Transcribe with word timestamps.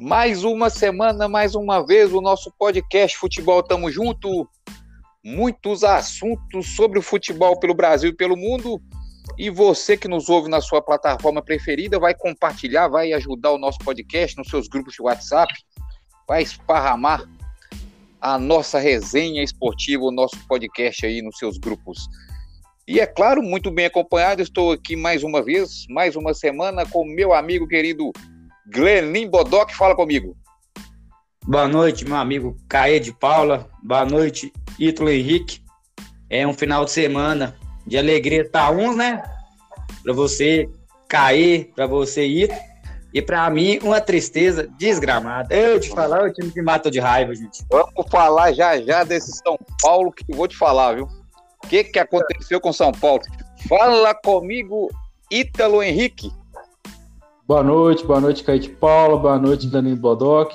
Mais 0.00 0.44
uma 0.44 0.70
semana, 0.70 1.26
mais 1.26 1.56
uma 1.56 1.84
vez, 1.84 2.12
o 2.12 2.20
nosso 2.20 2.52
podcast 2.56 3.18
Futebol 3.18 3.60
Tamo 3.64 3.90
Junto. 3.90 4.48
Muitos 5.24 5.82
assuntos 5.82 6.76
sobre 6.76 7.00
o 7.00 7.02
futebol 7.02 7.58
pelo 7.58 7.74
Brasil 7.74 8.10
e 8.10 8.14
pelo 8.14 8.36
mundo. 8.36 8.80
E 9.36 9.50
você 9.50 9.96
que 9.96 10.06
nos 10.06 10.28
ouve 10.28 10.48
na 10.48 10.60
sua 10.60 10.80
plataforma 10.80 11.42
preferida 11.42 11.98
vai 11.98 12.14
compartilhar, 12.14 12.86
vai 12.86 13.12
ajudar 13.12 13.50
o 13.50 13.58
nosso 13.58 13.80
podcast 13.80 14.38
nos 14.38 14.46
seus 14.46 14.68
grupos 14.68 14.94
de 14.94 15.02
WhatsApp, 15.02 15.52
vai 16.28 16.44
esparramar 16.44 17.28
a 18.20 18.38
nossa 18.38 18.78
resenha 18.78 19.42
esportiva, 19.42 20.04
o 20.04 20.12
nosso 20.12 20.38
podcast 20.46 21.04
aí 21.04 21.20
nos 21.20 21.38
seus 21.38 21.58
grupos. 21.58 22.06
E 22.86 23.00
é 23.00 23.06
claro, 23.06 23.42
muito 23.42 23.68
bem 23.68 23.86
acompanhado, 23.86 24.42
estou 24.42 24.70
aqui 24.70 24.94
mais 24.94 25.24
uma 25.24 25.42
vez, 25.42 25.86
mais 25.90 26.14
uma 26.14 26.32
semana 26.34 26.86
com 26.86 27.04
meu 27.04 27.34
amigo 27.34 27.66
querido 27.66 28.12
Glenin 28.70 29.30
Bodoc, 29.30 29.72
fala 29.72 29.96
comigo. 29.96 30.36
Boa 31.46 31.66
noite, 31.66 32.04
meu 32.04 32.16
amigo 32.16 32.54
Caê 32.68 33.00
de 33.00 33.12
Paula. 33.12 33.66
Boa 33.82 34.04
noite, 34.04 34.52
Ítalo 34.78 35.08
Henrique. 35.08 35.62
É 36.28 36.46
um 36.46 36.52
final 36.52 36.84
de 36.84 36.90
semana 36.90 37.56
de 37.86 37.96
alegria 37.96 38.46
tá 38.46 38.70
uns, 38.70 38.94
né? 38.94 39.22
Para 40.02 40.12
você, 40.12 40.68
Caê, 41.08 41.70
para 41.74 41.86
você, 41.86 42.26
Ítalo. 42.26 42.60
E 43.14 43.22
para 43.22 43.48
mim, 43.48 43.78
uma 43.82 44.02
tristeza 44.02 44.68
desgramada. 44.78 45.54
Eu 45.54 45.80
te 45.80 45.88
falar, 45.88 46.24
o 46.24 46.32
time 46.32 46.50
que 46.50 46.60
mata 46.60 46.90
de 46.90 47.00
raiva, 47.00 47.34
gente. 47.34 47.64
Vamos 47.70 48.10
falar 48.10 48.52
já 48.52 48.78
já 48.82 49.02
desse 49.02 49.32
São 49.38 49.58
Paulo 49.80 50.12
que 50.12 50.24
eu 50.28 50.36
vou 50.36 50.46
te 50.46 50.56
falar, 50.58 50.96
viu? 50.96 51.08
O 51.64 51.66
que, 51.66 51.84
que 51.84 51.98
aconteceu 51.98 52.60
com 52.60 52.70
São 52.70 52.92
Paulo? 52.92 53.22
Fala 53.66 54.14
comigo, 54.14 54.90
Ítalo 55.30 55.82
Henrique. 55.82 56.30
Boa 57.48 57.62
noite, 57.62 58.04
boa 58.04 58.20
noite, 58.20 58.44
Kaique 58.44 58.68
Paula, 58.68 59.16
boa 59.16 59.38
noite, 59.38 59.68
Danilo 59.68 59.96
Bodoc. 59.96 60.54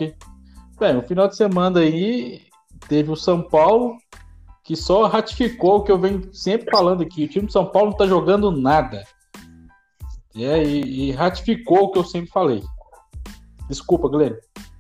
Bem, 0.80 0.96
o 0.96 1.02
final 1.02 1.28
de 1.28 1.36
semana 1.36 1.80
aí 1.80 2.44
teve 2.88 3.10
o 3.10 3.16
São 3.16 3.42
Paulo, 3.42 3.98
que 4.64 4.76
só 4.76 5.08
ratificou 5.08 5.78
o 5.78 5.84
que 5.84 5.92
eu 5.92 5.98
venho 5.98 6.32
sempre 6.32 6.70
falando 6.70 7.02
aqui. 7.02 7.24
O 7.24 7.28
time 7.28 7.48
de 7.48 7.52
São 7.52 7.66
Paulo 7.66 7.90
não 7.90 7.98
tá 7.98 8.06
jogando 8.06 8.52
nada. 8.52 9.04
É, 10.36 10.64
e, 10.64 11.10
e 11.10 11.12
ratificou 11.12 11.86
o 11.86 11.92
que 11.92 11.98
eu 11.98 12.04
sempre 12.04 12.30
falei. 12.30 12.62
Desculpa, 13.68 14.08
Guilherme. 14.08 14.38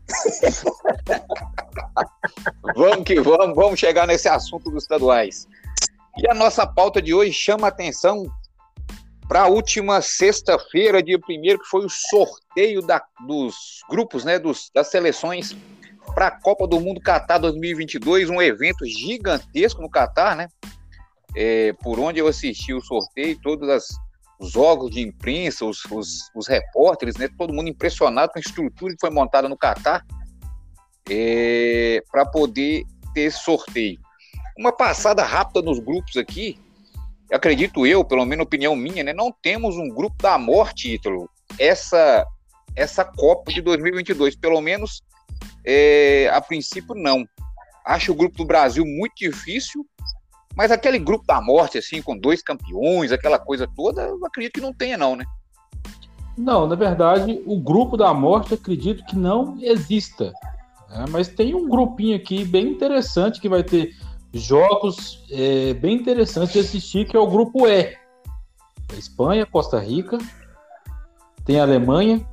vamos 2.76 3.06
que 3.06 3.20
vamos, 3.22 3.56
vamos 3.56 3.80
chegar 3.80 4.06
nesse 4.06 4.30
assunto 4.30 4.70
dos 4.70 4.84
estaduais. 4.84 5.48
E 6.20 6.30
a 6.30 6.36
nossa 6.36 6.68
pauta 6.68 7.02
de 7.02 7.12
hoje 7.12 7.34
chama 7.34 7.68
atenção 7.68 8.28
para 9.34 9.46
a 9.46 9.48
última 9.48 10.00
sexta-feira, 10.00 11.02
dia 11.02 11.18
1 11.18 11.22
que 11.58 11.66
foi 11.66 11.84
o 11.84 11.90
sorteio 11.90 12.84
da, 12.84 13.04
dos 13.26 13.56
grupos, 13.90 14.24
né, 14.24 14.38
dos, 14.38 14.70
das 14.76 14.92
seleções 14.92 15.58
para 16.14 16.28
a 16.28 16.32
Copa 16.40 16.68
do 16.68 16.80
Mundo 16.80 17.02
Qatar 17.02 17.40
2022, 17.40 18.30
um 18.30 18.40
evento 18.40 18.86
gigantesco 18.86 19.82
no 19.82 19.90
Qatar, 19.90 20.36
né? 20.36 20.48
É, 21.36 21.74
por 21.82 22.00
onde 22.00 22.20
eu 22.20 22.28
assisti 22.28 22.76
o 22.76 22.82
sorteio, 22.82 23.40
todos 23.42 23.68
as, 23.70 23.88
os 24.40 24.56
órgãos 24.56 24.92
de 24.92 25.02
imprensa, 25.02 25.66
os, 25.66 25.84
os, 25.86 26.30
os, 26.36 26.48
repórteres, 26.48 27.18
né? 27.18 27.28
Todo 27.36 27.56
mundo 27.56 27.70
impressionado 27.70 28.32
com 28.32 28.38
a 28.38 28.40
estrutura 28.40 28.94
que 28.94 29.02
foi 29.02 29.10
montada 29.10 29.50
no 29.50 29.58
Qatar 29.58 30.06
é, 31.10 32.04
para 32.12 32.24
poder 32.24 32.84
ter 33.16 33.32
sorteio. 33.32 34.00
Uma 34.56 34.72
passada 34.72 35.24
rápida 35.24 35.64
nos 35.64 35.80
grupos 35.80 36.18
aqui, 36.18 36.60
acredito 37.34 37.86
eu, 37.86 38.04
pelo 38.04 38.26
menos 38.26 38.46
opinião 38.46 38.76
minha, 38.76 39.04
né, 39.04 39.14
não 39.14 39.32
temos 39.32 39.76
um 39.76 39.90
grupo 39.90 40.16
da 40.22 40.38
morte, 40.38 40.94
Ítalo, 40.94 41.30
essa, 41.60 42.26
essa 42.76 43.04
Copa 43.04 43.52
de 43.52 43.62
2022, 43.62 44.36
pelo 44.36 44.62
menos 44.62 45.02
é, 45.66 46.30
a 46.32 46.40
princípio 46.42 46.96
não. 46.96 47.28
Acho 47.86 48.12
o 48.12 48.16
grupo 48.16 48.38
do 48.38 48.46
Brasil 48.46 48.86
muito 48.86 49.16
difícil, 49.18 49.86
mas 50.56 50.72
aquele 50.72 51.00
grupo 51.00 51.26
da 51.26 51.42
morte, 51.42 51.78
assim, 51.78 52.02
com 52.02 52.18
dois 52.18 52.42
campeões, 52.42 53.12
aquela 53.12 53.40
coisa 53.40 53.68
toda, 53.76 54.04
eu 54.04 54.26
acredito 54.26 54.54
que 54.54 54.62
não 54.62 54.74
tenha, 54.74 54.98
não, 54.98 55.16
né? 55.16 55.26
Não, 56.38 56.68
na 56.68 56.76
verdade, 56.76 57.42
o 57.46 57.60
grupo 57.60 57.98
da 57.98 58.14
morte 58.14 58.54
acredito 58.54 59.06
que 59.06 59.16
não 59.16 59.58
exista. 59.62 60.34
Né? 60.90 61.06
Mas 61.10 61.28
tem 61.28 61.54
um 61.54 61.68
grupinho 61.68 62.16
aqui 62.16 62.44
bem 62.44 62.70
interessante 62.70 63.40
que 63.40 63.50
vai 63.50 63.64
ter 63.64 63.96
jogos 64.34 65.24
é, 65.30 65.74
bem 65.76 65.96
interessantes 65.96 66.54
de 66.54 66.60
assistir, 66.60 67.08
que 67.08 67.16
é 67.16 67.20
o 67.20 67.28
grupo 67.28 67.68
E. 67.68 67.96
Espanha, 68.98 69.46
Costa 69.46 69.80
Rica, 69.80 70.18
tem 71.46 71.60
a 71.60 71.64
Alemanha, 71.64 72.26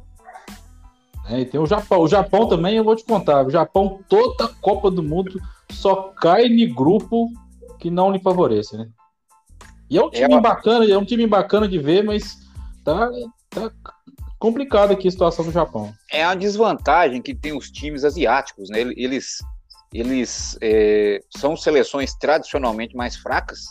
né, 1.28 1.40
e 1.40 1.44
tem 1.44 1.60
o 1.60 1.66
Japão. 1.66 2.00
O 2.00 2.08
Japão 2.08 2.48
também, 2.48 2.76
eu 2.76 2.84
vou 2.84 2.96
te 2.96 3.04
contar, 3.04 3.46
o 3.46 3.50
Japão, 3.50 4.00
toda 4.08 4.44
a 4.44 4.48
Copa 4.48 4.90
do 4.90 5.02
Mundo 5.02 5.40
só 5.70 6.12
cai 6.20 6.46
em 6.46 6.74
grupo 6.74 7.30
que 7.78 7.90
não 7.90 8.10
lhe 8.10 8.20
favorece, 8.20 8.76
né? 8.76 8.88
E 9.88 9.98
é 9.98 10.04
um 10.04 10.10
time 10.10 10.34
é, 10.34 10.40
bacana, 10.40 10.84
é 10.84 10.96
um 10.96 11.04
time 11.04 11.26
bacana 11.26 11.66
de 11.66 11.78
ver, 11.78 12.04
mas 12.04 12.38
tá, 12.84 13.10
tá 13.48 13.70
complicado 14.38 14.92
aqui 14.92 15.08
a 15.08 15.10
situação 15.10 15.44
do 15.44 15.50
Japão. 15.50 15.92
É 16.10 16.24
a 16.24 16.34
desvantagem 16.34 17.20
que 17.20 17.34
tem 17.34 17.56
os 17.56 17.70
times 17.70 18.04
asiáticos, 18.04 18.68
né? 18.70 18.80
Eles 18.80 19.38
eles 19.92 20.56
é, 20.60 21.20
são 21.36 21.56
seleções 21.56 22.14
tradicionalmente 22.14 22.96
mais 22.96 23.16
fracas, 23.16 23.66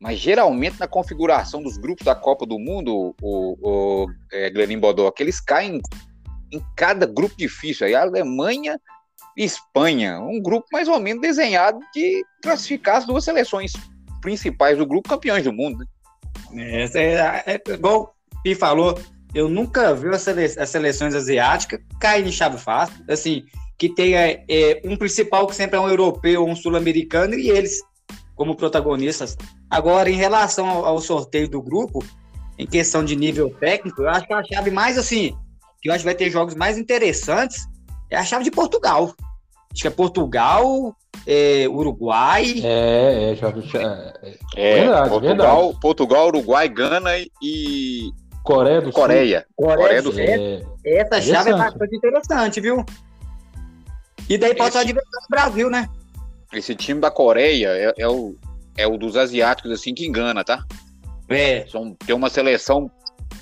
mas 0.00 0.18
geralmente 0.18 0.78
na 0.78 0.86
configuração 0.86 1.62
dos 1.62 1.76
grupos 1.76 2.04
da 2.04 2.14
Copa 2.14 2.46
do 2.46 2.58
Mundo, 2.58 3.14
o, 3.20 3.56
o 3.60 4.06
é, 4.32 4.50
Glenin 4.50 4.78
Bodoc, 4.78 5.18
eles 5.18 5.40
caem 5.40 5.80
em 6.52 6.62
cada 6.76 7.06
grupo 7.06 7.34
difícil. 7.36 7.86
Aí 7.86 7.94
a 7.94 8.02
Alemanha 8.02 8.78
e 9.36 9.44
Espanha, 9.44 10.20
um 10.20 10.40
grupo 10.40 10.66
mais 10.72 10.88
ou 10.88 11.00
menos 11.00 11.20
desenhado 11.20 11.78
de 11.92 12.24
classificar 12.42 12.96
as 12.96 13.06
duas 13.06 13.24
seleções 13.24 13.72
principais 14.20 14.78
do 14.78 14.86
grupo 14.86 15.08
campeões 15.08 15.44
do 15.44 15.52
mundo. 15.52 15.84
Né? 16.52 16.84
É, 16.84 16.98
é, 16.98 17.54
é, 17.54 17.72
igual 17.72 18.14
o 18.46 18.54
falou, 18.54 18.98
eu 19.34 19.48
nunca 19.48 19.94
vi 19.94 20.08
as, 20.08 20.28
as 20.28 20.70
seleções 20.70 21.14
asiáticas 21.14 21.80
cair 21.98 22.26
em 22.26 22.32
chave 22.32 22.58
fácil. 22.58 23.04
Assim, 23.08 23.44
que 23.78 23.88
tenha 23.88 24.42
é, 24.48 24.80
um 24.84 24.96
principal 24.96 25.46
que 25.46 25.54
sempre 25.54 25.76
é 25.76 25.80
um 25.80 25.88
europeu 25.88 26.42
ou 26.42 26.48
um 26.48 26.56
sul-americano 26.56 27.34
e 27.34 27.50
eles 27.50 27.80
como 28.34 28.56
protagonistas. 28.56 29.36
Agora, 29.70 30.10
em 30.10 30.16
relação 30.16 30.68
ao, 30.68 30.84
ao, 30.84 31.00
sorteio 31.00 31.48
do 31.48 31.62
grupo, 31.62 32.04
em 32.58 32.66
questão 32.66 33.04
de 33.04 33.16
nível 33.16 33.50
técnico, 33.50 34.02
eu 34.02 34.08
acho 34.08 34.26
que 34.26 34.32
a 34.32 34.44
chave 34.44 34.70
mais 34.70 34.98
assim, 34.98 35.36
que 35.80 35.88
eu 35.88 35.92
acho 35.92 36.02
que 36.02 36.08
vai 36.08 36.14
ter 36.14 36.30
jogos 36.30 36.54
mais 36.54 36.78
interessantes, 36.78 37.66
é 38.10 38.16
a 38.16 38.24
chave 38.24 38.44
de 38.44 38.50
Portugal. 38.50 39.14
Acho 39.72 39.82
que 39.82 39.88
é 39.88 39.90
Portugal, 39.90 40.94
é, 41.26 41.66
Uruguai. 41.68 42.60
É, 42.62 43.32
é, 43.32 43.34
já, 43.34 43.50
já, 43.50 43.80
é, 43.82 44.36
é 44.56 44.80
verdade, 44.80 45.08
Portugal, 45.08 45.60
verdade. 45.60 45.80
Portugal, 45.80 46.26
Uruguai, 46.28 46.68
Gana 46.68 47.10
e 47.42 48.10
Coreia 48.44 48.80
do 48.80 48.92
Coreia. 48.92 49.40
Sul. 49.40 49.66
Coreia, 49.66 49.76
Coreia 49.78 50.02
do 50.02 50.12
Sul. 50.12 50.20
É, 50.20 50.62
essa 50.84 51.20
chave 51.20 51.50
é 51.50 51.56
bastante 51.56 51.96
interessante, 51.96 52.60
viu? 52.60 52.84
E 54.28 54.38
daí 54.38 54.54
pode 54.54 54.70
Esse... 54.70 54.78
adversário 54.78 55.20
do 55.22 55.28
Brasil, 55.28 55.70
né? 55.70 55.88
Esse 56.52 56.74
time 56.74 57.00
da 57.00 57.10
Coreia 57.10 57.68
é, 57.68 57.92
é, 57.98 58.08
o, 58.08 58.36
é 58.76 58.86
o 58.86 58.96
dos 58.96 59.16
asiáticos, 59.16 59.72
assim, 59.72 59.94
que 59.94 60.06
engana, 60.06 60.44
tá? 60.44 60.64
É. 61.28 61.66
São, 61.66 61.94
tem 61.94 62.14
uma 62.14 62.30
seleção 62.30 62.90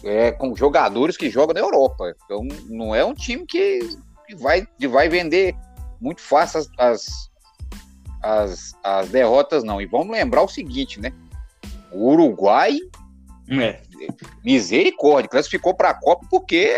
é, 0.02 0.32
com 0.32 0.56
jogadores 0.56 1.16
que 1.16 1.30
jogam 1.30 1.54
na 1.54 1.60
Europa. 1.60 2.14
Então, 2.24 2.46
não 2.68 2.94
é 2.94 3.04
um 3.04 3.14
time 3.14 3.44
que, 3.46 3.80
que 4.26 4.34
vai, 4.36 4.66
que 4.78 4.88
vai 4.88 5.08
vender 5.08 5.54
muito 6.00 6.20
fácil 6.20 6.60
as, 6.60 6.68
as, 6.78 7.30
as, 8.22 8.72
as, 8.82 9.08
derrotas, 9.08 9.62
não. 9.62 9.80
E 9.80 9.86
vamos 9.86 10.10
lembrar 10.10 10.42
o 10.42 10.48
seguinte, 10.48 11.00
né? 11.00 11.12
O 11.90 12.12
Uruguai, 12.12 12.78
é. 13.50 13.82
misericórdia, 14.44 15.28
classificou 15.28 15.74
para 15.74 15.90
a 15.90 15.94
Copa 15.94 16.26
porque, 16.30 16.72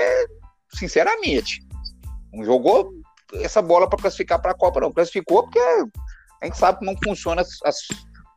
sinceramente, 0.69 1.65
não 2.33 2.45
jogou 2.45 2.93
essa 3.41 3.63
bola 3.63 3.89
para 3.89 4.01
classificar 4.01 4.41
para 4.41 4.53
a 4.53 4.57
Copa, 4.57 4.81
não. 4.81 4.93
Classificou 4.93 5.45
porque 5.45 5.59
a 5.59 6.47
gente 6.47 6.59
sabe 6.59 6.79
como 6.79 6.97
funciona 7.03 7.43
as, 7.43 7.59
as 7.65 7.77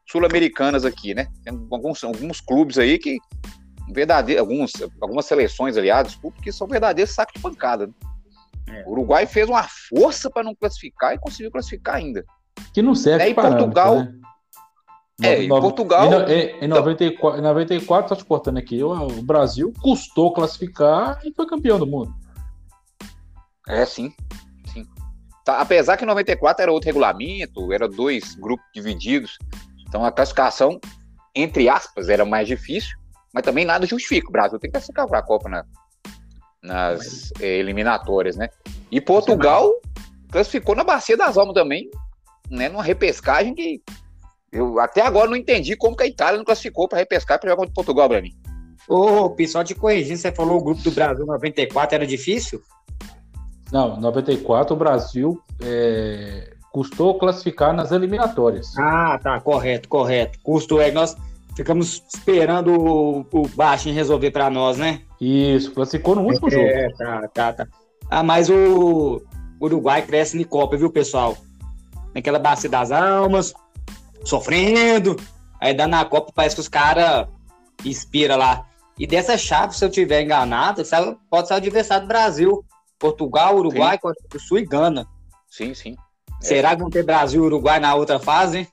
sul-americanas 0.09 0.85
aqui, 0.85 1.13
né? 1.13 1.27
Tem 1.43 1.53
alguns, 1.71 2.03
alguns 2.03 2.41
clubes 2.41 2.77
aí 2.77 2.97
que 2.97 3.17
verdadeiro, 3.89 4.41
alguns, 4.41 4.73
algumas 5.01 5.25
seleções, 5.25 5.77
aliás, 5.77 6.07
desculpa, 6.07 6.41
que 6.41 6.51
são 6.51 6.67
verdadeiros 6.67 7.13
sacos 7.13 7.33
de 7.35 7.41
pancada. 7.41 7.87
Né? 7.87 7.93
É. 8.69 8.83
O 8.85 8.91
Uruguai 8.91 9.25
fez 9.25 9.47
uma 9.47 9.63
força 9.63 10.29
para 10.29 10.43
não 10.43 10.55
classificar 10.55 11.13
e 11.13 11.19
conseguiu 11.19 11.51
classificar 11.51 11.95
ainda. 11.95 12.25
Que 12.73 12.81
não 12.81 12.95
serve 12.95 13.25
né? 13.25 13.29
E 13.29 13.33
Portugal. 13.33 13.95
Né? 14.03 14.13
É, 15.23 15.43
em 15.43 15.49
Portugal. 15.49 16.29
Em, 16.29 16.65
em, 16.65 16.67
94, 16.67 17.39
em 17.39 17.43
94, 17.43 18.09
só 18.09 18.15
te 18.15 18.25
cortando 18.25 18.57
aqui, 18.57 18.83
o 18.83 19.21
Brasil 19.23 19.73
custou 19.81 20.33
classificar 20.33 21.19
e 21.23 21.33
foi 21.33 21.47
campeão 21.47 21.79
do 21.79 21.87
mundo. 21.87 22.13
É, 23.67 23.85
sim. 23.85 24.13
Tá, 25.47 25.61
apesar 25.61 25.95
que 25.95 26.05
94 26.05 26.61
era 26.61 26.73
outro 26.73 26.87
regulamento, 26.87 27.71
era 27.71 27.87
dois 27.87 28.35
grupos 28.35 28.65
divididos, 28.73 29.37
então 29.87 30.03
a 30.03 30.11
classificação, 30.11 30.77
entre 31.33 31.69
aspas, 31.69 32.09
era 32.09 32.25
mais 32.25 32.49
difícil, 32.49 32.97
mas 33.33 33.45
também 33.45 33.63
nada 33.63 33.85
justifica. 33.85 34.27
O 34.27 34.31
Brasil 34.33 34.59
tem 34.59 34.69
que 34.69 34.73
classificar 34.73 35.07
para 35.07 35.19
a 35.19 35.23
Copa 35.23 35.47
na, 35.47 35.63
nas 36.61 37.31
é, 37.39 37.59
eliminatórias, 37.59 38.35
né? 38.35 38.49
E 38.91 38.99
Portugal 38.99 39.71
classificou 40.29 40.75
na 40.75 40.83
Bacia 40.83 41.15
das 41.15 41.37
Almas 41.37 41.53
também, 41.55 41.89
né? 42.49 42.67
Numa 42.67 42.83
repescagem 42.83 43.55
que 43.55 43.81
eu 44.51 44.81
até 44.81 44.99
agora 44.99 45.29
não 45.29 45.37
entendi 45.37 45.77
como 45.77 45.95
que 45.95 46.03
a 46.03 46.07
Itália 46.07 46.37
não 46.37 46.43
classificou 46.43 46.89
para 46.89 46.99
repescar 46.99 47.39
para 47.39 47.49
jogar 47.49 47.61
contra 47.61 47.73
Portugal, 47.73 48.09
para 48.09 48.21
mim. 48.21 48.35
Ô, 48.85 49.29
pessoal 49.29 49.63
te 49.63 49.73
corrigindo, 49.73 50.17
você 50.17 50.29
falou 50.29 50.59
o 50.59 50.63
grupo 50.63 50.81
do 50.81 50.91
Brasil 50.91 51.25
94 51.25 51.95
era 51.95 52.05
difícil? 52.05 52.61
Não, 53.71 53.99
94 53.99 54.75
o 54.75 54.77
Brasil 54.77 55.41
é, 55.61 56.53
custou 56.71 57.17
classificar 57.17 57.73
nas 57.73 57.91
eliminatórias. 57.91 58.77
Ah, 58.77 59.19
tá, 59.21 59.39
correto, 59.39 59.89
correto. 59.89 60.39
Custo 60.41 60.79
é 60.79 60.91
nós 60.91 61.15
ficamos 61.55 62.03
esperando 62.13 62.71
o, 62.79 63.19
o 63.31 63.47
Baixinho 63.49 63.95
resolver 63.95 64.31
para 64.31 64.49
nós, 64.49 64.77
né? 64.77 65.01
Isso, 65.19 65.71
classificou 65.71 66.15
no 66.15 66.21
último 66.21 66.47
é, 66.47 66.51
jogo. 66.51 66.65
É, 66.65 66.89
tá, 66.91 67.27
tá, 67.27 67.53
tá. 67.53 67.67
Ah, 68.09 68.23
mas 68.23 68.49
o 68.49 69.21
Uruguai 69.59 70.03
cresce 70.03 70.37
no 70.37 70.47
Copa, 70.47 70.77
viu, 70.77 70.91
pessoal? 70.91 71.35
Naquela 72.13 72.39
bacia 72.39 72.69
das 72.69 72.91
almas, 72.91 73.53
sofrendo. 74.23 75.17
Aí 75.59 75.73
dá 75.73 75.87
na 75.87 76.05
Copa, 76.05 76.31
parece 76.33 76.55
que 76.55 76.61
os 76.61 76.69
caras 76.69 77.27
inspira 77.83 78.35
lá. 78.35 78.65
E 78.97 79.05
dessa 79.05 79.37
chave, 79.37 79.75
se 79.75 79.83
eu 79.83 79.89
tiver 79.89 80.21
enganado, 80.21 80.81
pode 81.29 81.47
ser 81.47 81.53
o 81.55 81.57
adversário 81.57 82.05
do 82.05 82.07
Brasil. 82.07 82.65
Portugal, 82.99 83.55
Uruguai, 83.55 83.97
Costa 83.97 84.23
do 84.29 84.39
Sul 84.39 84.59
e 84.59 84.65
Gana. 84.65 85.07
Sim, 85.49 85.73
sim. 85.73 85.95
Será 86.41 86.75
que 86.75 86.81
vão 86.81 86.89
ter 86.89 87.03
Brasil 87.03 87.43
e 87.43 87.45
Uruguai 87.45 87.79
na 87.79 87.95
outra 87.95 88.19
fase? 88.19 88.67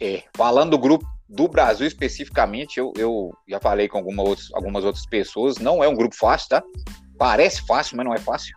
É, 0.00 0.24
falando 0.34 0.70
do 0.70 0.78
grupo 0.78 1.06
do 1.28 1.48
Brasil 1.48 1.86
especificamente, 1.86 2.78
eu, 2.78 2.92
eu 2.96 3.32
já 3.46 3.60
falei 3.60 3.88
com 3.88 3.98
alguma 3.98 4.22
outros, 4.22 4.52
algumas 4.54 4.84
outras 4.84 5.04
pessoas, 5.04 5.58
não 5.58 5.82
é 5.82 5.88
um 5.88 5.94
grupo 5.94 6.14
fácil, 6.14 6.48
tá? 6.48 6.62
Parece 7.18 7.66
fácil, 7.66 7.96
mas 7.96 8.06
não 8.06 8.14
é 8.14 8.18
fácil. 8.18 8.56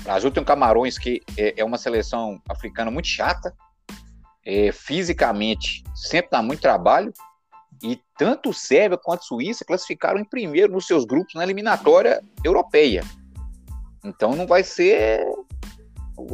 O 0.00 0.02
Brasil 0.02 0.30
tem 0.30 0.42
um 0.42 0.46
Camarões 0.46 0.98
que 0.98 1.20
é, 1.36 1.54
é 1.60 1.64
uma 1.64 1.78
seleção 1.78 2.40
africana 2.48 2.90
muito 2.90 3.06
chata, 3.06 3.54
é, 4.44 4.72
fisicamente 4.72 5.84
sempre 5.94 6.30
dá 6.30 6.42
muito 6.42 6.60
trabalho, 6.60 7.12
e 7.82 8.00
tanto 8.16 8.52
Sérvia 8.52 8.98
quanto 8.98 9.24
Suíça 9.24 9.64
classificaram 9.64 10.18
em 10.18 10.24
primeiro 10.24 10.72
nos 10.72 10.86
seus 10.86 11.04
grupos 11.04 11.34
na 11.34 11.44
eliminatória 11.44 12.22
europeia. 12.44 13.02
Então 14.04 14.34
não 14.34 14.46
vai 14.46 14.62
ser 14.62 15.24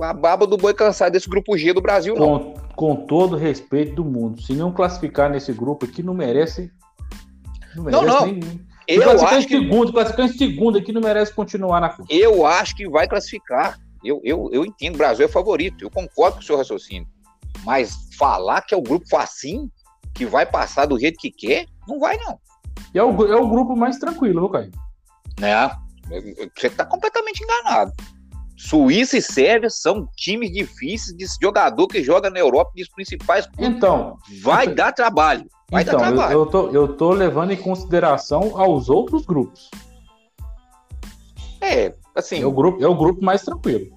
a 0.01 0.13
baba 0.13 0.47
do 0.47 0.57
boi 0.57 0.73
cansado 0.73 1.13
desse 1.13 1.29
grupo 1.29 1.57
G 1.57 1.73
do 1.73 1.83
Brasil, 1.83 2.15
não. 2.15 2.39
Com, 2.39 2.55
com 2.75 3.07
todo 3.07 3.37
respeito 3.37 3.97
do 3.97 4.05
mundo, 4.05 4.41
se 4.41 4.55
não 4.55 4.73
classificar 4.73 5.31
nesse 5.31 5.53
grupo 5.53 5.85
aqui, 5.85 6.03
não 6.03 6.15
merece. 6.15 6.71
Não, 7.75 7.85
merece 7.85 8.07
não. 8.07 8.21
não. 8.21 8.27
Nem, 8.27 8.67
eu 8.87 9.11
acho 9.11 9.49
que 9.49 9.59
segundo, 9.59 9.93
classificar 9.93 10.27
em 10.27 10.33
segundo 10.33 10.79
aqui 10.79 10.93
não 10.93 11.01
merece 11.01 11.33
continuar 11.33 11.81
na. 11.81 11.97
Eu 12.09 12.47
acho 12.47 12.77
que 12.77 12.89
vai 12.89 13.09
classificar. 13.09 13.79
Eu, 14.03 14.21
eu, 14.23 14.51
eu 14.53 14.67
entendo, 14.67 14.97
o 14.97 14.99
Brasil 14.99 15.25
é 15.25 15.29
favorito. 15.29 15.85
Eu 15.85 15.91
concordo 15.91 16.37
com 16.37 16.43
o 16.43 16.45
seu 16.45 16.57
raciocínio. 16.57 17.09
Mas 17.65 17.97
falar 18.19 18.61
que 18.61 18.75
é 18.75 18.77
o 18.77 18.83
grupo 18.83 19.09
facinho, 19.09 19.71
que 20.15 20.25
vai 20.25 20.47
passar 20.47 20.87
do 20.87 20.99
jeito 20.99 21.19
que 21.19 21.31
quer, 21.31 21.67
não 21.89 21.99
vai, 21.99 22.17
não. 22.19 22.39
E 22.95 22.99
é 22.99 23.03
o, 23.03 23.27
é 23.27 23.37
o 23.37 23.49
grupo 23.49 23.77
mais 23.77 23.99
tranquilo, 23.99 24.41
viu, 24.41 24.51
Caio? 24.51 24.71
Né? 25.39 25.71
Você 26.57 26.69
está 26.69 26.85
completamente 26.85 27.43
enganado. 27.43 27.93
Suíça 28.57 29.19
e 29.19 29.23
Sérvia 29.23 29.69
são 29.69 30.09
times 30.17 30.53
difíceis 30.53 31.17
de 31.17 31.27
jogador 31.43 31.89
que 31.89 32.03
joga 32.03 32.31
na 32.31 32.39
Europa 32.39 32.73
dos 32.77 32.89
principais 32.89 33.47
clubes. 33.47 33.77
Então, 33.77 34.17
vai 34.43 34.69
dar 34.69 34.93
trabalho. 34.93 35.49
Vai 35.71 35.83
então, 35.83 35.99
dar 35.99 36.07
trabalho. 36.07 36.33
Eu, 36.33 36.41
eu, 36.41 36.47
tô, 36.47 36.69
eu 36.71 36.97
tô 36.97 37.11
levando 37.13 37.51
em 37.51 37.57
consideração 37.57 38.59
aos 38.59 38.89
outros 38.89 39.27
grupos. 39.27 39.71
É, 41.61 41.95
assim. 42.15 42.43
É 42.43 42.47
o 42.47 42.53
grupo, 42.53 42.83
é 42.83 42.87
o 42.87 42.95
grupo 42.95 43.25
mais 43.25 43.43
tranquilo. 43.43 43.93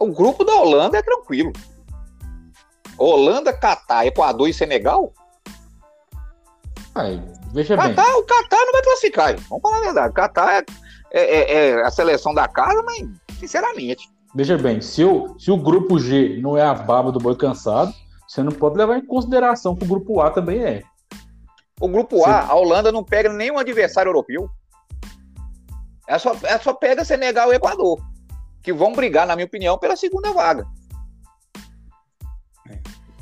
O 0.00 0.10
grupo 0.10 0.44
da 0.44 0.54
Holanda 0.54 0.98
é 0.98 1.02
tranquilo. 1.02 1.52
Holanda, 2.96 3.52
Catar, 3.52 4.06
Equador 4.06 4.48
e 4.48 4.54
Senegal 4.54 5.12
Ai, 6.94 7.22
veja 7.52 7.76
Catar, 7.76 8.04
bem. 8.04 8.14
O 8.14 8.22
Catar 8.22 8.64
não 8.64 8.72
vai 8.72 8.82
classificar. 8.82 9.36
Vamos 9.48 9.62
falar 9.62 9.78
a 9.78 9.80
verdade. 9.80 10.08
O 10.10 10.12
Catar 10.12 10.52
é, 10.52 10.64
é, 11.12 11.22
é, 11.22 11.70
é, 11.70 11.82
a 11.82 11.90
seleção 11.90 12.32
da 12.32 12.46
casa, 12.46 12.82
mas 12.82 13.08
sinceramente. 13.38 14.08
Veja 14.34 14.58
bem, 14.58 14.80
se 14.80 15.04
o, 15.04 15.38
se 15.38 15.50
o 15.50 15.56
grupo 15.56 15.98
G 15.98 16.40
não 16.40 16.56
é 16.56 16.62
a 16.62 16.74
baba 16.74 17.12
do 17.12 17.20
boi 17.20 17.36
cansado, 17.36 17.92
você 18.26 18.42
não 18.42 18.52
pode 18.52 18.76
levar 18.76 18.98
em 18.98 19.06
consideração 19.06 19.76
que 19.76 19.84
o 19.84 19.88
grupo 19.88 20.20
A 20.20 20.30
também 20.30 20.62
é. 20.62 20.82
O 21.80 21.88
grupo 21.88 22.24
A, 22.24 22.40
a 22.40 22.54
Holanda 22.54 22.90
não 22.90 23.04
pega 23.04 23.32
nenhum 23.32 23.58
adversário 23.58 24.08
europeu. 24.08 24.48
Ela 26.06 26.18
só, 26.18 26.36
ela 26.42 26.60
só 26.60 26.72
pega 26.74 27.04
Senegal 27.04 27.52
e 27.52 27.56
Equador, 27.56 27.98
que 28.62 28.72
vão 28.72 28.92
brigar, 28.92 29.26
na 29.26 29.34
minha 29.34 29.46
opinião, 29.46 29.78
pela 29.78 29.96
segunda 29.96 30.32
vaga. 30.32 30.66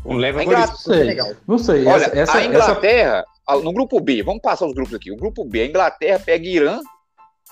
Um 0.04 0.16
leva 0.16 0.42
Inglaterra, 0.42 0.72
não 0.72 0.76
sei, 0.76 1.36
não 1.46 1.58
sei. 1.58 1.86
Olha, 1.86 2.04
essa, 2.06 2.18
essa, 2.18 2.38
a 2.38 2.44
Inglaterra, 2.44 3.24
no 3.48 3.72
grupo 3.72 4.00
B, 4.00 4.22
vamos 4.22 4.40
passar 4.40 4.66
os 4.66 4.74
grupos 4.74 4.94
aqui. 4.94 5.10
O 5.10 5.16
grupo 5.16 5.44
B, 5.44 5.62
a 5.62 5.66
Inglaterra 5.66 6.18
pega 6.18 6.46
Irã, 6.46 6.80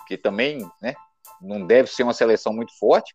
que 0.06 0.16
também 0.16 0.66
né, 0.80 0.94
não 1.40 1.66
deve 1.66 1.90
ser 1.90 2.02
uma 2.02 2.12
seleção 2.12 2.52
muito 2.52 2.76
forte. 2.78 3.14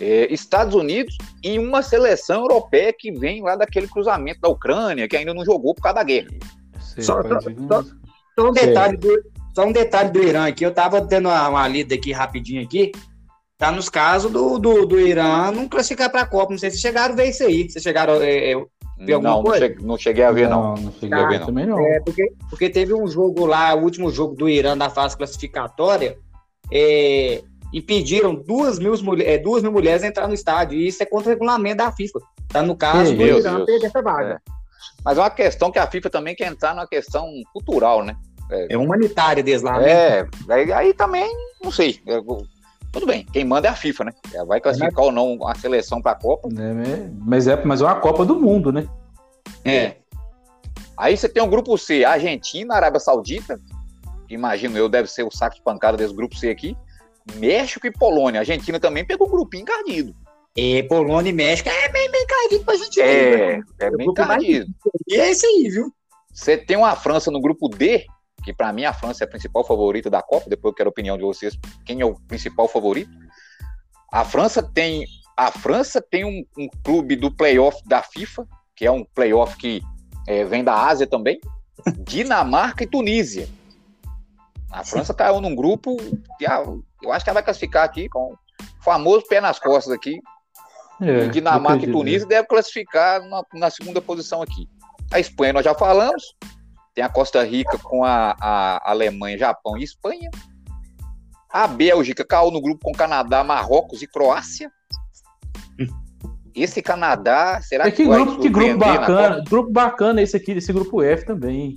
É, 0.00 0.32
Estados 0.32 0.74
Unidos 0.74 1.16
e 1.42 1.58
uma 1.58 1.82
seleção 1.82 2.40
europeia 2.40 2.92
que 2.96 3.12
vem 3.12 3.42
lá 3.42 3.54
daquele 3.54 3.86
cruzamento 3.86 4.40
da 4.40 4.48
Ucrânia, 4.48 5.06
que 5.06 5.16
ainda 5.16 5.34
não 5.34 5.44
jogou 5.44 5.74
por 5.74 5.82
causa 5.82 5.96
da 5.96 6.02
guerra. 6.02 6.28
Só, 6.80 7.22
só, 7.22 7.40
só, 7.40 7.84
só, 8.38 8.48
um 8.48 8.52
detalhe 8.52 8.96
do, 8.96 9.22
só 9.54 9.64
um 9.66 9.72
detalhe 9.72 10.10
do 10.10 10.22
Irã 10.22 10.48
aqui, 10.48 10.64
eu 10.64 10.72
tava 10.72 11.00
dando 11.00 11.28
uma, 11.28 11.48
uma 11.48 11.68
lida 11.68 11.94
aqui 11.94 12.12
rapidinho 12.12 12.62
aqui. 12.62 12.92
Tá 13.56 13.70
nos 13.70 13.88
casos 13.88 14.32
do, 14.32 14.58
do, 14.58 14.84
do 14.84 15.00
Irã 15.00 15.50
não 15.52 15.68
classificar 15.68 16.10
para 16.10 16.22
a 16.22 16.26
Copa. 16.26 16.50
Não 16.50 16.58
sei 16.58 16.70
se 16.70 16.78
chegaram 16.78 17.14
a 17.14 17.16
ver 17.16 17.28
isso 17.28 17.44
aí. 17.44 17.70
Vocês 17.70 17.82
chegaram. 17.82 18.20
É, 18.20 18.52
é 18.52 18.56
não, 18.98 19.42
não 19.42 19.54
cheguei, 19.54 19.86
não, 19.86 19.98
cheguei, 19.98 20.24
a 20.24 20.32
ver, 20.32 20.48
não. 20.48 20.74
Não, 20.74 20.82
não 20.82 20.92
cheguei 20.92 21.10
tá, 21.10 21.24
a 21.24 21.28
ver, 21.28 21.38
não. 21.40 21.46
Também 21.46 21.66
não. 21.66 21.80
É, 21.80 22.00
porque, 22.00 22.32
porque 22.48 22.70
teve 22.70 22.94
um 22.94 23.06
jogo 23.06 23.44
lá, 23.44 23.74
o 23.74 23.82
último 23.82 24.10
jogo 24.10 24.34
do 24.34 24.48
Irã 24.48 24.76
da 24.76 24.88
fase 24.88 25.16
classificatória, 25.16 26.16
é, 26.72 27.42
impediram 27.72 28.34
duas 28.34 28.78
mil, 28.78 28.94
é, 29.20 29.36
duas 29.38 29.62
mil 29.62 29.72
mulheres 29.72 30.04
entrar 30.04 30.28
no 30.28 30.34
estádio. 30.34 30.78
E 30.78 30.86
isso 30.86 31.02
é 31.02 31.06
contra 31.06 31.30
o 31.30 31.32
regulamento 31.32 31.78
da 31.78 31.90
FIFA. 31.90 32.20
Tá 32.48 32.62
no 32.62 32.76
caso 32.76 33.10
do 33.12 33.18
Deus, 33.18 33.44
Irã 33.44 33.64
perder 33.64 33.86
essa 33.86 34.02
vaga. 34.02 34.40
É. 34.46 34.52
Mas 35.04 35.18
é 35.18 35.20
uma 35.20 35.30
questão 35.30 35.70
que 35.72 35.78
a 35.78 35.86
FIFA 35.86 36.08
também 36.10 36.34
quer 36.34 36.46
entrar 36.46 36.74
numa 36.74 36.86
questão 36.86 37.28
cultural, 37.52 38.02
né? 38.02 38.16
É, 38.50 38.74
é 38.74 38.78
humanitária 38.78 39.42
desde 39.42 39.66
lá. 39.66 39.78
Né? 39.78 39.90
É, 39.90 40.26
aí, 40.48 40.72
aí 40.72 40.94
também, 40.94 41.30
não 41.62 41.70
sei. 41.70 42.00
Tudo 42.94 43.06
bem, 43.06 43.26
quem 43.32 43.44
manda 43.44 43.66
é 43.66 43.70
a 43.72 43.74
FIFA, 43.74 44.04
né? 44.04 44.12
Ela 44.32 44.44
vai 44.44 44.60
classificar 44.60 45.02
é, 45.02 45.06
ou 45.06 45.10
não 45.10 45.48
a 45.48 45.54
seleção 45.56 46.00
para 46.00 46.12
a 46.12 46.14
Copa. 46.14 46.48
É, 46.48 47.10
mas, 47.18 47.48
é, 47.48 47.64
mas 47.64 47.80
é 47.80 47.84
uma 47.84 47.98
Copa 47.98 48.24
do 48.24 48.38
Mundo, 48.38 48.70
né? 48.70 48.86
É. 49.64 49.96
Aí 50.96 51.16
você 51.16 51.28
tem 51.28 51.42
o 51.42 51.46
um 51.46 51.50
grupo 51.50 51.76
C, 51.76 52.04
Argentina, 52.04 52.76
Arábia 52.76 53.00
Saudita, 53.00 53.58
que 54.28 54.34
imagino 54.34 54.78
eu 54.78 54.88
deve 54.88 55.08
ser 55.08 55.24
o 55.24 55.30
saco 55.30 55.56
de 55.56 55.62
pancada 55.62 55.96
desse 55.96 56.14
grupo 56.14 56.36
C 56.36 56.48
aqui. 56.50 56.76
México 57.34 57.84
e 57.84 57.90
Polônia. 57.90 58.38
A 58.38 58.42
Argentina 58.42 58.78
também 58.78 59.04
pegou 59.04 59.26
um 59.26 59.30
grupinho 59.32 59.62
encardido. 59.62 60.14
É, 60.56 60.84
Polônia 60.84 61.30
e 61.30 61.32
México 61.32 61.68
é 61.68 61.88
bem, 61.88 62.08
bem 62.08 62.22
encardido 62.22 62.64
pra 62.64 62.76
gente. 62.76 63.00
É, 63.00 63.60
é 63.80 63.90
bem 63.90 64.06
encardido. 64.06 64.72
E 65.08 65.16
é 65.16 65.32
isso 65.32 65.44
aí, 65.44 65.68
viu? 65.68 65.92
Você 66.32 66.56
tem 66.56 66.76
uma 66.76 66.94
França 66.94 67.28
no 67.28 67.40
grupo 67.40 67.68
D, 67.68 68.06
que 68.44 68.52
para 68.52 68.72
mim 68.72 68.84
a 68.84 68.92
França 68.92 69.24
é 69.24 69.26
a 69.26 69.30
principal 69.30 69.64
favorita 69.64 70.10
da 70.10 70.22
Copa, 70.22 70.48
depois 70.48 70.72
eu 70.72 70.76
quero 70.76 70.88
a 70.88 70.92
opinião 70.92 71.16
de 71.16 71.22
vocês, 71.22 71.58
quem 71.84 72.00
é 72.00 72.04
o 72.04 72.14
principal 72.28 72.68
favorito. 72.68 73.10
A 74.12 74.24
França 74.24 74.62
tem 74.62 75.06
a 75.36 75.50
França 75.50 76.00
tem 76.00 76.24
um, 76.24 76.44
um 76.56 76.68
clube 76.84 77.16
do 77.16 77.30
playoff 77.30 77.76
da 77.86 78.02
FIFA, 78.02 78.46
que 78.76 78.86
é 78.86 78.90
um 78.90 79.04
playoff 79.04 79.56
que 79.56 79.82
é, 80.28 80.44
vem 80.44 80.62
da 80.62 80.86
Ásia 80.86 81.06
também, 81.06 81.40
Dinamarca 82.06 82.84
e 82.84 82.86
Tunísia. 82.86 83.48
A 84.70 84.84
França 84.84 85.12
caiu 85.12 85.40
num 85.40 85.54
grupo 85.54 85.96
que 86.38 86.46
a, 86.46 86.62
eu 87.02 87.12
acho 87.12 87.24
que 87.24 87.30
ela 87.30 87.34
vai 87.34 87.42
classificar 87.42 87.84
aqui 87.84 88.08
com 88.08 88.32
o 88.32 88.38
famoso 88.80 89.26
pé 89.26 89.40
nas 89.40 89.58
costas 89.58 89.92
aqui. 89.92 90.20
É, 91.00 91.26
Dinamarca 91.26 91.84
e 91.84 91.90
Tunísia 91.90 92.26
deve 92.26 92.46
classificar 92.46 93.20
na, 93.22 93.42
na 93.52 93.70
segunda 93.70 94.00
posição 94.00 94.40
aqui. 94.40 94.68
A 95.12 95.18
Espanha 95.18 95.54
nós 95.54 95.64
já 95.64 95.74
falamos, 95.74 96.22
tem 96.94 97.02
a 97.02 97.08
Costa 97.08 97.42
Rica 97.42 97.76
com 97.78 98.04
a, 98.04 98.36
a 98.40 98.90
Alemanha, 98.90 99.36
Japão 99.36 99.76
e 99.76 99.82
Espanha. 99.82 100.30
A 101.50 101.66
Bélgica 101.66 102.24
caiu 102.24 102.50
no 102.50 102.60
grupo 102.60 102.84
com 102.84 102.92
Canadá, 102.92 103.42
Marrocos 103.42 104.00
e 104.00 104.06
Croácia. 104.06 104.70
Esse 106.54 106.80
Canadá, 106.80 107.60
será 107.60 107.88
é 107.88 107.90
que, 107.90 108.04
que 108.04 108.08
grupo, 108.08 108.40
que 108.40 108.48
grupo 108.48 108.78
bacana, 108.78 109.44
grupo 109.48 109.70
bacana 109.72 110.22
esse 110.22 110.36
aqui, 110.36 110.52
esse 110.52 110.72
grupo 110.72 111.02
F 111.02 111.26
também. 111.26 111.74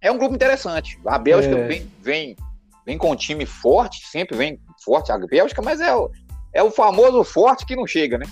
É 0.00 0.12
um 0.12 0.18
grupo 0.18 0.36
interessante. 0.36 0.98
A 1.04 1.18
Bélgica 1.18 1.56
é. 1.56 1.66
vem, 1.66 1.92
vem, 2.00 2.36
vem 2.86 2.96
com 2.96 3.10
um 3.10 3.16
time 3.16 3.44
forte, 3.44 4.06
sempre 4.06 4.36
vem 4.36 4.60
forte 4.84 5.10
a 5.10 5.18
Bélgica, 5.18 5.60
mas 5.60 5.80
é 5.80 5.92
o, 5.92 6.08
é 6.52 6.62
o 6.62 6.70
famoso 6.70 7.24
forte 7.24 7.66
que 7.66 7.74
não 7.74 7.86
chega, 7.86 8.16
né? 8.16 8.26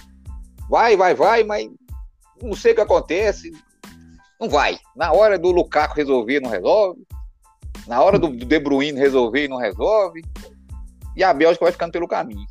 Vai, 0.70 0.96
vai, 0.96 1.12
vai, 1.12 1.42
mas 1.42 1.68
não 2.40 2.54
sei 2.54 2.70
o 2.70 2.74
que 2.76 2.80
acontece. 2.80 3.50
Não 4.40 4.48
vai. 4.48 4.78
Na 4.94 5.12
hora 5.12 5.38
do 5.38 5.50
Lukaku 5.50 5.94
resolver, 5.94 6.40
não 6.40 6.50
resolve. 6.50 7.06
Na 7.86 8.02
hora 8.02 8.18
do, 8.18 8.28
De 8.28 8.58
Bruyne 8.58 8.98
resolver, 8.98 9.48
não 9.48 9.58
resolve. 9.58 10.24
e 11.16 11.24
a 11.24 11.32
Bélgica 11.32 11.64
vai 11.64 11.72
ficando 11.72 11.92
pelo 11.92 12.08
caminho. 12.08 12.46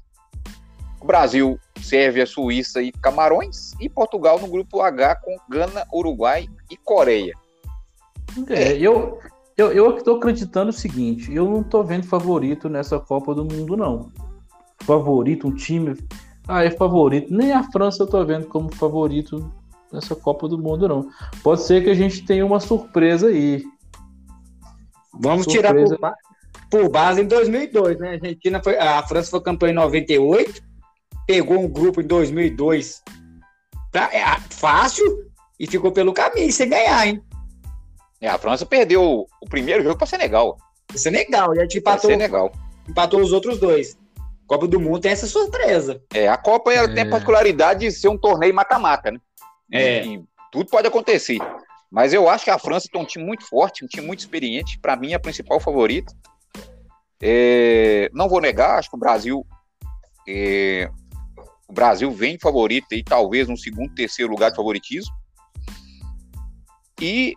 O 1.02 1.06
Brasil, 1.06 1.60
Sérvia, 1.82 2.26
Suíça 2.26 2.82
e 2.82 2.92
Camarões, 2.92 3.74
e 3.80 3.88
Portugal 3.88 4.40
no 4.40 4.48
grupo 4.48 4.82
H 4.82 5.16
com 5.18 5.38
Gana, 5.50 5.86
Uruguai 5.94 6.48
e 6.72 6.78
Coreia. 6.78 7.34
É, 8.50 8.74
eu, 8.78 9.20
eu, 9.56 9.72
eu 9.72 9.98
estou 9.98 10.18
acreditando 10.18 10.70
o 10.70 10.74
seguinte: 10.74 11.32
eu 11.34 11.46
não 11.46 11.62
estou 11.62 11.84
vendo 11.84 12.08
favorito 12.08 12.68
nessa 12.68 13.00
Copa 13.00 13.36
do 13.36 13.46
Mundo, 13.46 13.78
não. 13.78 14.12
Favorito, 14.82 15.48
um 15.48 15.54
time. 15.54 15.96
Ah, 16.48 16.64
é 16.64 16.72
favorito. 16.72 17.34
Nem 17.34 17.52
a 17.52 17.64
França 17.72 18.02
eu 18.02 18.06
estou 18.06 18.26
vendo 18.26 18.48
como 18.48 18.74
favorito 18.74 19.52
nessa 19.96 20.16
Copa 20.16 20.48
do 20.48 20.58
Mundo, 20.58 20.88
não. 20.88 21.10
Pode 21.42 21.64
ser 21.64 21.84
que 21.84 21.90
a 21.90 21.96
gente 21.96 22.26
tenha 22.26 22.46
uma 22.46 22.60
surpresa 22.60 23.28
aí. 23.28 23.64
Vamos 25.14 25.46
surpresa. 25.46 25.96
tirar 25.96 26.14
por, 26.70 26.80
por, 26.82 26.90
base 26.90 27.22
em 27.22 27.28
2002, 27.28 28.00
né? 28.00 28.10
A 28.10 28.12
Argentina 28.12 28.62
foi, 28.62 28.78
a 28.78 29.02
França 29.04 29.32
foi 29.32 29.42
campeã 29.42 29.70
em 29.70 29.74
98, 29.74 30.62
pegou 31.26 31.60
um 31.60 31.68
grupo 31.68 32.02
em 32.02 32.08
2002 32.08 33.02
pra, 33.92 34.14
é, 34.14 34.26
fácil 34.50 35.06
e 35.60 35.66
ficou 35.66 35.92
pelo 35.92 36.14
caminho 36.14 36.52
sem 36.52 36.70
ganhar, 36.70 37.08
hein? 37.08 37.24
É, 38.20 38.28
a 38.28 38.38
França 38.38 38.66
perdeu 38.66 39.26
o 39.42 39.50
primeiro 39.50 39.84
jogo 39.84 39.98
para 39.98 40.08
Senegal. 40.08 40.58
Senegal, 40.94 41.56
e 41.56 41.60
a 41.60 41.62
gente 41.64 41.80
empatou, 41.80 42.10
Senegal. 42.10 42.52
empatou 42.88 43.22
os 43.22 43.32
outros 43.32 43.60
dois. 43.60 43.98
Copa 44.48 44.68
do 44.68 44.80
Mundo 44.80 45.00
tem 45.00 45.12
essa 45.12 45.28
surpresa. 45.28 46.02
É, 46.14 46.28
a 46.28 46.38
Copa 46.38 46.72
ela 46.72 46.90
é. 46.90 46.94
tem 46.94 47.04
a 47.04 47.10
particularidade 47.10 47.82
de 47.82 47.92
ser 47.92 48.10
um 48.10 48.18
torneio 48.18 48.54
mata-mata, 48.54 49.12
né? 49.12 49.20
É. 49.72 50.04
Tudo 50.52 50.70
pode 50.70 50.88
acontecer. 50.88 51.40
Mas 51.92 52.14
eu 52.14 52.30
acho 52.30 52.44
que 52.44 52.50
a 52.50 52.60
França 52.60 52.90
tem 52.92 53.02
um 53.02 53.06
time 53.06 53.24
muito 53.24 53.48
forte, 53.48 53.84
um 53.84 53.88
time 53.88 54.06
muito 54.06 54.20
experiente. 54.20 54.80
Para 54.80 54.96
mim, 54.96 55.14
a 55.14 55.20
principal 55.20 55.60
favorita. 55.60 56.14
É, 57.22 58.10
não 58.14 58.28
vou 58.28 58.42
negar, 58.42 58.78
acho 58.78 58.90
que 58.90 58.96
o 58.96 59.00
Brasil. 59.00 59.46
É, 60.28 60.90
o 61.68 61.74
Brasil 61.74 62.12
vem 62.12 62.38
favorito 62.40 62.94
e 62.94 63.04
talvez 63.04 63.48
no 63.48 63.58
segundo, 63.58 63.94
terceiro 63.94 64.32
lugar 64.32 64.52
de 64.52 64.58
favoritismo. 64.58 65.14
E 67.02 67.34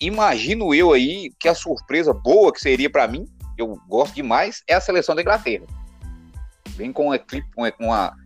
imagino 0.00 0.74
eu 0.74 0.92
aí 0.92 1.32
que 1.38 1.48
a 1.48 1.54
surpresa 1.54 2.12
boa 2.12 2.52
que 2.52 2.60
seria 2.60 2.88
para 2.88 3.06
mim, 3.06 3.26
eu 3.58 3.78
gosto 3.88 4.14
demais, 4.14 4.62
é 4.66 4.74
a 4.74 4.80
seleção 4.80 5.14
da 5.14 5.22
Inglaterra. 5.22 5.66
Vem 6.70 6.92
com, 6.92 7.06
uma, 7.06 7.18
com 7.18 7.84
uma, 7.84 8.16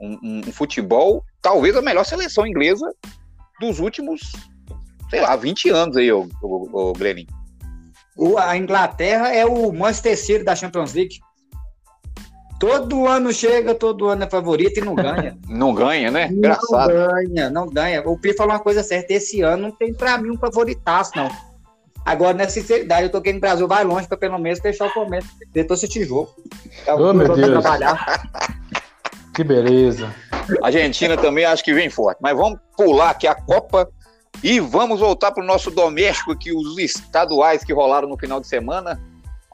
um, 0.00 0.18
um, 0.22 0.52
futebol, 0.52 1.24
talvez 1.46 1.76
a 1.76 1.80
melhor 1.80 2.04
seleção 2.04 2.44
inglesa 2.44 2.92
dos 3.60 3.78
últimos, 3.78 4.32
sei 5.08 5.20
lá, 5.20 5.36
20 5.36 5.70
anos 5.70 5.96
aí, 5.96 6.10
o, 6.10 6.28
o, 6.42 6.88
o 6.90 6.92
Glenin. 6.92 7.24
O, 8.16 8.36
a 8.36 8.56
Inglaterra 8.56 9.32
é 9.32 9.46
o 9.46 9.72
Manchester 9.72 10.18
City 10.18 10.44
da 10.44 10.56
Champions 10.56 10.92
League. 10.92 11.20
Todo 12.58 13.06
ano 13.06 13.32
chega, 13.32 13.76
todo 13.76 14.08
ano 14.08 14.24
é 14.24 14.28
favorito 14.28 14.78
e 14.78 14.84
não 14.84 14.96
ganha. 14.96 15.38
não 15.48 15.72
ganha, 15.72 16.10
né? 16.10 16.26
Engraçado. 16.26 16.92
Não 16.92 17.08
ganha, 17.08 17.50
não 17.50 17.66
ganha. 17.68 18.02
O 18.04 18.18
Pi 18.18 18.32
falou 18.32 18.52
uma 18.52 18.58
coisa 18.58 18.82
certa: 18.82 19.12
esse 19.12 19.40
ano 19.42 19.64
não 19.64 19.70
tem 19.70 19.94
pra 19.94 20.18
mim 20.18 20.30
um 20.30 20.38
favoritaço, 20.38 21.12
não. 21.14 21.28
Agora, 22.04 22.36
na 22.36 22.48
sinceridade, 22.48 23.04
eu 23.04 23.10
tô 23.10 23.20
querendo 23.20 23.38
o 23.38 23.40
Brasil 23.42 23.68
vai 23.68 23.84
longe 23.84 24.08
pra 24.08 24.16
pelo 24.16 24.38
menos 24.38 24.58
fechar 24.58 24.88
o 24.88 24.92
começo. 24.92 25.28
Tentou 25.52 25.76
esse 25.76 25.86
tijolo. 25.86 26.28
É 26.86 26.92
oh, 26.94 27.12
meu 27.12 27.36
Deus. 27.36 27.50
Trabalhar. 27.50 28.50
que 29.34 29.44
beleza. 29.44 30.12
A 30.62 30.66
Argentina 30.66 31.16
também 31.16 31.44
acho 31.44 31.64
que 31.64 31.74
vem 31.74 31.90
forte. 31.90 32.18
Mas 32.20 32.36
vamos 32.36 32.58
pular 32.76 33.10
aqui 33.10 33.26
a 33.26 33.34
Copa 33.34 33.88
e 34.42 34.60
vamos 34.60 35.00
voltar 35.00 35.32
pro 35.32 35.44
nosso 35.44 35.70
doméstico 35.70 36.32
aqui, 36.32 36.52
os 36.52 36.78
estaduais 36.78 37.64
que 37.64 37.72
rolaram 37.72 38.08
no 38.08 38.18
final 38.18 38.40
de 38.40 38.46
semana. 38.46 39.00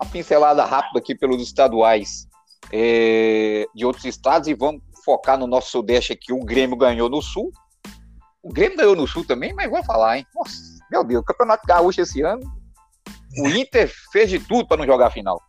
Uma 0.01 0.11
pincelada 0.11 0.65
rápida 0.65 0.99
aqui 0.99 1.15
pelos 1.15 1.41
estaduais 1.43 2.27
é, 2.73 3.67
de 3.75 3.87
outros 3.87 4.05
estados 4.05 4.49
e 4.49 4.55
vamos 4.55 4.83
focar 5.05 5.39
no 5.39 5.47
nosso 5.47 5.71
Sudeste 5.71 6.13
aqui. 6.13 6.33
O 6.33 6.45
Grêmio 6.45 6.77
ganhou 6.77 7.09
no 7.09 7.23
Sul. 7.23 7.51
O 8.43 8.53
Grêmio 8.53 8.77
ganhou 8.77 8.97
no 8.97 9.07
Sul 9.07 9.25
também, 9.25 9.55
mas 9.55 9.71
vou 9.71 9.83
falar, 9.85 10.19
hein? 10.19 10.27
Nossa, 10.35 10.57
meu 10.91 11.05
Deus, 11.05 11.23
o 11.23 11.25
Campeonato 11.25 11.67
Gaúcho 11.67 12.01
esse 12.01 12.23
ano. 12.23 12.43
O 13.39 13.49
Inter 13.49 13.91
fez 14.13 14.29
de 14.29 14.39
tudo 14.39 14.67
para 14.67 14.77
não 14.77 14.87
jogar 14.87 15.07
a 15.07 15.11
final. 15.11 15.41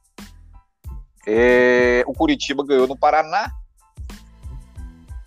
É, 1.27 2.03
o 2.05 2.13
Curitiba 2.13 2.63
ganhou 2.65 2.87
no 2.87 2.97
Paraná. 2.97 3.51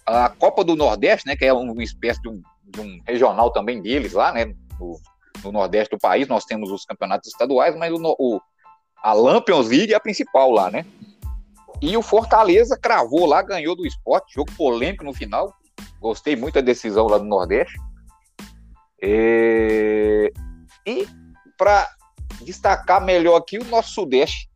A 0.06 0.28
Copa 0.28 0.62
do 0.62 0.76
Nordeste, 0.76 1.26
né, 1.26 1.36
que 1.36 1.44
é 1.44 1.52
uma 1.52 1.82
espécie 1.82 2.20
de 2.22 2.28
um, 2.28 2.40
de 2.64 2.80
um 2.80 3.00
regional 3.06 3.52
também 3.52 3.82
deles 3.82 4.12
lá, 4.12 4.32
né, 4.32 4.54
no, 4.78 5.00
no, 5.42 5.52
Nordeste 5.52 5.96
do 5.96 6.00
país, 6.00 6.28
nós 6.28 6.44
temos 6.44 6.70
os 6.70 6.84
campeonatos 6.84 7.28
estaduais, 7.28 7.76
mas 7.76 7.92
o, 7.92 8.16
o 8.18 8.40
a 9.02 9.12
Lampions 9.12 9.68
League 9.68 9.92
é 9.92 9.96
a 9.96 10.00
principal 10.00 10.50
lá, 10.50 10.70
né? 10.70 10.84
E 11.80 11.96
o 11.96 12.02
Fortaleza 12.02 12.78
cravou 12.78 13.26
lá, 13.26 13.42
ganhou 13.42 13.76
do 13.76 13.86
esporte, 13.86 14.34
jogo 14.34 14.50
polêmico 14.56 15.04
no 15.04 15.12
final. 15.12 15.54
Gostei 16.00 16.34
muito 16.34 16.54
da 16.54 16.60
decisão 16.60 17.06
lá 17.06 17.18
do 17.18 17.25
Nordeste. 17.25 17.78
É... 19.02 20.32
E 20.86 21.06
para 21.58 21.88
destacar 22.42 23.04
melhor 23.04 23.36
aqui 23.36 23.58
o 23.58 23.64
nosso 23.64 23.92
Sudeste, 23.92 24.48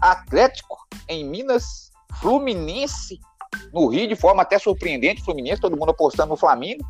Atlético 0.00 0.86
em 1.08 1.28
Minas, 1.28 1.90
Fluminense 2.20 3.18
no 3.72 3.86
Rio 3.88 4.08
de 4.08 4.16
forma 4.16 4.42
até 4.42 4.58
surpreendente, 4.58 5.22
Fluminense, 5.22 5.60
todo 5.60 5.76
mundo 5.76 5.90
apostando 5.90 6.30
no 6.30 6.36
Flamengo. 6.36 6.84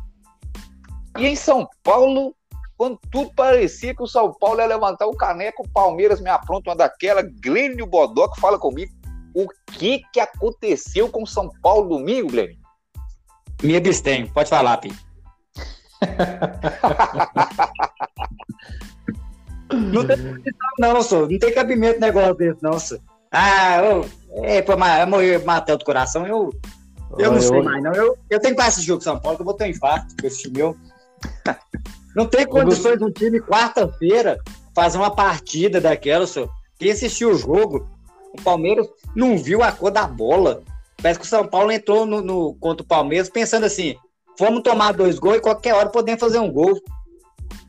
E 1.17 1.25
em 1.25 1.35
São 1.35 1.67
Paulo, 1.83 2.35
quando 2.77 2.99
tudo 3.11 3.31
parecia 3.35 3.95
que 3.95 4.03
o 4.03 4.07
São 4.07 4.31
Paulo 4.33 4.59
ia 4.59 4.67
levantar 4.67 5.07
o 5.07 5.15
caneco, 5.15 5.63
o 5.63 5.69
Palmeiras 5.69 6.21
me 6.21 6.29
apronta 6.29 6.69
uma 6.69 6.75
daquela, 6.75 7.21
Glênio 7.21 7.87
Bodoc 7.87 8.39
fala 8.39 8.59
comigo, 8.59 8.91
o 9.33 9.47
que, 9.73 10.01
que 10.13 10.19
aconteceu 10.19 11.09
com 11.09 11.25
São 11.25 11.49
Paulo 11.61 11.97
domingo, 11.97 12.29
Guilherme? 12.29 12.59
Me 13.63 13.75
abstenho, 13.75 14.31
pode 14.31 14.49
falar, 14.49 14.77
Pi. 14.77 14.93
não 19.71 20.05
tem 20.05 20.17
não, 20.79 21.01
sou. 21.01 21.27
Não 21.27 21.39
tem 21.39 21.53
cabimento 21.53 21.99
negócio 21.99 22.35
desse, 22.35 22.61
não, 22.61 22.79
sou. 22.79 22.99
Ah, 23.31 23.81
eu, 23.83 24.05
é 24.43 24.61
pra 24.61 25.05
morrer 25.05 25.43
matando 25.43 25.81
o 25.81 25.85
coração, 25.85 26.25
eu, 26.25 26.49
eu 27.17 27.31
não 27.31 27.41
sei 27.41 27.61
mais, 27.61 27.83
não. 27.83 27.93
Eu, 27.93 28.17
eu 28.29 28.39
tenho 28.39 28.55
que 28.55 28.61
passar 28.61 28.79
esse 28.79 28.81
jogo 28.81 29.01
São 29.01 29.19
Paulo, 29.19 29.37
que 29.37 29.41
eu 29.41 29.45
vou 29.45 29.53
ter 29.53 29.65
um 29.65 29.69
infarto 29.69 30.15
com 30.19 30.27
esse 30.27 30.43
time 30.43 30.57
meu. 30.57 30.75
Não 32.15 32.25
tem 32.25 32.47
condições 32.47 32.97
de 32.97 33.03
um 33.03 33.11
time 33.11 33.39
quarta-feira 33.39 34.39
fazer 34.73 34.97
uma 34.97 35.11
partida 35.11 35.79
daquela, 35.79 36.25
senhor. 36.25 36.49
Quem 36.79 36.89
assistiu 36.89 37.29
o 37.29 37.37
jogo 37.37 37.87
o 38.33 38.41
Palmeiras 38.41 38.87
não 39.15 39.37
viu 39.37 39.63
a 39.63 39.71
cor 39.71 39.91
da 39.91 40.07
bola. 40.07 40.63
Parece 41.01 41.19
que 41.19 41.25
o 41.25 41.29
São 41.29 41.45
Paulo 41.45 41.71
entrou 41.71 42.05
no, 42.05 42.21
no 42.21 42.55
contra 42.55 42.83
o 42.83 42.87
Palmeiras 42.87 43.29
pensando 43.29 43.65
assim: 43.65 43.95
vamos 44.39 44.63
tomar 44.63 44.93
dois 44.93 45.19
gols 45.19 45.37
e 45.37 45.41
qualquer 45.41 45.73
hora 45.73 45.89
podemos 45.89 46.19
fazer 46.19 46.39
um 46.39 46.51
gol. 46.51 46.79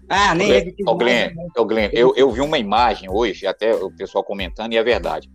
Ah, 0.08 0.34
nem. 0.34 0.74
Ô, 0.86 0.94
Glenn, 0.94 1.30
ô, 1.56 1.64
Glenn, 1.64 1.90
eu, 1.92 2.14
eu 2.16 2.30
vi 2.30 2.40
uma 2.40 2.58
imagem 2.58 3.10
hoje, 3.10 3.46
até 3.46 3.74
o 3.74 3.90
pessoal 3.90 4.24
comentando, 4.24 4.72
e 4.72 4.78
é 4.78 4.82
verdade. 4.82 5.30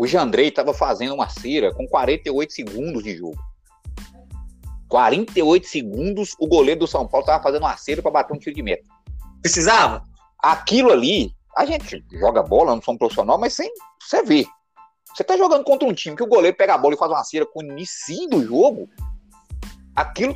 O 0.00 0.06
Jandrei 0.06 0.48
estava 0.48 0.72
fazendo 0.72 1.12
uma 1.12 1.28
cera 1.28 1.74
com 1.74 1.86
48 1.86 2.54
segundos 2.54 3.04
de 3.04 3.18
jogo. 3.18 3.38
48 4.88 5.66
segundos, 5.66 6.34
o 6.40 6.48
goleiro 6.48 6.80
do 6.80 6.86
São 6.86 7.06
Paulo 7.06 7.24
estava 7.24 7.42
fazendo 7.42 7.64
uma 7.64 7.76
cera 7.76 8.00
para 8.00 8.10
bater 8.10 8.34
um 8.34 8.38
tiro 8.38 8.56
de 8.56 8.62
meta. 8.62 8.82
Precisava? 9.42 10.02
Aquilo 10.42 10.90
ali 10.90 11.34
a 11.54 11.66
gente 11.66 12.02
joga 12.12 12.42
bola, 12.42 12.74
não 12.74 12.80
somos 12.80 12.98
profissional, 12.98 13.38
mas 13.38 13.52
sem 13.52 13.70
você 14.00 14.22
ver. 14.22 14.46
Você 15.14 15.22
tá 15.22 15.36
jogando 15.36 15.64
contra 15.64 15.86
um 15.86 15.92
time 15.92 16.16
que 16.16 16.22
o 16.22 16.28
goleiro 16.28 16.56
pega 16.56 16.76
a 16.76 16.78
bola 16.78 16.94
e 16.94 16.98
faz 16.98 17.12
uma 17.12 17.22
cera 17.22 17.44
com 17.44 17.60
o 17.60 17.62
início 17.62 18.26
do 18.30 18.42
jogo, 18.42 18.88
aquilo 19.94 20.34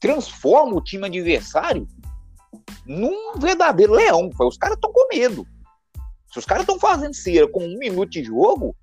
transforma 0.00 0.74
o 0.74 0.82
time 0.82 1.06
adversário 1.06 1.86
num 2.84 3.38
verdadeiro 3.38 3.92
leão. 3.92 4.28
Os 4.40 4.58
caras 4.58 4.74
estão 4.74 4.92
com 4.92 5.06
medo. 5.16 5.46
Se 6.32 6.40
os 6.40 6.44
caras 6.44 6.64
estão 6.64 6.80
fazendo 6.80 7.14
cera 7.14 7.46
com 7.46 7.64
um 7.64 7.78
minuto 7.78 8.10
de 8.10 8.24
jogo, 8.24 8.74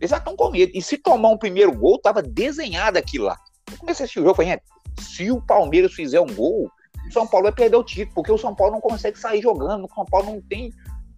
eles 0.00 0.10
já 0.10 0.16
estão 0.16 0.34
com 0.34 0.50
medo. 0.50 0.72
E 0.74 0.80
se 0.80 0.96
tomar 0.96 1.28
um 1.28 1.36
primeiro 1.36 1.72
gol, 1.72 2.00
tava 2.00 2.22
desenhado 2.22 2.98
aquilo 2.98 3.26
lá. 3.26 3.36
Eu 3.70 3.78
comecei 3.78 4.02
a 4.02 4.04
assistir 4.04 4.20
o 4.20 4.22
jogo, 4.22 4.36
falei, 4.36 4.58
se 4.98 5.30
o 5.30 5.40
Palmeiras 5.42 5.92
fizer 5.92 6.20
um 6.20 6.34
gol, 6.34 6.70
o 7.06 7.12
São 7.12 7.26
Paulo 7.26 7.44
vai 7.44 7.52
perder 7.52 7.76
o 7.76 7.84
título, 7.84 8.14
porque 8.14 8.32
o 8.32 8.38
São 8.38 8.54
Paulo 8.54 8.72
não 8.72 8.80
consegue 8.80 9.18
sair 9.18 9.42
jogando, 9.42 9.84
o 9.84 9.94
São 9.94 10.04
Paulo 10.06 10.32
não 10.32 10.40
tem 10.40 10.72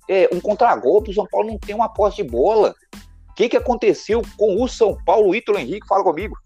é, 0.09 0.29
um 0.33 0.41
contragolpe, 0.41 1.11
o 1.11 1.15
São 1.15 1.27
Paulo 1.31 1.49
não 1.49 1.59
tem 1.59 1.75
uma 1.75 1.89
posse 1.89 2.17
de 2.17 2.25
bola. 2.25 2.75
O 3.31 3.35
que, 3.35 3.49
que 3.49 3.57
aconteceu 3.57 4.21
com 4.37 4.63
o 4.63 4.69
São 4.69 4.97
Paulo, 5.07 5.31
o 5.31 5.35
Ítalo 5.35 5.59
Henrique? 5.59 5.87
Fala 5.87 6.03
comigo. 6.03 6.37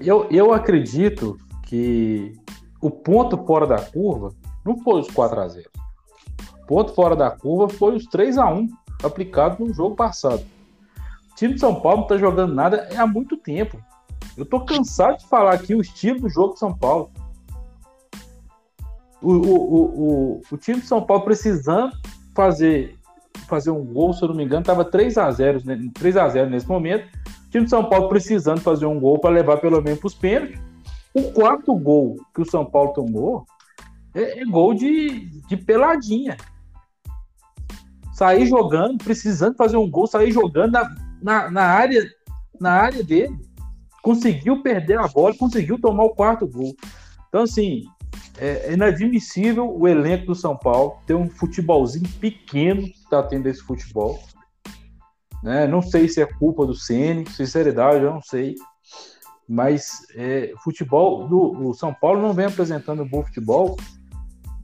Eu, 0.00 0.26
eu 0.30 0.52
acredito 0.52 1.36
que 1.66 2.32
o 2.80 2.90
ponto 2.90 3.36
fora 3.44 3.66
da 3.66 3.82
curva 3.82 4.32
não 4.64 4.78
foi 4.78 5.00
os 5.00 5.10
4 5.10 5.40
a 5.40 5.48
0 5.48 5.70
O 6.62 6.66
ponto 6.66 6.94
fora 6.94 7.14
da 7.14 7.30
curva 7.30 7.68
foi 7.68 7.96
os 7.96 8.06
3 8.06 8.38
a 8.38 8.48
1 8.48 8.68
aplicado 9.04 9.64
no 9.64 9.72
jogo 9.72 9.94
passado. 9.94 10.44
O 11.32 11.34
time 11.36 11.54
de 11.54 11.60
São 11.60 11.80
Paulo 11.80 11.98
não 11.98 12.04
está 12.04 12.16
jogando 12.16 12.54
nada 12.54 12.88
há 12.96 13.06
muito 13.06 13.36
tempo. 13.36 13.78
Eu 14.36 14.44
estou 14.44 14.64
cansado 14.64 15.18
de 15.18 15.26
falar 15.26 15.54
aqui 15.54 15.74
o 15.74 15.80
estilo 15.80 16.20
do 16.20 16.28
jogo 16.28 16.54
de 16.54 16.60
São 16.60 16.76
Paulo 16.76 17.10
o, 19.24 19.32
o, 19.32 19.84
o, 20.36 20.40
o 20.52 20.56
time 20.58 20.80
de 20.80 20.86
São 20.86 21.02
Paulo 21.02 21.24
precisando 21.24 21.96
fazer 22.34 22.98
fazer 23.48 23.70
um 23.70 23.84
gol, 23.84 24.12
se 24.12 24.22
eu 24.22 24.28
não 24.28 24.36
me 24.36 24.44
engano, 24.44 24.60
estava 24.60 24.84
3 24.84 25.18
a 25.18 25.30
0 25.30 25.60
3 25.92 26.16
a 26.16 26.28
0 26.28 26.50
nesse 26.50 26.68
momento. 26.68 27.06
O 27.46 27.50
time 27.50 27.64
de 27.64 27.70
São 27.70 27.84
Paulo 27.88 28.08
precisando 28.08 28.60
fazer 28.60 28.86
um 28.86 28.98
gol 28.98 29.18
para 29.18 29.30
levar 29.30 29.58
pelo 29.58 29.82
menos 29.82 29.98
para 29.98 30.06
os 30.06 30.14
pênaltis. 30.14 30.60
O 31.12 31.30
quarto 31.32 31.74
gol 31.74 32.16
que 32.34 32.42
o 32.42 32.50
São 32.50 32.64
Paulo 32.64 32.92
tomou 32.92 33.44
é, 34.14 34.40
é 34.40 34.44
gol 34.44 34.72
de, 34.72 35.26
de 35.46 35.56
peladinha. 35.56 36.36
Sair 38.14 38.46
jogando, 38.46 38.98
precisando 39.02 39.56
fazer 39.56 39.76
um 39.76 39.90
gol, 39.90 40.06
sair 40.06 40.30
jogando 40.30 40.72
na, 40.72 40.94
na, 41.20 41.50
na 41.50 41.62
área, 41.62 42.08
na 42.60 42.72
área 42.72 43.02
dele. 43.02 43.36
Conseguiu 44.02 44.62
perder 44.62 44.98
a 44.98 45.08
bola, 45.08 45.36
conseguiu 45.36 45.80
tomar 45.80 46.04
o 46.04 46.14
quarto 46.14 46.46
gol. 46.46 46.74
Então, 47.28 47.42
assim, 47.42 47.82
é 48.38 48.72
inadmissível 48.72 49.68
o 49.76 49.88
elenco 49.88 50.26
do 50.26 50.34
São 50.34 50.56
Paulo 50.56 50.98
ter 51.06 51.14
um 51.14 51.28
futebolzinho 51.28 52.08
pequeno 52.20 52.82
que 52.82 52.98
está 52.98 53.22
tendo 53.22 53.48
esse 53.48 53.62
futebol. 53.62 54.20
Né? 55.42 55.66
Não 55.66 55.82
sei 55.82 56.08
se 56.08 56.22
é 56.22 56.26
culpa 56.26 56.64
do 56.64 56.74
Ceni, 56.74 57.28
sinceridade, 57.30 58.04
eu 58.04 58.14
não 58.14 58.22
sei. 58.22 58.54
Mas 59.48 60.06
é, 60.14 60.52
futebol 60.62 61.28
do 61.28 61.68
o 61.68 61.74
São 61.74 61.92
Paulo 61.92 62.22
não 62.22 62.32
vem 62.32 62.46
apresentando 62.46 63.02
um 63.02 63.08
bom 63.08 63.22
futebol 63.22 63.76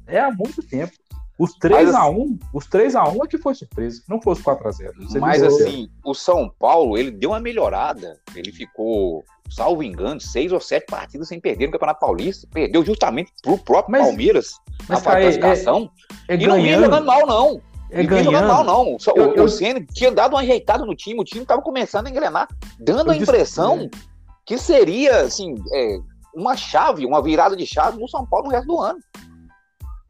é 0.06 0.20
há 0.20 0.30
muito 0.30 0.62
tempo. 0.62 0.92
Os 1.40 1.54
3 1.54 1.94
a 1.94 2.06
1 2.06 2.38
os 2.52 2.66
3 2.66 2.94
a 2.94 3.08
1 3.08 3.24
é 3.24 3.26
que 3.26 3.38
foi 3.38 3.54
surpresa, 3.54 4.02
não 4.06 4.20
fosse 4.20 4.42
4 4.42 4.68
a 4.68 4.70
0 4.70 4.92
Mas 5.18 5.42
assim, 5.42 5.88
o 6.04 6.12
São 6.12 6.52
Paulo, 6.58 6.98
ele 6.98 7.10
deu 7.10 7.30
uma 7.30 7.40
melhorada. 7.40 8.20
Ele 8.36 8.52
ficou, 8.52 9.24
salvo 9.48 9.82
engano, 9.82 10.20
seis 10.20 10.52
ou 10.52 10.60
sete 10.60 10.84
partidas 10.84 11.28
sem 11.28 11.40
perder 11.40 11.68
no 11.68 11.72
Campeonato 11.72 12.00
Paulista. 12.00 12.46
Perdeu 12.52 12.84
justamente 12.84 13.32
pro 13.42 13.56
próprio 13.56 13.92
mas, 13.92 14.06
Palmeiras 14.06 14.50
mas, 14.86 15.02
na 15.02 15.12
classificação. 15.12 15.90
É, 16.28 16.34
é, 16.34 16.36
é 16.36 16.42
e 16.42 16.46
não 16.46 16.56
vinha 16.56 16.78
jogando 16.78 17.06
mal, 17.06 17.26
não. 17.26 17.62
É 17.90 18.02
não 18.02 18.22
jogando 18.22 18.46
mal, 18.46 18.62
não. 18.64 18.98
Só, 18.98 19.12
eu, 19.16 19.30
o, 19.30 19.34
eu... 19.36 19.44
o 19.44 19.48
Senna 19.48 19.82
tinha 19.94 20.12
dado 20.12 20.34
uma 20.34 20.42
ajeitada 20.42 20.84
no 20.84 20.94
time, 20.94 21.18
o 21.18 21.24
time 21.24 21.40
estava 21.40 21.62
começando 21.62 22.06
a 22.06 22.10
engrenar, 22.10 22.48
dando 22.78 23.12
a 23.12 23.16
impressão 23.16 23.88
disse... 23.88 24.08
que 24.44 24.58
seria, 24.58 25.22
assim, 25.22 25.54
é, 25.72 26.00
uma 26.34 26.54
chave, 26.54 27.06
uma 27.06 27.22
virada 27.22 27.56
de 27.56 27.64
chave 27.64 27.98
no 27.98 28.06
São 28.06 28.26
Paulo 28.26 28.48
no 28.48 28.52
resto 28.52 28.66
do 28.66 28.78
ano. 28.78 28.98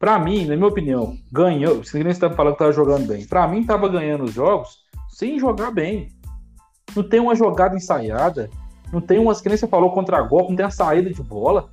Para 0.01 0.17
mim, 0.17 0.45
na 0.47 0.55
minha 0.55 0.67
opinião, 0.67 1.15
ganhou. 1.31 1.83
Se 1.83 1.91
você 1.91 2.09
está 2.09 2.27
falando 2.31 2.53
que 2.53 2.63
estava 2.63 2.73
jogando 2.73 3.05
bem. 3.05 3.23
Para 3.27 3.47
mim, 3.47 3.61
estava 3.61 3.87
ganhando 3.87 4.23
os 4.23 4.33
jogos 4.33 4.79
sem 5.07 5.37
jogar 5.37 5.69
bem. 5.69 6.09
Não 6.95 7.07
tem 7.07 7.19
uma 7.19 7.35
jogada 7.35 7.75
ensaiada. 7.75 8.49
Não 8.91 8.99
tem 8.99 9.19
umas 9.19 9.39
que 9.39 9.47
nem 9.47 9.55
você 9.55 9.67
falou 9.67 9.93
contra 9.93 10.19
golpe, 10.23 10.49
não 10.49 10.57
tem 10.57 10.65
a 10.65 10.71
saída 10.71 11.13
de 11.13 11.21
bola. 11.21 11.69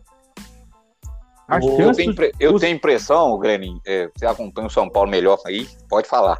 eu, 1.50 1.92
tenho, 1.94 2.14
eu 2.38 2.54
os... 2.54 2.60
tenho 2.60 2.76
impressão, 2.76 3.38
Grenin, 3.38 3.80
é, 3.86 4.10
você 4.14 4.26
acompanha 4.26 4.66
o 4.66 4.70
São 4.70 4.90
Paulo 4.90 5.10
melhor 5.10 5.38
aí, 5.46 5.66
pode 5.88 6.06
falar. 6.06 6.38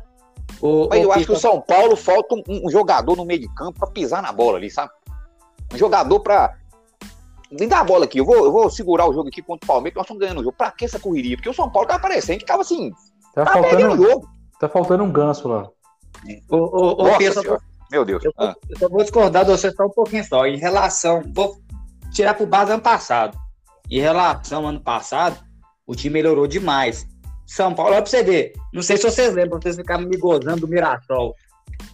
O, 0.61 0.89
Mas 0.91 1.01
o 1.01 1.03
eu 1.05 1.13
acho 1.13 1.25
que 1.25 1.33
o 1.33 1.39
São 1.39 1.59
Paulo 1.59 1.97
falta 1.97 2.35
um, 2.35 2.67
um 2.67 2.71
jogador 2.71 3.17
no 3.17 3.25
meio 3.25 3.41
de 3.41 3.49
campo 3.55 3.81
para 3.81 3.91
pisar 3.91 4.21
na 4.21 4.31
bola 4.31 4.59
ali, 4.59 4.71
sabe? 4.71 4.93
Um 5.73 5.79
jogador 5.79 6.21
para 6.21 6.55
me 7.51 7.67
dá 7.67 7.81
a 7.81 7.85
bola 7.85 8.05
aqui, 8.05 8.19
eu 8.19 8.25
vou, 8.25 8.45
eu 8.45 8.53
vou 8.53 8.71
segurar 8.71 9.09
o 9.09 9.13
jogo 9.13 9.29
aqui 9.29 9.43
contra 9.43 9.65
o 9.65 9.69
Palmeiras, 9.69 9.97
nós 9.97 10.05
estamos 10.05 10.21
ganhando 10.21 10.41
o 10.41 10.45
jogo. 10.45 10.57
Pra 10.57 10.71
que 10.71 10.85
essa 10.85 10.99
correria? 10.99 11.37
Porque 11.37 11.49
o 11.49 11.55
São 11.55 11.71
Paulo 11.71 11.89
tá 11.89 11.99
parecendo 11.99 12.41
que 12.41 12.47
tava 12.47 12.63
assim. 12.63 12.93
Tá, 13.35 13.45
tá 13.45 13.53
faltando 13.53 13.93
o 13.93 13.97
jogo. 13.97 14.29
Tá 14.61 14.69
faltando 14.69 15.05
um 15.05 15.13
ganso 15.13 15.49
lá. 15.49 15.69
Ô, 16.51 16.57
ô, 16.57 17.03
ô 17.03 17.09
Nossa, 17.09 17.61
Meu 17.91 18.05
Deus. 18.05 18.25
Eu, 18.25 18.33
ah. 18.39 18.55
eu 18.69 18.79
só 18.79 18.89
vou 18.89 19.03
discordar 19.03 19.45
de 19.45 19.51
você 19.51 19.71
só 19.71 19.87
um 19.87 19.91
pouquinho 19.91 20.25
só. 20.25 20.47
Em 20.47 20.59
relação. 20.59 21.23
Vou 21.35 21.57
tirar 22.13 22.35
pro 22.35 22.47
base 22.47 22.73
ano 22.73 22.83
passado. 22.83 23.39
Em 23.91 24.01
relação 24.01 24.65
ao 24.65 24.71
ano 24.71 24.81
passado, 24.81 25.39
o 25.87 25.95
time 25.95 26.15
melhorou 26.15 26.47
demais. 26.47 27.07
São 27.47 27.75
Paulo, 27.75 27.93
olha 27.93 28.03
pra 28.03 28.11
você 28.11 28.23
ver. 28.23 28.53
Não 28.73 28.83
sei 28.83 28.99
se 28.99 29.05
vocês 29.05 29.33
lembram, 29.35 29.61
vocês 29.61 29.77
ficaram 29.77 30.07
me 30.07 30.19
gozando 30.19 30.61
do 30.61 30.69
Mirassol. 30.69 31.35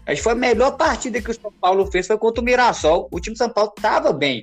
Acho 0.06 0.16
que 0.16 0.22
foi 0.22 0.32
a 0.32 0.36
melhor 0.36 0.72
partida 0.76 1.20
que 1.20 1.30
o 1.30 1.40
São 1.40 1.52
Paulo 1.52 1.86
fez 1.86 2.06
foi 2.06 2.18
contra 2.18 2.40
o 2.40 2.44
Mirassol. 2.44 3.08
O 3.12 3.20
time 3.20 3.34
do 3.34 3.38
São 3.38 3.48
Paulo 3.48 3.70
tava 3.80 4.12
bem. 4.12 4.42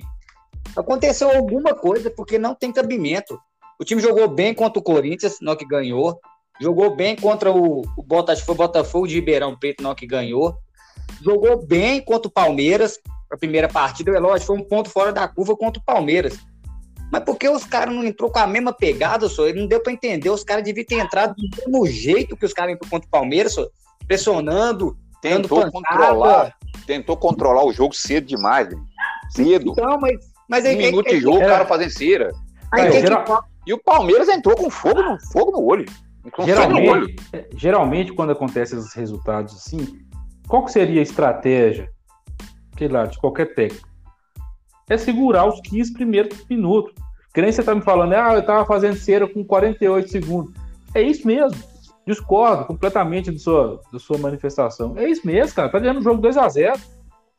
Aconteceu 0.76 1.30
alguma 1.30 1.74
coisa 1.74 2.10
porque 2.10 2.38
não 2.38 2.54
tem 2.54 2.72
cabimento. 2.72 3.38
O 3.78 3.84
time 3.84 4.00
jogou 4.00 4.28
bem 4.28 4.54
contra 4.54 4.78
o 4.78 4.82
Corinthians, 4.82 5.38
não 5.40 5.56
que 5.56 5.66
ganhou. 5.66 6.18
Jogou 6.60 6.94
bem 6.94 7.16
contra 7.16 7.50
o, 7.50 7.82
o 7.96 8.02
Botafogo, 8.02 8.54
Botafogo 8.54 9.06
de 9.06 9.16
Ribeirão 9.16 9.58
Preto, 9.58 9.82
não 9.82 9.94
que 9.94 10.06
ganhou. 10.06 10.56
Jogou 11.22 11.66
bem 11.66 12.00
contra 12.00 12.28
o 12.28 12.32
Palmeiras. 12.32 12.98
A 13.30 13.36
primeira 13.36 13.68
partida, 13.68 14.12
é 14.12 14.20
lógico, 14.20 14.48
foi 14.48 14.58
um 14.58 14.64
ponto 14.64 14.90
fora 14.90 15.12
da 15.12 15.26
curva 15.26 15.56
contra 15.56 15.80
o 15.80 15.84
Palmeiras. 15.84 16.38
Mas 17.10 17.24
por 17.24 17.36
que 17.36 17.48
os 17.48 17.64
caras 17.64 17.94
não 17.94 18.04
entrou 18.04 18.30
com 18.30 18.38
a 18.38 18.46
mesma 18.46 18.72
pegada, 18.72 19.28
só? 19.28 19.46
Não 19.52 19.66
deu 19.66 19.82
para 19.82 19.92
entender. 19.92 20.30
Os 20.30 20.44
caras 20.44 20.64
deviam 20.64 20.86
ter 20.86 20.96
entrado 20.96 21.34
do 21.34 21.48
mesmo 21.56 21.86
jeito 21.86 22.36
que 22.36 22.46
os 22.46 22.54
caras 22.54 22.74
entrou 22.74 22.90
contra 22.90 23.06
o 23.06 23.10
Palmeiras, 23.10 23.52
só, 23.52 23.68
pressionando, 24.06 24.96
tentou 25.20 25.70
controlar, 25.70 26.56
tentou 26.86 27.16
controlar 27.16 27.64
o 27.64 27.72
jogo 27.72 27.94
cedo 27.94 28.26
demais, 28.26 28.68
cedo. 29.30 29.72
Então, 29.72 29.98
mas 30.00 30.31
mas 30.52 30.66
aí, 30.66 30.74
um 30.74 30.78
minuto 30.78 31.08
de 31.08 31.18
jogo, 31.18 31.38
o 31.38 31.40
cara 31.40 31.64
fazendo 31.64 31.88
cera. 31.88 32.30
Aí, 32.70 32.88
é, 32.88 33.00
geral... 33.00 33.24
E 33.66 33.72
o 33.72 33.82
Palmeiras 33.82 34.28
entrou 34.28 34.54
com 34.54 34.68
fogo 34.68 35.02
no, 35.02 35.18
fogo 35.32 35.50
no 35.50 35.64
olho. 35.64 35.86
Geralmente, 36.44 36.84
no 36.84 36.92
olho. 36.92 37.16
geralmente, 37.56 38.12
quando 38.12 38.32
acontecem 38.32 38.78
esses 38.78 38.92
resultados 38.92 39.54
assim, 39.54 39.98
qual 40.46 40.68
seria 40.68 41.00
a 41.00 41.02
estratégia, 41.02 41.88
sei 42.76 42.88
lá, 42.88 43.06
de 43.06 43.16
qualquer 43.18 43.54
técnico? 43.54 43.88
É 44.90 44.98
segurar 44.98 45.46
os 45.46 45.58
15 45.62 45.94
primeiros 45.94 46.46
minutos. 46.50 46.92
Que 47.32 47.40
nem 47.40 47.50
você 47.50 47.62
tá 47.62 47.74
me 47.74 47.80
falando, 47.80 48.12
ah, 48.12 48.34
eu 48.34 48.44
tava 48.44 48.66
fazendo 48.66 48.96
cera 48.96 49.26
com 49.26 49.42
48 49.42 50.10
segundos. 50.10 50.52
É 50.94 51.00
isso 51.00 51.26
mesmo. 51.26 51.58
Discordo 52.06 52.66
completamente 52.66 53.30
da 53.30 53.38
sua, 53.38 53.80
da 53.90 53.98
sua 53.98 54.18
manifestação. 54.18 54.98
É 54.98 55.08
isso 55.08 55.26
mesmo, 55.26 55.54
cara. 55.54 55.70
Tá 55.70 55.78
ganhando 55.78 56.00
o 56.00 56.02
jogo 56.02 56.20
2 56.20 56.36
a 56.36 56.46
0 56.46 56.78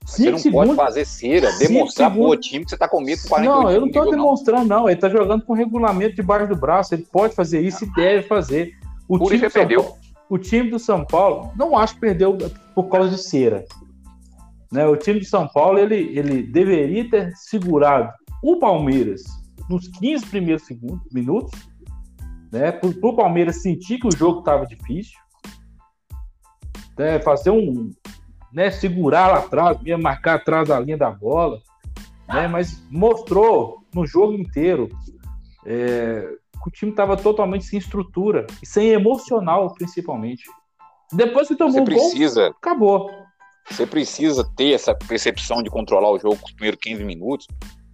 você 0.06 0.30
não 0.30 0.38
segundos, 0.38 0.76
pode 0.76 0.76
fazer 0.76 1.06
cera, 1.06 1.52
demonstrar 1.58 2.12
pro 2.12 2.28
o 2.28 2.36
time 2.36 2.66
que 2.66 2.72
você 2.72 2.78
tá 2.78 2.88
com 2.88 3.02
medo 3.02 3.22
com 3.22 3.30
48 3.30 3.63
Não, 3.63 3.72
eu 3.72 3.82
não 3.82 3.92
tô 3.92 4.06
demonstrando, 4.10 4.68
não. 4.68 4.89
Ele 4.89 5.00
tá 5.00 5.10
jogando 5.10 5.46
com 5.46 5.54
regulamento 5.54 6.16
debaixo 6.16 6.48
do 6.48 6.56
braço. 6.56 6.94
Ele 6.94 7.06
pode 7.12 7.34
fazer 7.34 7.62
isso 7.62 7.86
e 7.86 7.94
deve 7.94 8.28
fazer. 8.28 8.74
O 9.08 9.18
Por 9.18 9.32
time 9.32 9.46
isso 9.46 9.54
perdeu. 9.54 9.84
Paulo, 9.84 10.00
o 10.30 10.38
time 10.38 10.70
do 10.70 10.80
São 10.80 11.06
Paulo, 11.06 11.52
não 11.56 11.78
acho 11.78 11.96
que 11.96 12.02
perdeu 12.02 12.38
por 12.76 12.89
causa 12.89 13.10
de 13.10 13.18
cera. 13.18 13.66
Né? 14.72 14.86
O 14.86 14.98
time 14.98 15.20
de 15.20 15.26
São 15.26 15.48
Paulo, 15.48 15.80
ele, 15.80 16.18
ele 16.18 16.44
deveria 16.44 17.10
ter 17.10 17.32
segurado 17.36 18.12
o 18.44 18.58
Palmeiras 18.58 19.22
nos 19.70 19.88
15 19.88 20.26
primeiros 20.26 20.66
segundos, 20.66 21.08
minutos, 21.13 21.52
né? 22.52 22.72
Para 22.72 22.89
o 22.89 23.16
Palmeiras 23.16 23.62
sentir 23.62 24.00
que 24.00 24.08
o 24.08 24.16
jogo 24.16 24.39
estava 24.39 24.66
difícil, 24.66 25.18
né? 26.98 27.20
fazer 27.20 27.50
um, 27.50 27.89
né, 28.54 28.70
segurar 28.70 29.28
lá 29.28 29.39
atrás, 29.39 29.78
ia 29.84 29.98
marcar 29.98 30.36
atrás 30.36 30.68
da 30.68 30.80
linha 30.80 30.98
da 30.98 31.10
bola, 31.10 31.60
né, 32.28 32.48
mas 32.48 32.82
mostrou 32.89 33.84
no 33.94 34.06
jogo 34.06 34.34
inteiro 34.34 34.89
é, 35.66 36.28
que 36.62 36.70
o 36.70 36.72
time 36.72 36.92
estava 36.92 37.18
totalmente 37.18 37.66
sem 37.66 37.80
estrutura 37.80 38.46
e 38.62 38.66
sem 38.66 38.89
emocional, 38.89 39.74
principalmente. 39.74 40.44
Depois 41.12 41.48
que 41.48 41.56
tomou 41.56 41.74
Você 41.74 41.84
precisa, 41.84 42.42
gol, 42.42 42.58
acabou. 42.58 43.12
Você 43.70 43.86
precisa 43.86 44.50
ter 44.56 44.74
essa 44.74 44.94
percepção 44.96 45.63
de 45.63 45.70
controlar 45.70 46.12
o 46.12 46.20
jogo 46.20 46.38
com 46.38 46.48
os 46.48 46.54
primeiros 46.54 46.80
15 46.82 47.04
minutos, 47.04 47.48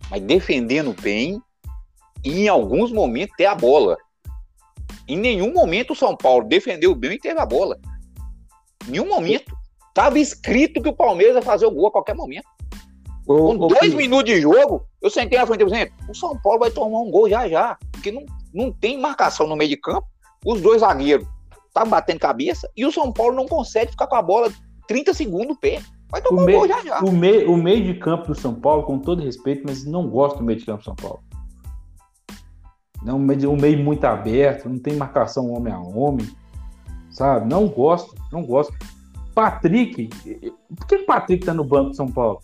mas 0.10 0.22
defendendo 0.22 0.93
bem 1.02 1.41
e 2.24 2.43
em 2.43 2.48
alguns 2.48 2.91
momentos 2.91 3.36
ter 3.38 3.45
a 3.45 3.56
bola. 3.56 3.98
Em 5.08 5.17
nenhum 5.17 5.54
momento 5.54 5.93
o 5.93 5.95
São 5.95 6.15
Paulo 6.15 6.48
defendeu 6.48 6.93
bem 6.93 7.13
e 7.13 7.19
teve 7.19 7.39
a 7.39 7.45
bola. 7.45 7.80
Em 8.88 8.91
nenhum 8.91 9.08
momento. 9.08 9.59
Tava 9.99 10.17
escrito 10.17 10.81
que 10.81 10.88
o 10.88 10.93
Palmeiras 10.93 11.35
ia 11.35 11.41
fazer 11.41 11.65
o 11.65 11.71
gol 11.71 11.88
a 11.88 11.91
qualquer 11.91 12.15
momento. 12.15 12.45
Com 13.27 13.67
dois 13.67 13.93
minutos 13.93 14.33
de 14.33 14.39
jogo, 14.39 14.85
eu 15.01 15.09
sentei 15.09 15.38
na 15.38 15.45
frente 15.45 15.62
e 15.62 15.69
falei, 15.69 15.91
o 16.07 16.15
São 16.15 16.39
Paulo 16.39 16.59
vai 16.59 16.71
tomar 16.71 17.01
um 17.01 17.12
gol 17.12 17.29
já 17.29 17.49
já. 17.49 17.77
Porque 17.91 18.09
não, 18.09 18.25
não 18.53 18.71
tem 18.71 18.97
marcação 18.97 19.45
no 19.45 19.57
meio 19.57 19.71
de 19.71 19.75
campo. 19.75 20.07
Os 20.45 20.62
dois 20.62 20.79
zagueiros 20.79 21.27
estavam 21.67 21.89
batendo 21.89 22.17
cabeça 22.17 22.71
e 22.77 22.85
o 22.85 22.93
São 22.93 23.12
Paulo 23.12 23.35
não 23.35 23.45
consegue 23.45 23.91
ficar 23.91 24.07
com 24.07 24.15
a 24.15 24.21
bola 24.21 24.49
30 24.88 25.13
segundos 25.13 25.57
pé. 25.59 25.81
Vai 26.09 26.21
tomar 26.21 26.43
o 26.43 26.45
um 26.45 26.49
gol 26.53 26.65
já 26.65 26.81
já. 26.81 26.99
O, 27.01 27.12
meio, 27.12 27.51
o 27.51 27.57
meio 27.57 27.83
de 27.83 27.95
campo 27.95 28.27
do 28.27 28.35
São 28.35 28.55
Paulo, 28.55 28.83
com 28.83 28.99
todo 28.99 29.21
respeito, 29.21 29.63
mas 29.65 29.83
não 29.83 30.07
gosto 30.07 30.38
do 30.38 30.45
meio 30.45 30.59
de 30.59 30.65
campo 30.65 30.79
do 30.79 30.85
São 30.85 30.95
Paulo. 30.95 31.19
Não, 33.03 33.17
um 33.17 33.19
meio, 33.19 33.51
um 33.51 33.57
meio 33.57 33.83
muito 33.83 34.05
aberto, 34.05 34.69
não 34.69 34.79
tem 34.79 34.95
marcação 34.95 35.51
homem 35.51 35.73
a 35.73 35.79
homem, 35.81 36.25
sabe? 37.12 37.49
Não 37.49 37.67
gosto, 37.67 38.15
não 38.31 38.45
gosto. 38.45 38.73
Patrick, 39.39 40.10
por 40.75 40.86
que 40.86 40.95
o 40.95 41.06
Patrick 41.06 41.45
tá 41.45 41.54
no 41.54 41.63
banco 41.63 41.91
de 41.91 41.95
São 41.95 42.12
Paulo? 42.12 42.41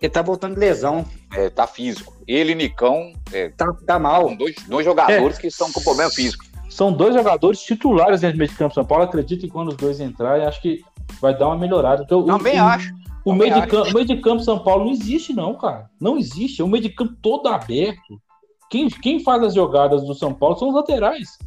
Ele 0.00 0.10
tá 0.10 0.20
voltando 0.20 0.54
de 0.54 0.60
lesão. 0.60 1.06
É, 1.32 1.48
tá 1.48 1.64
físico. 1.64 2.16
Ele 2.26 2.50
e 2.50 2.54
Nicão. 2.56 3.12
É, 3.32 3.50
tá, 3.50 3.72
tá 3.86 4.00
mal. 4.00 4.26
São 4.26 4.36
dois, 4.36 4.56
dois 4.66 4.84
jogadores 4.84 5.38
é. 5.38 5.40
que 5.40 5.46
estão 5.46 5.70
com 5.70 5.80
problema 5.80 6.10
físico. 6.10 6.44
São 6.68 6.92
dois 6.92 7.14
jogadores 7.14 7.62
titulares 7.62 8.20
dentro 8.20 8.36
do 8.36 8.38
meio 8.40 8.50
de 8.50 8.56
campo 8.56 8.70
de 8.70 8.74
São 8.74 8.84
Paulo. 8.84 9.04
Acredito 9.04 9.42
que 9.42 9.48
quando 9.48 9.68
os 9.68 9.76
dois 9.76 10.00
entrarem, 10.00 10.44
acho 10.44 10.60
que 10.60 10.82
vai 11.20 11.38
dar 11.38 11.46
uma 11.46 11.56
melhorada. 11.56 12.02
Então, 12.02 12.24
Também 12.24 12.60
o, 12.60 12.64
acho. 12.64 12.92
O, 13.24 13.32
meio, 13.32 13.54
de 13.54 13.66
campo, 13.68 13.90
o 13.90 13.94
meio 13.94 14.06
de 14.06 14.16
campo 14.16 14.38
de 14.38 14.44
São 14.44 14.58
Paulo 14.58 14.86
não 14.86 14.90
existe, 14.90 15.32
não, 15.32 15.54
cara. 15.54 15.88
Não 16.00 16.18
existe. 16.18 16.60
É 16.60 16.64
um 16.64 16.68
meio 16.68 16.82
de 16.82 16.90
campo 16.90 17.14
todo 17.22 17.46
aberto. 17.46 18.20
Quem, 18.68 18.88
quem 18.88 19.20
faz 19.20 19.40
as 19.44 19.54
jogadas 19.54 20.02
do 20.04 20.14
São 20.14 20.34
Paulo 20.34 20.58
são 20.58 20.70
os 20.70 20.74
laterais. 20.74 21.38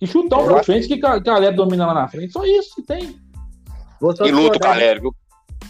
E 0.00 0.06
chutar 0.06 0.44
pra 0.44 0.62
frente 0.62 0.86
que 0.86 0.96
galera 0.96 1.52
domina 1.52 1.86
lá 1.86 1.94
na 1.94 2.08
frente. 2.08 2.32
Só 2.32 2.44
isso 2.44 2.76
que 2.76 2.82
tem. 2.82 3.18
e 4.24 4.30
luta 4.30 4.56
o 4.56 4.60
Calério, 4.60 5.02
viu? 5.02 5.14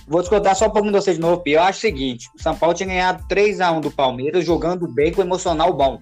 Vou 0.06 0.20
descontar 0.20 0.54
só 0.54 0.66
um 0.66 0.70
pouquinho 0.70 0.92
de 0.92 1.00
vocês 1.00 1.16
de 1.16 1.22
novo, 1.22 1.42
Eu 1.46 1.62
acho 1.62 1.78
o 1.78 1.80
seguinte: 1.80 2.28
o 2.34 2.42
São 2.42 2.56
Paulo 2.56 2.74
tinha 2.74 2.88
ganhado 2.88 3.24
3x1 3.28 3.80
do 3.80 3.90
Palmeiras, 3.90 4.44
jogando 4.44 4.86
bem 4.86 5.12
com 5.12 5.22
emocional 5.22 5.72
bom. 5.72 6.00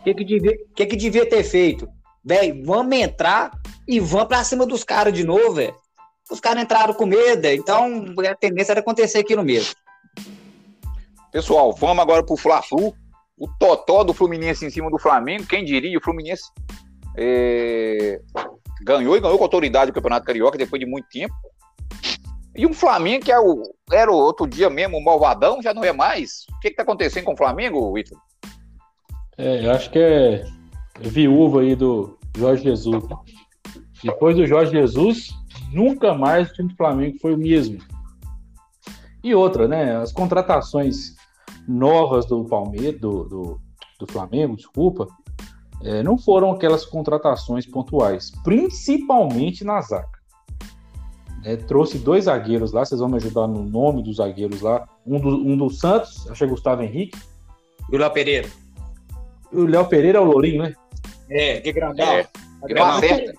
O 0.00 0.04
que, 0.04 0.14
que, 0.14 0.24
devia, 0.24 0.56
que, 0.74 0.86
que 0.86 0.96
devia 0.96 1.28
ter 1.28 1.42
feito? 1.42 1.88
Velho, 2.24 2.64
vamos 2.64 2.96
entrar 2.96 3.50
e 3.86 3.98
vamos 4.00 4.28
pra 4.28 4.44
cima 4.44 4.66
dos 4.66 4.84
caras 4.84 5.12
de 5.12 5.24
novo, 5.24 5.54
velho. 5.54 5.74
Os 6.30 6.40
caras 6.40 6.62
entraram 6.62 6.94
com 6.94 7.06
medo, 7.06 7.46
então 7.46 8.04
a 8.28 8.34
tendência 8.34 8.72
era 8.72 8.80
acontecer 8.80 9.18
aquilo 9.18 9.42
mesmo. 9.42 9.74
Pessoal, 11.32 11.72
vamos 11.72 12.02
agora 12.02 12.24
pro 12.24 12.36
Fla-Flu. 12.36 12.94
O 13.36 13.46
totó 13.58 14.02
do 14.02 14.12
Fluminense 14.12 14.66
em 14.66 14.70
cima 14.70 14.90
do 14.90 14.98
Flamengo. 14.98 15.46
Quem 15.46 15.64
diria? 15.64 15.96
O 15.96 16.02
Fluminense 16.02 16.42
é... 17.18 18.20
ganhou 18.82 19.16
e 19.16 19.20
ganhou 19.20 19.36
com 19.36 19.44
autoridade 19.44 19.90
o 19.90 19.94
Campeonato 19.94 20.24
Carioca 20.24 20.56
depois 20.56 20.78
de 20.78 20.86
muito 20.86 21.08
tempo. 21.08 21.34
E 22.54 22.64
o 22.66 22.72
Flamengo, 22.72 23.24
que 23.24 23.32
é 23.32 23.38
o, 23.38 23.62
era 23.92 24.10
o 24.10 24.16
outro 24.16 24.46
dia 24.46 24.70
mesmo, 24.70 24.96
o 24.96 25.04
malvadão, 25.04 25.62
já 25.62 25.74
não 25.74 25.84
é 25.84 25.92
mais. 25.92 26.44
O 26.56 26.60
que 26.60 26.68
está 26.68 26.82
acontecendo 26.82 27.24
com 27.24 27.34
o 27.34 27.36
Flamengo, 27.36 27.92
Vitor? 27.92 28.18
É, 29.36 29.64
eu 29.64 29.70
acho 29.72 29.90
que 29.90 29.98
é 29.98 30.44
viúva 31.00 31.60
aí 31.60 31.76
do 31.76 32.18
Jorge 32.36 32.64
Jesus. 32.64 33.04
Depois 34.02 34.36
do 34.36 34.46
Jorge 34.46 34.72
Jesus, 34.72 35.30
nunca 35.72 36.14
mais 36.14 36.50
o 36.50 36.54
time 36.54 36.68
do 36.68 36.76
Flamengo 36.76 37.18
foi 37.20 37.34
o 37.34 37.38
mesmo. 37.38 37.78
E 39.22 39.34
outra, 39.34 39.68
né? 39.68 39.96
As 39.96 40.12
contratações 40.12 41.14
novas 41.68 42.26
do 42.26 42.44
Palmeiras, 42.44 43.00
do, 43.00 43.24
do, 43.24 43.60
do 44.00 44.12
Flamengo, 44.12 44.56
desculpa, 44.56 45.06
é, 45.82 46.02
não 46.02 46.18
foram 46.18 46.50
aquelas 46.50 46.84
contratações 46.84 47.66
pontuais, 47.66 48.32
principalmente 48.42 49.64
na 49.64 49.80
zaga. 49.80 50.18
É, 51.44 51.56
trouxe 51.56 51.98
dois 51.98 52.24
zagueiros 52.24 52.72
lá, 52.72 52.84
vocês 52.84 53.00
vão 53.00 53.08
me 53.08 53.16
ajudar 53.16 53.46
no 53.46 53.62
nome 53.62 54.02
dos 54.02 54.16
zagueiros 54.16 54.60
lá. 54.60 54.88
Um 55.06 55.20
do, 55.20 55.28
um 55.28 55.56
do 55.56 55.70
Santos, 55.70 56.28
acho 56.28 56.38
que 56.38 56.44
é 56.44 56.48
Gustavo 56.48 56.82
Henrique. 56.82 57.16
E 57.90 57.96
o 57.96 57.98
Léo 57.98 58.10
Pereira. 58.10 58.48
O 59.52 59.62
Léo 59.62 59.86
Pereira 59.86 60.18
é 60.18 60.20
o 60.20 60.24
Lourinho, 60.24 60.64
né? 60.64 60.74
É, 61.30 61.60
que 61.60 61.72
grandão. 61.72 62.06
É, 62.06 62.26
aquele, 62.62 63.34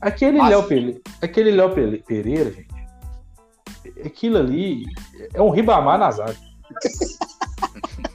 aquele 0.00 0.42
Léo 0.42 0.62
Pereira, 0.64 1.00
aquele 1.22 1.50
Léo 1.50 2.02
Pereira, 2.02 2.52
gente, 2.52 2.68
aquilo 4.04 4.36
ali 4.36 4.84
é 5.32 5.40
um 5.40 5.50
Ribamar 5.50 5.98
na 5.98 6.10
zaga. 6.10 6.36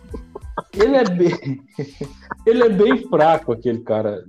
ele 0.75 0.95
é 0.95 1.03
bem, 1.03 1.61
ele 2.45 2.63
é 2.63 2.69
bem 2.69 2.97
fraco, 3.07 3.51
aquele 3.51 3.79
cara. 3.79 4.23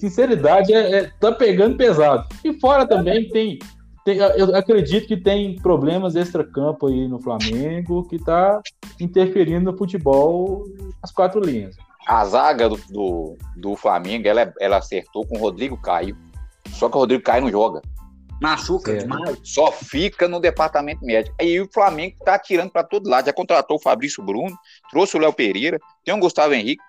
Sinceridade, 0.00 0.72
é, 0.72 0.98
é, 0.98 1.10
tá 1.20 1.32
pegando 1.32 1.76
pesado. 1.76 2.26
E 2.44 2.52
fora 2.60 2.86
também 2.86 3.28
tem, 3.28 3.58
tem, 4.04 4.18
eu 4.18 4.54
acredito 4.54 5.06
que 5.06 5.16
tem 5.16 5.56
problemas 5.56 6.16
extra-campo 6.16 6.88
aí 6.88 7.06
no 7.06 7.20
Flamengo 7.20 8.06
que 8.08 8.18
tá 8.18 8.60
interferindo 9.00 9.70
no 9.70 9.78
futebol 9.78 10.64
as 11.02 11.12
quatro 11.12 11.40
linhas. 11.40 11.76
A 12.06 12.24
zaga 12.24 12.68
do, 12.68 12.80
do, 12.90 13.36
do 13.56 13.76
Flamengo, 13.76 14.26
ela, 14.26 14.52
ela 14.60 14.78
acertou 14.78 15.26
com 15.26 15.36
o 15.36 15.40
Rodrigo 15.40 15.76
Caio. 15.76 16.16
Só 16.70 16.88
que 16.88 16.96
o 16.96 17.00
Rodrigo 17.00 17.22
Caio 17.22 17.42
não 17.42 17.50
joga. 17.50 17.82
Machuca 18.40 18.92
é. 18.92 18.98
demais. 18.98 19.38
Só 19.42 19.72
fica 19.72 20.28
no 20.28 20.40
departamento 20.40 21.04
médico. 21.04 21.34
Aí 21.40 21.60
o 21.60 21.68
Flamengo 21.72 22.16
tá 22.24 22.38
tirando 22.38 22.70
para 22.70 22.84
todo 22.84 23.08
lado. 23.08 23.26
Já 23.26 23.32
contratou 23.32 23.76
o 23.76 23.80
Fabrício 23.82 24.22
Bruno, 24.22 24.56
trouxe 24.90 25.16
o 25.16 25.20
Léo 25.20 25.32
Pereira, 25.32 25.78
tem 26.04 26.14
o 26.14 26.18
Gustavo 26.18 26.54
Henrique. 26.54 26.82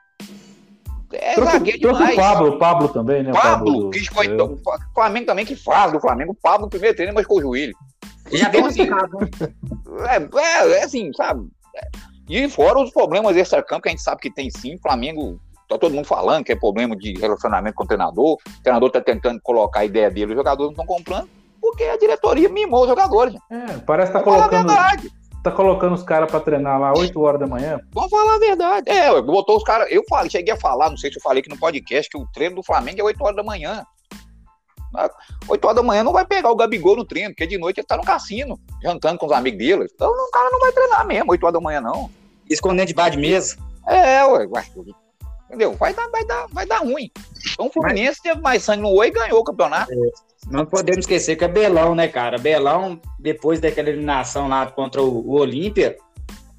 É 1.12 1.34
trouxe, 1.34 1.54
zagueiro 1.54 1.80
trouxe 1.80 2.00
demais. 2.00 2.18
o 2.18 2.22
Pablo, 2.22 2.50
o 2.50 2.60
Pablo 2.60 2.88
também, 2.90 3.24
né? 3.24 3.32
Pablo, 3.32 3.90
Pablo 3.90 3.90
que 3.90 4.00
é. 4.00 4.44
o 4.44 4.60
Flamengo 4.94 5.26
também 5.26 5.46
que 5.46 5.56
faz 5.56 5.92
do 5.92 6.00
Flamengo. 6.00 6.34
O 6.34 6.36
Pablo, 6.36 6.66
no 6.66 6.70
primeiro 6.70 6.96
treino, 6.96 7.14
machucou 7.14 7.40
o 7.40 7.42
joelho. 7.42 7.74
Já 8.32 8.48
então, 8.48 8.66
assim, 8.68 8.84
é, 8.84 10.40
é, 10.40 10.72
é, 10.74 10.84
assim, 10.84 11.12
sabe? 11.14 11.48
E 12.30 12.48
fora 12.48 12.80
os 12.80 12.92
problemas 12.92 13.36
extra-campo 13.36 13.82
que 13.82 13.90
a 13.90 13.92
gente 13.92 14.04
sabe 14.04 14.22
que 14.22 14.32
tem 14.32 14.52
sim. 14.52 14.78
Flamengo 14.78 15.42
tá 15.68 15.80
todo 15.80 15.96
mundo 15.96 16.06
falando 16.06 16.44
que 16.44 16.52
é 16.52 16.56
problema 16.56 16.96
de 16.96 17.14
relacionamento 17.14 17.76
com 17.76 17.86
o 17.86 17.88
treinador. 17.88 18.34
O 18.34 18.62
treinador 18.62 18.92
tá 18.92 19.02
tentando 19.02 19.40
colocar 19.42 19.80
a 19.80 19.86
ideia 19.86 20.12
dele, 20.12 20.34
os 20.34 20.38
jogadores 20.38 20.76
não 20.76 20.84
estão 20.84 20.86
comprando 20.86 21.28
porque 21.70 21.84
a 21.84 21.98
diretoria 21.98 22.50
mimou 22.50 22.82
os 22.82 22.88
jogadores. 22.88 23.36
É, 23.50 23.78
parece 23.86 24.12
que 24.12 24.18
tá 24.18 24.24
colocando, 24.24 24.74
tá 25.44 25.52
colocando 25.52 25.94
os 25.94 26.04
caras 26.04 26.30
para 26.30 26.40
treinar 26.40 26.80
lá 26.80 26.94
8 26.98 27.20
horas 27.22 27.40
da 27.40 27.48
manhã. 27.48 27.80
Vamos 27.94 28.10
falar 28.10 28.36
a 28.36 28.40
verdade. 28.40 28.90
É, 28.90 29.22
botou 29.22 29.58
os 29.58 29.64
caras. 29.64 29.88
Eu 29.90 30.04
falei, 30.10 30.30
cheguei 30.30 30.54
a 30.54 30.58
falar, 30.58 30.90
não 30.90 30.98
sei 30.98 31.12
se 31.12 31.18
eu 31.18 31.22
falei 31.22 31.42
aqui 31.42 31.50
no 31.50 31.58
podcast, 31.58 32.10
que 32.10 32.18
o 32.18 32.28
treino 32.34 32.56
do 32.56 32.64
Flamengo 32.64 33.00
é 33.00 33.04
8 33.04 33.24
horas 33.24 33.36
da 33.36 33.44
manhã. 33.44 33.84
8 35.48 35.66
horas 35.66 35.76
da 35.76 35.84
manhã 35.84 36.04
não 36.04 36.12
vai 36.12 36.26
pegar 36.26 36.50
o 36.50 36.56
Gabigol 36.56 36.96
no 36.96 37.06
treino, 37.06 37.30
porque 37.30 37.46
de 37.46 37.58
noite 37.58 37.80
ele 37.80 37.88
tá 37.88 37.96
no 37.96 38.04
cassino, 38.04 38.60
jantando 38.82 39.20
com 39.20 39.28
os 39.28 39.32
amigos 39.32 39.60
dele. 39.60 39.88
Então 39.94 40.10
o 40.10 40.32
cara 40.32 40.50
não 40.50 40.60
vai 40.60 40.72
treinar 40.72 41.06
mesmo, 41.06 41.32
8 41.32 41.44
horas 41.44 41.54
da 41.54 41.62
manhã, 41.62 41.82
não. 41.82 42.10
Escondendo 42.50 42.88
debaixo 42.88 43.12
de 43.12 43.22
mesa. 43.22 43.58
É, 43.88 44.26
ué, 44.26 44.48
entendeu? 45.46 45.74
Vai 45.74 45.94
dar, 45.94 46.08
vai 46.10 46.26
dar, 46.26 46.48
vai 46.52 46.66
dar 46.66 46.80
ruim. 46.80 47.12
Então 47.54 47.68
o 47.68 47.72
Fluminense 47.72 48.20
Mas... 48.20 48.20
teve 48.20 48.42
mais 48.42 48.64
sangue 48.64 48.82
no 48.82 48.94
oi 48.94 49.08
e 49.08 49.12
ganhou 49.12 49.40
o 49.40 49.44
campeonato. 49.44 49.92
É. 49.92 50.29
Não 50.48 50.66
podemos 50.66 51.00
esquecer 51.00 51.36
que 51.36 51.44
é 51.44 51.48
Belão, 51.48 51.94
né, 51.94 52.08
cara? 52.08 52.38
Belão, 52.38 53.00
depois 53.20 53.60
daquela 53.60 53.90
eliminação 53.90 54.48
lá 54.48 54.66
contra 54.68 55.02
o, 55.02 55.28
o 55.28 55.40
Olímpia, 55.40 55.98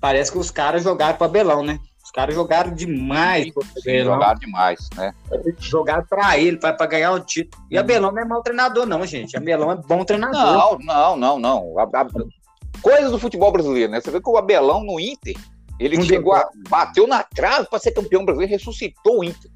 parece 0.01 0.31
que 0.31 0.39
os 0.39 0.51
caras 0.51 0.83
jogaram 0.83 1.17
para 1.17 1.29
Belão, 1.29 1.63
né? 1.63 1.79
Os 2.03 2.11
caras 2.11 2.35
jogaram 2.35 2.75
demais. 2.75 3.53
Sim, 3.83 4.05
jogaram 4.05 4.41
demais, 4.41 4.89
né? 4.97 5.15
Jogaram 5.59 6.05
para 6.05 6.37
ele, 6.39 6.57
para 6.57 6.87
ganhar 6.87 7.13
o 7.13 7.21
título. 7.21 7.65
E 7.71 7.79
a 7.79 7.83
Belão 7.83 8.11
não 8.11 8.21
é 8.21 8.25
mau 8.25 8.43
treinador, 8.43 8.85
não, 8.85 9.07
gente. 9.07 9.37
A 9.37 9.41
Belão 9.41 9.71
é 9.71 9.77
bom 9.77 10.05
treinador. 10.05 10.35
Não, 10.35 10.79
não, 10.79 11.17
não, 11.17 11.39
não. 11.39 11.79
A, 11.79 11.85
a, 11.85 12.07
coisas 12.83 13.13
do 13.13 13.19
futebol 13.19 13.53
brasileiro, 13.53 13.93
né? 13.93 14.01
Você 14.01 14.11
vê 14.11 14.21
que 14.21 14.29
o 14.29 14.37
Abelão 14.37 14.83
no 14.83 14.99
Inter, 14.99 15.37
ele 15.79 15.97
não 15.97 16.05
chegou 16.05 16.35
a, 16.35 16.49
bateu 16.69 17.07
na 17.07 17.23
trave 17.23 17.69
para 17.69 17.79
ser 17.79 17.93
campeão 17.93 18.25
brasileiro, 18.25 18.53
ressuscitou 18.53 19.21
o 19.21 19.25
Inter, 19.25 19.51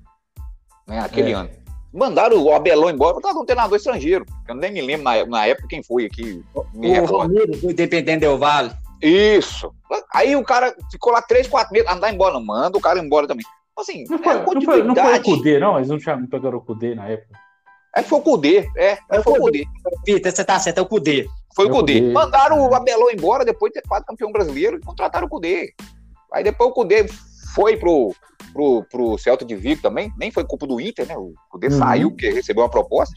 né? 0.87 1.01
Aquele 1.01 1.33
é. 1.33 1.35
ano. 1.35 1.51
Mandaram 1.95 2.43
o 2.43 2.53
Abelão 2.53 2.91
embora 2.91 3.15
por 3.15 3.23
causa 3.23 3.39
de 3.39 3.43
um 3.43 3.47
treinador 3.47 3.77
estrangeiro. 3.77 4.27
Eu 4.49 4.57
nem 4.57 4.73
me 4.73 4.83
lembro 4.83 5.05
na, 5.05 5.25
na 5.27 5.47
época 5.47 5.69
quem 5.69 5.81
foi 5.81 6.07
aqui. 6.07 6.43
o 6.55 7.05
Romero 7.07 7.53
do 7.53 7.71
Independente 7.71 8.21
Del 8.21 8.37
Vale. 8.37 8.73
Isso. 9.01 9.73
Aí 10.13 10.35
o 10.35 10.43
cara 10.43 10.75
ficou 10.91 11.13
lá 11.13 11.23
três, 11.23 11.47
quatro 11.47 11.73
meses, 11.73 11.89
andar 11.89 12.13
embora. 12.13 12.35
Não, 12.35 12.45
manda 12.45 12.77
o 12.77 12.81
cara 12.81 12.99
embora 12.99 13.29
também. 13.29 13.47
Assim, 13.79 14.05
não 14.09 14.19
foi, 14.19 14.33
é 14.33 14.45
não 14.45 14.63
foi, 14.63 14.83
não 14.83 14.95
foi 14.95 15.19
o 15.19 15.23
Cudê, 15.23 15.59
não? 15.61 15.77
Eles 15.77 15.89
não 15.89 16.01
chamaram, 16.01 16.27
pegaram 16.27 16.59
o 16.59 16.61
Cudê 16.61 16.95
na 16.97 17.09
época. 17.09 17.39
É, 17.97 18.03
foi 18.03 18.19
o 18.19 18.23
Cudê, 18.23 18.69
é, 18.77 18.99
é 19.11 19.23
foi 19.23 19.39
o 19.39 19.43
Cudê. 19.43 19.65
Peter, 20.05 20.33
você 20.33 20.45
tá 20.45 20.59
certo, 20.59 20.79
é 20.79 20.83
o 20.83 20.87
Cudê. 20.87 21.29
Foi 21.55 21.67
o 21.67 21.71
Cudê. 21.71 22.01
Mandaram 22.01 22.69
o 22.69 22.75
Abelão 22.75 23.11
embora 23.11 23.45
depois 23.45 23.73
de 23.73 23.81
ter 23.81 23.89
quatro 23.89 24.07
campeão 24.07 24.33
brasileiro 24.33 24.79
e 24.79 24.81
contrataram 24.81 25.27
o 25.27 25.31
Cudê. 25.31 25.73
Aí 26.33 26.43
depois 26.43 26.71
o 26.71 26.73
Cudê 26.73 27.07
foi 27.55 27.77
pro, 27.77 28.15
pro, 28.53 28.85
pro 28.91 29.19
Celta 29.19 29.45
de 29.45 29.55
Vigo 29.55 29.81
também, 29.81 30.13
nem 30.19 30.31
foi 30.31 30.45
culpa 30.45 30.67
do 30.67 30.81
Inter, 30.81 31.07
né? 31.07 31.17
O 31.17 31.35
Cudê 31.51 31.69
uhum. 31.69 31.79
saiu 31.79 32.11
porque 32.11 32.31
recebeu 32.31 32.65
uma 32.65 32.71
proposta. 32.71 33.15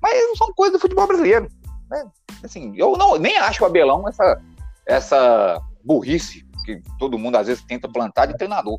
Mas 0.00 0.38
são 0.38 0.52
coisas 0.54 0.74
do 0.74 0.80
futebol 0.80 1.06
brasileiro. 1.06 1.48
Né? 1.90 2.04
Assim, 2.42 2.72
eu 2.76 2.96
não, 2.96 3.18
nem 3.18 3.36
acho 3.36 3.62
o 3.62 3.66
Abelão 3.66 4.08
essa, 4.08 4.40
essa 4.86 5.60
burrice 5.84 6.46
que 6.64 6.80
todo 6.98 7.18
mundo 7.18 7.36
às 7.36 7.46
vezes 7.46 7.64
tenta 7.64 7.88
plantar 7.88 8.26
de 8.26 8.36
treinador. 8.36 8.78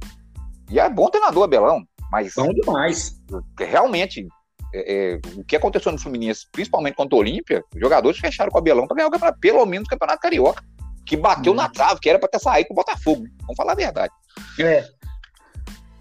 E 0.70 0.80
é 0.80 0.90
bom 0.90 1.10
treinador, 1.10 1.44
Abelão, 1.44 1.84
mas. 2.12 2.34
Bom 2.36 2.54
demais. 2.54 3.20
Realmente, 3.60 4.28
é, 4.74 5.14
é, 5.14 5.20
o 5.36 5.44
que 5.44 5.56
aconteceu 5.56 5.92
no 5.92 6.00
Fluminense, 6.00 6.48
principalmente 6.52 6.96
contra 6.96 7.16
o 7.16 7.20
Olímpia, 7.20 7.64
os 7.74 7.80
jogadores 7.80 8.20
fecharam 8.20 8.50
com 8.50 8.58
o 8.58 8.62
Abelão 8.62 8.88
para 8.88 8.96
ganhar 8.96 9.08
o 9.08 9.12
campeonato, 9.12 9.40
pelo 9.40 9.66
menos 9.66 9.86
o 9.86 9.90
Campeonato 9.90 10.22
Carioca, 10.22 10.64
que 11.06 11.18
bateu 11.18 11.52
uhum. 11.52 11.58
na 11.58 11.70
trave, 11.70 12.00
que 12.00 12.10
era 12.10 12.18
para 12.18 12.30
ter 12.30 12.40
saído 12.40 12.70
com 12.70 12.74
o 12.74 12.78
Botafogo. 12.78 13.26
Vamos 13.42 13.58
falar 13.58 13.74
a 13.74 13.76
verdade. 13.76 14.14
É. 14.60 14.88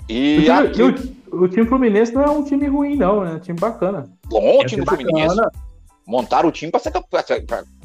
E 0.09 0.39
o, 0.39 0.43
time, 0.43 0.59
aqui... 0.59 0.83
o, 1.33 1.43
o, 1.45 1.49
time 1.49 1.67
Fluminense 1.67 2.13
não 2.13 2.23
é 2.23 2.31
um 2.31 2.45
time 2.45 2.67
ruim, 2.67 2.97
não, 2.97 3.25
é 3.25 3.35
um 3.35 3.39
time 3.39 3.59
bacana. 3.59 4.11
Bom 4.27 4.61
é 4.63 4.67
time 4.67 4.85
Fluminense. 4.85 5.37
Montaram 6.07 6.49
o 6.49 6.53
time 6.53 6.73
para 6.73 6.81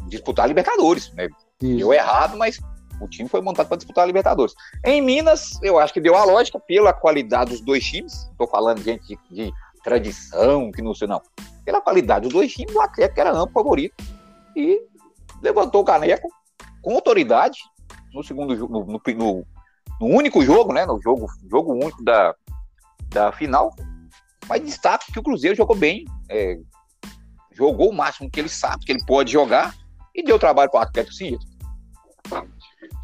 disputar 0.08 0.46
a 0.46 0.48
Libertadores. 0.48 1.12
Né? 1.14 1.28
Deu 1.60 1.94
errado, 1.94 2.38
mas 2.38 2.60
o 3.00 3.08
time 3.08 3.30
foi 3.30 3.42
montado 3.42 3.68
para 3.68 3.78
disputar 3.78 4.04
a 4.04 4.08
Libertadores. 4.08 4.56
Em 4.84 5.02
Minas, 5.02 5.60
eu 5.62 5.78
acho 5.78 5.94
que 5.94 6.02
deu 6.02 6.16
a 6.16 6.24
lógica 6.24 6.60
pela 6.60 6.94
qualidade 6.94 7.52
dos 7.52 7.62
dois 7.62 7.84
times. 7.84 8.28
Estou 8.32 8.48
falando, 8.48 8.82
gente, 8.82 9.06
de, 9.06 9.20
de, 9.30 9.54
tradição, 9.84 10.72
que 10.72 10.82
não 10.82 10.96
sei, 10.96 11.08
não. 11.08 11.22
Pela 11.64 11.80
qualidade 11.80 12.24
dos 12.24 12.34
dois 12.34 12.52
times, 12.52 12.74
o 12.76 12.82
Atlético 12.82 13.20
era 13.20 13.32
amplo 13.32 13.54
favorito. 13.54 14.04
E 14.56 14.82
levantou 15.42 15.82
o 15.82 15.86
caneco 15.86 16.28
com 16.82 16.96
autoridade 16.96 17.60
no 18.14 18.24
segundo 18.24 18.56
no, 18.56 18.86
no, 18.86 19.02
no, 19.16 19.46
no 20.00 20.08
único 20.08 20.44
jogo, 20.44 20.74
né? 20.74 20.86
No 20.86 21.02
jogo, 21.02 21.28
jogo 21.50 21.74
único 21.74 22.04
da, 22.04 22.36
da 23.10 23.32
final. 23.32 23.74
Mas 24.48 24.64
destaque 24.64 25.12
que 25.12 25.20
o 25.20 25.24
Cruzeiro 25.24 25.56
jogou 25.56 25.76
bem, 25.76 26.06
é, 26.30 26.60
jogou 27.52 27.90
o 27.90 27.96
máximo 27.96 28.30
que 28.30 28.40
ele 28.40 28.50
sabe 28.50 28.86
que 28.86 28.92
ele 28.92 29.04
pode 29.06 29.32
jogar 29.32 29.74
e 30.14 30.24
deu 30.24 30.38
trabalho 30.38 30.70
para 30.70 30.80
o 30.80 30.84
Atlético 30.84 31.14
sim. 31.14 31.38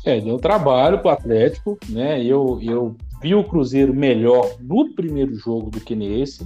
É, 0.05 0.19
deu 0.19 0.37
trabalho 0.37 0.99
para 0.99 1.09
o 1.09 1.13
Atlético, 1.13 1.77
né? 1.89 2.23
Eu, 2.23 2.59
eu 2.61 2.95
vi 3.21 3.35
o 3.35 3.43
Cruzeiro 3.43 3.93
melhor 3.93 4.57
no 4.59 4.93
primeiro 4.93 5.35
jogo 5.35 5.69
do 5.69 5.79
que 5.79 5.95
nesse. 5.95 6.45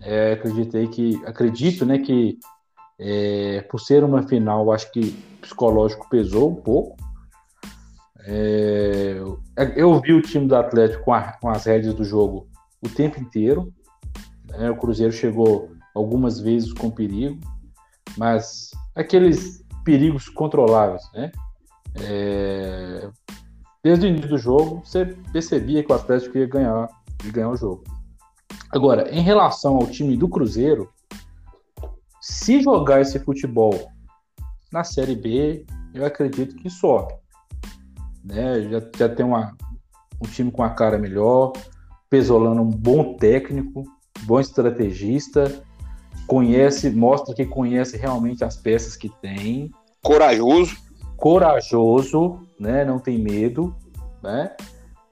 É, 0.00 0.32
acreditei 0.32 0.86
que, 0.86 1.20
acredito, 1.26 1.84
né, 1.84 1.98
que 1.98 2.38
é, 2.98 3.62
por 3.62 3.80
ser 3.80 4.04
uma 4.04 4.22
final, 4.22 4.72
acho 4.72 4.90
que 4.92 5.10
psicológico 5.40 6.08
pesou 6.08 6.50
um 6.50 6.54
pouco. 6.54 6.96
É, 8.30 9.16
eu 9.74 9.98
vi 10.02 10.12
o 10.12 10.20
time 10.20 10.46
do 10.46 10.54
Atlético 10.54 11.04
com, 11.04 11.14
a, 11.14 11.32
com 11.32 11.48
as 11.48 11.64
rédeas 11.64 11.94
do 11.94 12.04
jogo 12.04 12.46
o 12.82 12.88
tempo 12.88 13.18
inteiro. 13.18 13.72
Né, 14.50 14.70
o 14.70 14.76
Cruzeiro 14.76 15.12
chegou 15.12 15.70
algumas 15.94 16.38
vezes 16.38 16.74
com 16.74 16.90
perigo, 16.90 17.40
mas 18.18 18.70
aqueles 18.94 19.64
perigos 19.82 20.28
controláveis, 20.28 21.02
né? 21.14 21.32
É, 22.00 23.08
desde 23.82 24.06
o 24.06 24.08
início 24.08 24.28
do 24.28 24.36
jogo, 24.36 24.82
você 24.84 25.06
percebia 25.32 25.82
que 25.82 25.90
o 25.90 25.94
Atlético 25.94 26.36
ia 26.36 26.46
ganhar, 26.46 26.86
ia 27.24 27.32
ganhar 27.32 27.48
o 27.48 27.56
jogo. 27.56 27.82
Agora, 28.70 29.10
em 29.10 29.22
relação 29.22 29.76
ao 29.76 29.86
time 29.86 30.18
do 30.18 30.28
Cruzeiro, 30.28 30.92
se 32.20 32.60
jogar 32.60 33.00
esse 33.00 33.18
futebol 33.18 33.90
na 34.70 34.84
Série 34.84 35.16
B, 35.16 35.64
eu 35.94 36.04
acredito 36.04 36.54
que 36.56 36.68
sobe. 36.68 37.14
Né? 38.28 38.68
Já, 38.70 38.82
já 38.96 39.08
tem 39.08 39.24
uma, 39.24 39.56
um 40.22 40.28
time 40.28 40.50
com 40.50 40.62
a 40.62 40.70
cara 40.70 40.98
melhor, 40.98 41.52
Pesolano 42.10 42.62
um 42.62 42.70
bom 42.70 43.14
técnico, 43.14 43.84
bom 44.22 44.40
estrategista, 44.40 45.62
conhece, 46.26 46.90
mostra 46.90 47.34
que 47.34 47.44
conhece 47.44 47.96
realmente 47.96 48.44
as 48.44 48.56
peças 48.56 48.96
que 48.96 49.10
tem. 49.20 49.70
Corajoso. 50.02 50.76
Corajoso, 51.16 52.40
né? 52.58 52.84
Não 52.84 52.98
tem 52.98 53.18
medo, 53.18 53.76
né? 54.22 54.54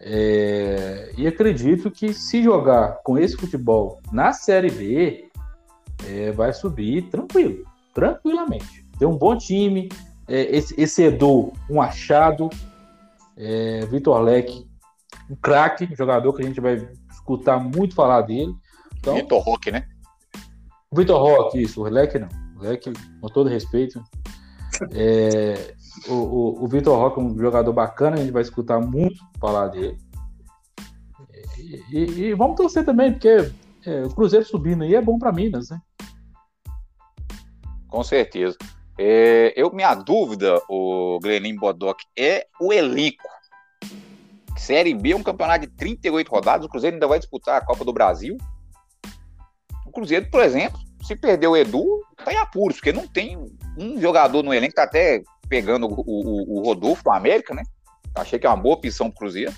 É, 0.00 1.12
e 1.16 1.26
acredito 1.26 1.90
que 1.90 2.12
se 2.12 2.42
jogar 2.42 3.00
com 3.02 3.18
esse 3.18 3.36
futebol 3.36 3.98
na 4.12 4.32
Série 4.32 4.70
B, 4.70 5.28
é, 6.08 6.32
vai 6.32 6.52
subir 6.52 7.10
tranquilo, 7.10 7.64
tranquilamente. 7.94 8.86
Tem 8.98 9.08
um 9.08 9.16
bom 9.16 9.36
time, 9.36 9.88
é, 10.28 10.56
esse, 10.56 10.78
esse 10.80 11.02
Edu, 11.02 11.52
um 11.68 11.80
achado, 11.80 12.48
é, 13.36 13.84
Vitor 13.86 14.20
Leque, 14.20 14.68
um 15.30 15.36
craque, 15.36 15.88
jogador 15.94 16.32
que 16.32 16.42
a 16.42 16.46
gente 16.46 16.60
vai 16.60 16.88
escutar 17.10 17.58
muito 17.58 17.94
falar 17.94 18.22
dele. 18.22 18.54
Então, 18.98 19.14
Vitor 19.14 19.42
Roque, 19.42 19.70
né? 19.70 19.86
Vitor 20.92 21.20
Roque, 21.20 21.62
isso, 21.62 21.82
o 21.82 21.84
Leque 21.84 22.18
não. 22.18 22.28
O 22.56 22.62
Leque, 22.62 22.92
com 23.20 23.28
todo 23.28 23.50
respeito. 23.50 24.02
É, 24.92 25.74
o, 26.08 26.14
o, 26.14 26.64
o 26.64 26.68
Vitor 26.68 26.98
Roque 26.98 27.20
é 27.20 27.22
um 27.22 27.38
jogador 27.38 27.72
bacana, 27.72 28.16
a 28.16 28.20
gente 28.20 28.32
vai 28.32 28.42
escutar 28.42 28.80
muito 28.80 29.16
falar 29.38 29.68
dele. 29.68 29.98
E, 31.58 31.82
e, 31.90 32.20
e 32.24 32.34
vamos 32.34 32.56
torcer 32.56 32.84
também, 32.84 33.12
porque 33.12 33.50
é, 33.84 34.02
o 34.02 34.10
Cruzeiro 34.10 34.44
subindo 34.44 34.84
aí 34.84 34.94
é 34.94 35.02
bom 35.02 35.18
para 35.18 35.32
Minas, 35.32 35.70
né? 35.70 35.80
Com 37.88 38.02
certeza. 38.02 38.56
É, 38.98 39.52
eu, 39.56 39.70
minha 39.72 39.94
dúvida, 39.94 40.60
o 40.68 41.18
Glenim 41.22 41.56
Bodoc, 41.56 42.00
é 42.16 42.46
o 42.60 42.72
elenco. 42.72 43.28
Série 44.56 44.94
B 44.94 45.12
é 45.12 45.16
um 45.16 45.22
campeonato 45.22 45.66
de 45.66 45.72
38 45.72 46.28
rodadas, 46.30 46.66
o 46.66 46.68
Cruzeiro 46.68 46.96
ainda 46.96 47.06
vai 47.06 47.18
disputar 47.18 47.56
a 47.56 47.64
Copa 47.64 47.84
do 47.84 47.92
Brasil. 47.92 48.36
O 49.84 49.92
Cruzeiro, 49.92 50.30
por 50.30 50.42
exemplo, 50.42 50.80
se 51.02 51.14
perder 51.14 51.46
o 51.46 51.56
Edu, 51.56 52.02
tá 52.24 52.32
em 52.32 52.36
apuros, 52.36 52.76
porque 52.76 52.92
não 52.92 53.06
tem 53.06 53.36
um 53.78 54.00
jogador 54.00 54.42
no 54.42 54.52
elenco, 54.52 54.74
tá 54.74 54.84
até 54.84 55.22
pegando 55.48 55.86
o, 55.86 56.02
o, 56.06 56.58
o 56.58 56.62
Rodolfo 56.64 57.04
do 57.04 57.10
América, 57.10 57.54
né? 57.54 57.62
Achei 58.14 58.38
que 58.38 58.46
é 58.46 58.50
uma 58.50 58.56
boa 58.56 58.76
opção 58.76 59.10
pro 59.10 59.20
Cruzeiro. 59.20 59.52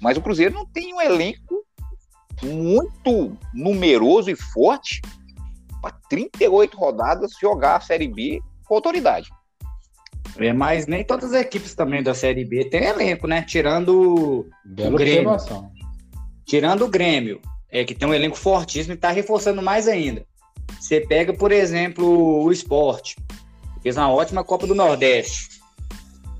Mas 0.00 0.16
o 0.16 0.22
Cruzeiro 0.22 0.54
não 0.54 0.66
tem 0.66 0.94
um 0.94 1.00
elenco 1.00 1.64
muito 2.42 3.36
numeroso 3.52 4.30
e 4.30 4.34
forte 4.36 5.02
para 5.80 5.94
38 6.08 6.76
rodadas 6.76 7.32
jogar 7.40 7.76
a 7.76 7.80
Série 7.80 8.08
B 8.08 8.40
com 8.66 8.74
autoridade. 8.74 9.28
É, 10.38 10.52
mas 10.52 10.86
nem 10.86 11.04
todas 11.04 11.32
as 11.32 11.40
equipes 11.40 11.74
também 11.74 12.02
da 12.02 12.14
Série 12.14 12.44
B 12.44 12.64
tem 12.64 12.84
elenco, 12.84 13.26
né? 13.26 13.42
Tirando 13.42 14.46
Bela 14.64 14.94
o 14.94 14.96
Grêmio. 14.96 15.30
Observação. 15.30 15.70
Tirando 16.44 16.84
o 16.84 16.88
Grêmio, 16.88 17.40
é, 17.70 17.84
que 17.84 17.94
tem 17.94 18.08
um 18.08 18.14
elenco 18.14 18.36
fortíssimo 18.36 18.92
e 18.92 18.96
está 18.96 19.10
reforçando 19.10 19.62
mais 19.62 19.88
ainda. 19.88 20.24
Você 20.78 21.00
pega, 21.00 21.32
por 21.32 21.52
exemplo, 21.52 22.42
o 22.42 22.50
esporte. 22.50 23.16
Fez 23.82 23.96
uma 23.96 24.12
ótima 24.12 24.44
Copa 24.44 24.66
do 24.66 24.74
Nordeste. 24.74 25.60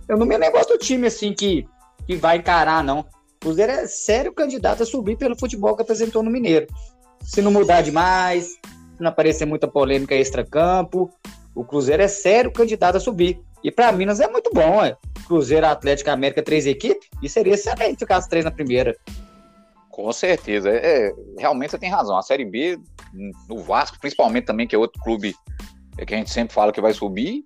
Eu 0.09 0.17
não 0.17 0.27
me 0.27 0.37
negócio 0.37 0.69
do 0.69 0.79
time 0.79 1.07
assim 1.07 1.33
que, 1.33 1.67
que 2.07 2.17
vai 2.17 2.39
encarar, 2.39 2.83
não. 2.83 3.01
O 3.01 3.05
Cruzeiro 3.41 3.73
é 3.73 3.87
sério 3.87 4.33
candidato 4.33 4.83
a 4.83 4.87
subir 4.87 5.17
pelo 5.17 5.39
futebol 5.39 5.75
que 5.75 5.83
apresentou 5.83 6.23
no 6.23 6.31
Mineiro. 6.31 6.67
Se 7.23 7.41
não 7.41 7.51
mudar 7.51 7.83
demais, 7.83 8.59
não 9.03 9.11
aparecer 9.11 9.47
muita 9.47 9.69
polêmica 9.69 10.15
extra-campo, 10.15 11.11
o 11.55 11.65
Cruzeiro 11.65 12.03
é 12.03 12.09
sério 12.09 12.53
candidato 12.53 12.97
a 12.97 13.01
subir. 13.01 13.41
E 13.63 13.71
para 13.71 13.93
Minas 13.93 14.21
é 14.21 14.29
muito 14.29 14.51
bom, 14.55 14.83
é. 14.85 14.97
Cruzeiro, 15.27 15.67
Atlético, 15.67 16.11
América, 16.11 16.43
três 16.43 16.67
equipes, 16.67 17.09
e 17.23 17.29
seria 17.29 17.55
excelente 17.55 17.99
ficar 17.99 18.17
as 18.17 18.27
três 18.27 18.45
na 18.45 18.51
primeira. 18.51 18.97
Com 19.91 20.11
certeza. 20.13 20.71
É, 20.71 21.09
é, 21.09 21.13
realmente 21.39 21.73
você 21.73 21.79
tem 21.79 21.91
razão. 21.91 22.17
A 22.17 22.23
Série 22.23 22.45
B, 22.45 22.79
no 23.49 23.59
Vasco, 23.59 23.99
principalmente 24.01 24.47
também, 24.47 24.67
que 24.67 24.75
é 24.75 24.79
outro 24.79 25.03
clube 25.03 25.35
é 25.99 26.07
que 26.07 26.15
a 26.15 26.17
gente 26.17 26.31
sempre 26.31 26.55
fala 26.55 26.73
que 26.73 26.81
vai 26.81 26.95
subir, 26.95 27.45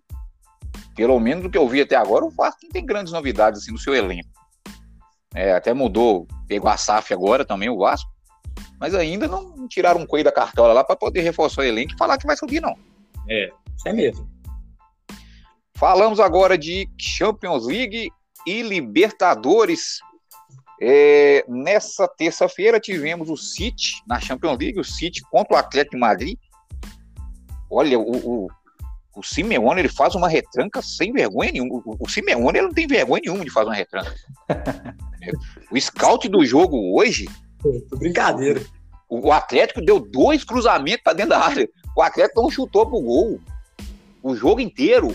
pelo 0.95 1.19
menos 1.19 1.43
do 1.43 1.51
que 1.51 1.59
eu 1.59 1.69
vi 1.69 1.81
até 1.81 1.97
agora, 1.97 2.25
o 2.25 2.31
Vasco 2.31 2.61
não 2.63 2.71
tem 2.71 2.87
grandes 2.87 3.13
novidades 3.13 3.63
assim, 3.63 3.73
no 3.73 3.79
seu 3.79 3.95
elenco. 3.95 4.29
É, 5.35 5.53
até 5.53 5.75
mudou, 5.75 6.29
pegou 6.47 6.71
a 6.71 6.77
SAF 6.77 7.13
agora 7.13 7.45
também, 7.45 7.69
o 7.69 7.79
Vasco, 7.79 8.09
mas 8.85 8.95
ainda 8.95 9.27
não 9.27 9.67
tiraram 9.67 10.03
um 10.03 10.07
coelho 10.07 10.27
da 10.27 10.31
cartola 10.31 10.75
lá 10.75 10.85
para 10.85 10.95
poder 10.95 11.23
reforçar 11.23 11.63
o 11.63 11.65
elenco 11.65 11.95
e 11.95 11.97
falar 11.97 12.19
que 12.19 12.27
vai 12.27 12.37
subir, 12.37 12.61
não. 12.61 12.77
É, 13.27 13.51
isso 13.75 13.89
é 13.89 13.95
mesmo. 13.95 14.29
Falamos 15.75 16.21
agora 16.21 16.59
de 16.59 16.87
Champions 17.01 17.65
League 17.67 18.11
e 18.47 18.61
Libertadores. 18.61 20.01
É, 20.83 21.47
nessa 21.49 22.07
terça-feira 22.07 22.79
tivemos 22.79 23.31
o 23.31 23.39
City 23.39 24.03
na 24.07 24.21
Champions 24.21 24.59
League, 24.59 24.79
o 24.79 24.85
City 24.85 25.23
contra 25.31 25.55
o 25.55 25.59
Atlético 25.59 25.95
de 25.95 26.01
Madrid. 26.01 26.39
Olha, 27.71 27.99
o, 27.99 28.45
o, 28.45 28.49
o 29.17 29.23
Simeone 29.23 29.81
ele 29.81 29.89
faz 29.89 30.15
uma 30.15 30.29
retranca 30.29 30.83
sem 30.83 31.11
vergonha 31.11 31.53
nenhuma. 31.53 31.77
O, 31.87 31.97
o 32.01 32.07
Simeone 32.07 32.59
ele 32.59 32.67
não 32.67 32.75
tem 32.75 32.87
vergonha 32.87 33.23
nenhuma 33.25 33.47
de 33.47 33.51
fazer 33.51 33.71
uma 33.71 33.77
retranca. 33.77 34.15
o 35.73 35.81
scout 35.81 36.29
do 36.29 36.45
jogo 36.45 36.95
hoje. 36.95 37.27
Brincadeira. 37.97 38.63
O, 39.09 39.29
o 39.29 39.33
Atlético 39.33 39.81
deu 39.81 40.01
dois 40.01 40.45
cruzamentos 40.45 41.03
para 41.03 41.13
dentro 41.13 41.31
da 41.31 41.41
área. 41.41 41.69
O 41.97 42.03
Atlético 42.03 42.43
não 42.43 42.51
chutou 42.51 42.87
pro 42.87 43.01
gol. 43.01 43.41
O 44.23 44.35
jogo 44.35 44.61
inteiro. 44.61 45.15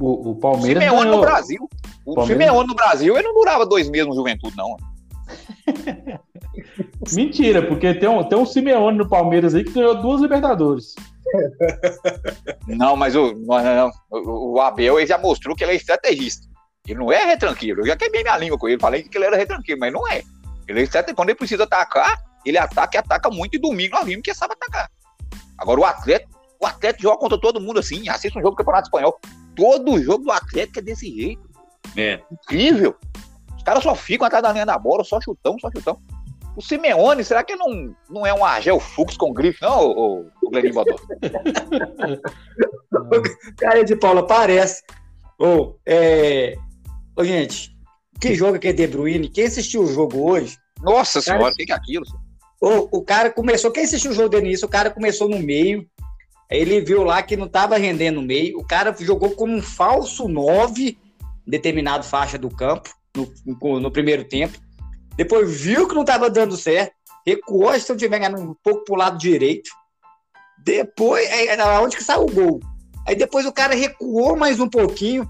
O, 0.00 0.30
o 0.30 0.36
Palmeiras. 0.36 0.82
O 0.82 0.86
Simeone 0.86 1.04
ganhou. 1.04 1.16
no 1.16 1.20
Brasil. 1.20 1.68
O 2.04 2.14
Palmeiras... 2.14 2.46
Simeone 2.46 2.68
no 2.68 2.74
Brasil, 2.74 3.16
ele 3.16 3.28
não 3.28 3.34
durava 3.34 3.66
dois 3.66 3.88
meses 3.90 4.06
no 4.06 4.14
Juventude, 4.14 4.56
não. 4.56 4.76
Mentira, 7.12 7.62
porque 7.62 7.92
tem 7.94 8.08
um, 8.08 8.24
tem 8.24 8.38
um 8.38 8.46
Simeone 8.46 8.96
no 8.96 9.08
Palmeiras 9.08 9.54
aí 9.54 9.62
que 9.62 9.72
ganhou 9.72 10.00
duas 10.00 10.20
Libertadores. 10.20 10.94
Não, 12.66 12.96
mas 12.96 13.14
o, 13.14 13.34
não, 13.34 13.62
não, 13.62 13.90
o 14.10 14.60
Abel 14.60 14.98
ele 14.98 15.06
já 15.06 15.18
mostrou 15.18 15.54
que 15.54 15.62
ele 15.62 15.72
é 15.72 15.76
estrategista. 15.76 16.46
Ele 16.86 16.98
não 16.98 17.12
é 17.12 17.22
retranqueiro. 17.24 17.82
Eu 17.82 17.86
já 17.86 17.96
queimei 17.96 18.22
minha 18.22 18.38
língua 18.38 18.58
com 18.58 18.66
ele, 18.66 18.80
falei 18.80 19.02
que 19.02 19.16
ele 19.16 19.26
era 19.26 19.36
retranqueiro, 19.36 19.78
mas 19.78 19.92
não 19.92 20.08
é. 20.08 20.22
Ele 20.68 20.80
é 20.80 20.82
estrategista. 20.82 21.16
Quando 21.16 21.30
ele 21.30 21.38
precisa 21.38 21.64
atacar, 21.64 22.22
ele 22.44 22.58
ataca 22.58 22.96
e 22.96 22.98
ataca 22.98 23.30
muito 23.30 23.56
e 23.56 23.58
domingo 23.58 23.96
nós 23.96 24.04
vimos 24.04 24.22
que 24.22 24.34
sabe 24.34 24.54
atacar. 24.54 24.90
Agora 25.56 25.80
o 25.80 25.84
Atlético, 25.84 26.38
o 26.60 26.66
Atlético 26.66 27.02
joga 27.02 27.18
contra 27.18 27.40
todo 27.40 27.60
mundo 27.60 27.80
assim, 27.80 28.08
assiste 28.08 28.38
um 28.38 28.42
jogo 28.42 28.54
do 28.54 28.56
Campeonato 28.56 28.88
Espanhol. 28.88 29.18
Todo 29.56 30.00
jogo 30.02 30.24
do 30.24 30.30
Atlético 30.30 30.78
é 30.78 30.82
desse 30.82 31.12
jeito. 31.12 31.48
É. 31.96 32.20
Incrível. 32.30 32.94
Os 33.56 33.62
caras 33.62 33.82
só 33.82 33.94
ficam 33.94 34.26
atrás 34.26 34.42
da 34.42 34.52
linha 34.52 34.66
da 34.66 34.78
bola, 34.78 35.02
só 35.02 35.20
chutão, 35.20 35.58
só 35.58 35.70
chutão. 35.70 36.00
O 36.56 36.62
Simeone, 36.62 37.22
será 37.22 37.44
que 37.44 37.54
não, 37.54 37.94
não 38.10 38.26
é 38.26 38.34
um 38.34 38.44
Argel 38.44 38.80
Fux 38.80 39.16
com 39.16 39.32
grife, 39.32 39.62
não, 39.62 39.86
o, 39.90 40.26
o 40.42 40.50
Gleninho 40.50 40.74
Bodó? 40.74 40.96
Cara 43.56 43.84
de 43.84 43.94
Paula, 43.94 44.26
parece. 44.26 44.82
Ô, 45.38 45.76
é... 45.86 46.56
Ô, 47.16 47.22
gente, 47.22 47.77
que 48.20 48.34
jogo 48.34 48.58
que 48.58 48.68
é 48.68 48.72
De 48.72 48.86
Bruyne? 48.86 49.28
Quem 49.28 49.44
assistiu 49.44 49.82
o 49.82 49.92
jogo 49.92 50.30
hoje? 50.30 50.56
Nossa 50.80 51.20
senhora, 51.20 51.52
o 51.52 51.54
que, 51.54 51.70
é 51.70 51.74
aquilo? 51.74 52.04
O, 52.60 52.98
o 52.98 53.02
cara 53.02 53.30
começou, 53.30 53.70
quem 53.70 53.84
assistiu 53.84 54.10
o 54.10 54.14
jogo 54.14 54.28
do 54.28 54.38
início, 54.38 54.66
o 54.66 54.70
cara 54.70 54.90
começou 54.90 55.28
no 55.28 55.38
meio, 55.38 55.86
ele 56.50 56.80
viu 56.80 57.02
lá 57.02 57.22
que 57.22 57.36
não 57.36 57.46
estava 57.46 57.76
rendendo 57.76 58.16
no 58.16 58.26
meio, 58.26 58.58
o 58.58 58.64
cara 58.64 58.94
jogou 58.98 59.30
como 59.30 59.54
um 59.54 59.62
falso 59.62 60.28
9 60.28 60.98
determinado 61.46 62.04
faixa 62.04 62.38
do 62.38 62.48
campo 62.48 62.90
no, 63.16 63.32
no, 63.44 63.80
no 63.80 63.90
primeiro 63.90 64.24
tempo. 64.24 64.58
Depois 65.16 65.60
viu 65.60 65.88
que 65.88 65.94
não 65.94 66.02
estava 66.02 66.30
dando 66.30 66.56
certo, 66.56 66.92
recuou, 67.26 67.78
se 67.78 67.90
eu 67.90 67.96
tiver 67.96 68.20
um 68.36 68.54
pouco 68.62 68.84
para 68.84 68.94
o 68.94 68.98
lado 68.98 69.18
direito. 69.18 69.70
Depois, 70.64 71.28
é, 71.28 71.54
é 71.54 71.78
onde 71.78 71.96
que 71.96 72.04
saiu 72.04 72.22
o 72.22 72.30
gol. 72.30 72.60
Aí 73.06 73.16
depois 73.16 73.46
o 73.46 73.52
cara 73.52 73.74
recuou 73.74 74.36
mais 74.36 74.60
um 74.60 74.68
pouquinho. 74.68 75.28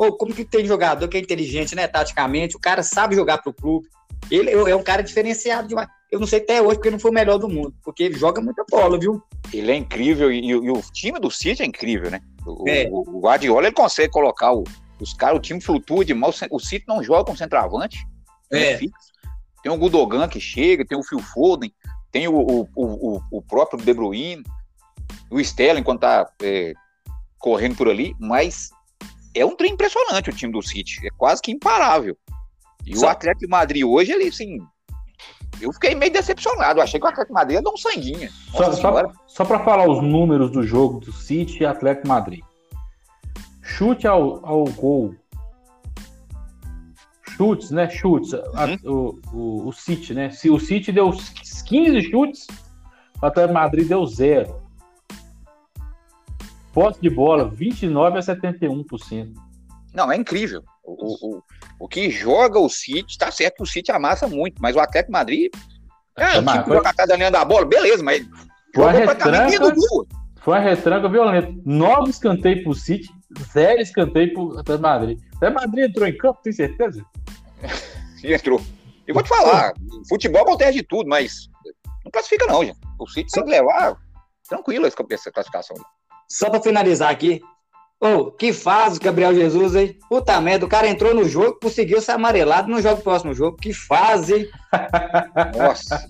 Ou 0.00 0.16
como 0.16 0.34
que 0.34 0.46
tem 0.46 0.64
jogador 0.64 1.06
que 1.08 1.18
é 1.18 1.20
inteligente, 1.20 1.74
né, 1.74 1.86
taticamente, 1.86 2.56
o 2.56 2.58
cara 2.58 2.82
sabe 2.82 3.14
jogar 3.14 3.36
pro 3.36 3.52
clube. 3.52 3.86
Ele 4.30 4.50
é 4.50 4.74
um 4.74 4.82
cara 4.82 5.02
diferenciado 5.02 5.68
demais. 5.68 5.88
eu 6.10 6.18
não 6.18 6.26
sei 6.26 6.38
até 6.38 6.62
hoje 6.62 6.76
porque 6.76 6.90
não 6.90 6.98
foi 6.98 7.10
o 7.10 7.14
melhor 7.14 7.36
do 7.36 7.50
mundo, 7.50 7.74
porque 7.84 8.04
ele 8.04 8.18
joga 8.18 8.40
muita 8.40 8.64
bola, 8.70 8.98
viu? 8.98 9.22
Ele 9.52 9.70
é 9.70 9.76
incrível 9.76 10.32
e, 10.32 10.42
e 10.42 10.70
o 10.70 10.80
time 10.90 11.20
do 11.20 11.30
City 11.30 11.62
é 11.62 11.66
incrível, 11.66 12.10
né? 12.10 12.22
O, 12.46 12.66
é. 12.66 12.88
o 12.90 13.20
Guardiola 13.20 13.66
ele 13.66 13.74
consegue 13.74 14.10
colocar 14.10 14.54
o, 14.54 14.64
os 14.98 15.12
caras, 15.12 15.36
o 15.36 15.42
time 15.42 15.60
flutua 15.60 16.02
demais. 16.02 16.40
O 16.50 16.58
City 16.58 16.86
não 16.88 17.02
joga 17.02 17.26
com 17.26 17.36
centroavante. 17.36 17.98
É. 18.50 18.78
Tem 18.78 19.70
o 19.70 19.76
Gudogan 19.76 20.26
que 20.28 20.40
chega, 20.40 20.82
tem 20.82 20.96
o 20.96 21.02
Phil 21.02 21.18
Foden, 21.20 21.70
tem 22.10 22.26
o, 22.26 22.38
o, 22.38 22.68
o, 22.74 23.20
o 23.30 23.42
próprio 23.42 23.78
De 23.78 23.92
Bruyne, 23.92 24.42
o 25.30 25.38
Sterling 25.38 25.82
quando 25.82 26.00
tá 26.00 26.26
é, 26.42 26.72
correndo 27.38 27.76
por 27.76 27.86
ali, 27.86 28.16
mas 28.18 28.70
é 29.34 29.44
um 29.44 29.54
trem 29.54 29.72
impressionante 29.72 30.30
o 30.30 30.32
time 30.32 30.52
do 30.52 30.62
City, 30.62 31.06
é 31.06 31.10
quase 31.16 31.40
que 31.40 31.52
imparável. 31.52 32.16
E 32.86 32.96
Só... 32.96 33.06
o 33.06 33.08
Atlético 33.08 33.40
de 33.40 33.48
Madrid 33.48 33.84
hoje, 33.84 34.12
ele 34.12 34.28
assim, 34.28 34.58
eu 35.60 35.72
fiquei 35.72 35.94
meio 35.94 36.12
decepcionado. 36.12 36.80
Achei 36.80 36.98
que 36.98 37.06
o 37.06 37.08
Atlético 37.08 37.34
Madrid 37.34 37.56
ia 37.56 37.62
dar 37.62 37.70
um 37.70 37.76
sanguinho. 37.76 38.30
Só, 38.52 38.72
só, 38.72 39.12
só 39.26 39.44
para 39.44 39.60
falar 39.60 39.88
os 39.88 40.02
números 40.02 40.50
do 40.50 40.62
jogo 40.62 41.00
do 41.00 41.12
City 41.12 41.62
e 41.62 41.66
Atlético 41.66 42.08
Madrid. 42.08 42.40
Chute 43.62 44.06
ao, 44.06 44.44
ao 44.44 44.64
gol. 44.64 45.14
Chutes, 47.36 47.70
né? 47.70 47.88
Chutes. 47.88 48.32
Uhum. 48.32 48.40
A, 48.54 48.90
o, 48.90 49.20
o, 49.32 49.68
o 49.68 49.72
City, 49.72 50.14
né? 50.14 50.30
Se 50.30 50.50
o 50.50 50.58
City 50.58 50.92
deu 50.92 51.10
15 51.66 52.10
chutes, 52.10 52.46
o 53.22 53.26
Atlético 53.26 53.54
Madrid 53.54 53.86
deu 53.86 54.04
zero. 54.06 54.59
Posse 56.72 57.00
de 57.00 57.10
bola, 57.10 57.48
29 57.48 58.18
a 58.18 58.20
71%. 58.20 59.34
Não, 59.92 60.10
é 60.10 60.16
incrível. 60.16 60.62
O, 60.84 61.36
o, 61.36 61.42
o 61.80 61.88
que 61.88 62.10
joga 62.10 62.58
o 62.58 62.68
City, 62.68 63.18
tá 63.18 63.30
certo 63.30 63.56
que 63.56 63.62
o 63.62 63.66
City 63.66 63.90
amassa 63.90 64.28
muito, 64.28 64.60
mas 64.60 64.76
o 64.76 64.80
Atlético 64.80 65.12
Madrid. 65.12 65.52
É, 66.16 66.38
o 66.38 66.44
time 66.44 66.64
que 66.64 66.70
joga 66.70 66.90
atrás 66.90 67.08
da 67.08 67.30
da 67.30 67.44
bola, 67.44 67.66
beleza, 67.66 68.02
mas 68.02 68.26
foi 68.74 69.58
do 69.58 69.74
gol. 69.74 70.06
Foi 70.42 70.54
uma 70.54 70.60
retranca 70.60 71.08
violenta. 71.08 71.52
Nove 71.64 72.10
escanteios 72.10 72.62
pro 72.62 72.74
City, 72.74 73.08
zero 73.52 73.80
escanteio 73.80 74.32
pro 74.32 74.58
Atlético 74.58 74.82
Madrid. 74.82 75.18
O 75.18 75.36
Atlético 75.36 75.60
Madrid 75.60 75.90
entrou 75.90 76.06
em 76.06 76.16
campo, 76.16 76.40
tem 76.42 76.52
certeza? 76.52 77.04
Sim, 78.20 78.32
entrou. 78.32 78.60
Eu 79.06 79.14
vou 79.14 79.22
te 79.22 79.28
falar, 79.28 79.72
futebol 80.08 80.42
acontece 80.42 80.78
de 80.78 80.82
tudo, 80.84 81.08
mas 81.08 81.48
não 82.04 82.10
classifica 82.12 82.46
não, 82.46 82.64
gente. 82.64 82.78
O 82.98 83.06
City 83.08 83.30
tem 83.30 83.44
que 83.44 83.50
levar 83.50 83.96
tranquilo 84.48 84.86
essa 84.86 85.32
classificação. 85.32 85.76
Só 86.30 86.48
para 86.48 86.62
finalizar 86.62 87.10
aqui, 87.10 87.42
oh, 88.00 88.30
que 88.30 88.52
faz 88.52 88.96
o 88.96 89.00
Gabriel 89.00 89.34
Jesus, 89.34 89.74
hein? 89.74 89.98
Puta 90.08 90.40
merda, 90.40 90.64
o 90.64 90.68
cara 90.68 90.86
entrou 90.86 91.12
no 91.12 91.24
jogo, 91.24 91.58
conseguiu 91.60 92.00
ser 92.00 92.12
amarelado 92.12 92.70
no 92.70 92.80
jogo 92.80 93.02
próximo 93.02 93.34
jogo. 93.34 93.56
Que 93.56 93.72
fase, 93.74 94.34
hein? 94.34 94.48
Nossa. 95.58 96.06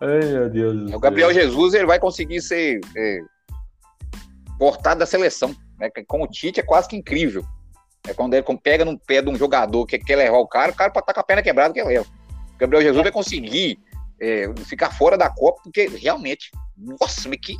Ai, 0.00 0.32
meu 0.32 0.48
Deus. 0.48 0.92
O 0.94 0.98
Gabriel 0.98 1.34
Jesus 1.34 1.74
ele 1.74 1.84
vai 1.84 1.98
conseguir 1.98 2.40
ser 2.40 2.80
é, 2.96 3.18
cortado 4.58 5.00
da 5.00 5.06
seleção. 5.06 5.54
Né? 5.78 5.90
Com 6.06 6.22
o 6.22 6.26
Tite 6.26 6.60
é 6.60 6.62
quase 6.62 6.88
que 6.88 6.96
incrível. 6.96 7.44
É 8.06 8.14
quando 8.14 8.32
ele 8.32 8.44
pega 8.62 8.86
no 8.86 8.98
pé 8.98 9.20
de 9.20 9.28
um 9.28 9.36
jogador 9.36 9.84
que 9.84 9.98
quer 9.98 10.16
levar 10.16 10.38
o 10.38 10.48
cara, 10.48 10.72
o 10.72 10.74
cara 10.74 10.90
pode 10.90 11.02
estar 11.02 11.12
com 11.12 11.20
a 11.20 11.24
perna 11.24 11.42
quebrada 11.42 11.74
que 11.74 11.82
leva. 11.82 12.06
O 12.54 12.58
Gabriel 12.58 12.82
Jesus 12.82 13.02
vai 13.02 13.12
conseguir 13.12 13.78
é, 14.18 14.50
ficar 14.64 14.90
fora 14.90 15.18
da 15.18 15.28
Copa, 15.28 15.60
porque 15.64 15.88
realmente, 15.88 16.50
nossa, 16.76 17.28
que, 17.30 17.38
que, 17.38 17.56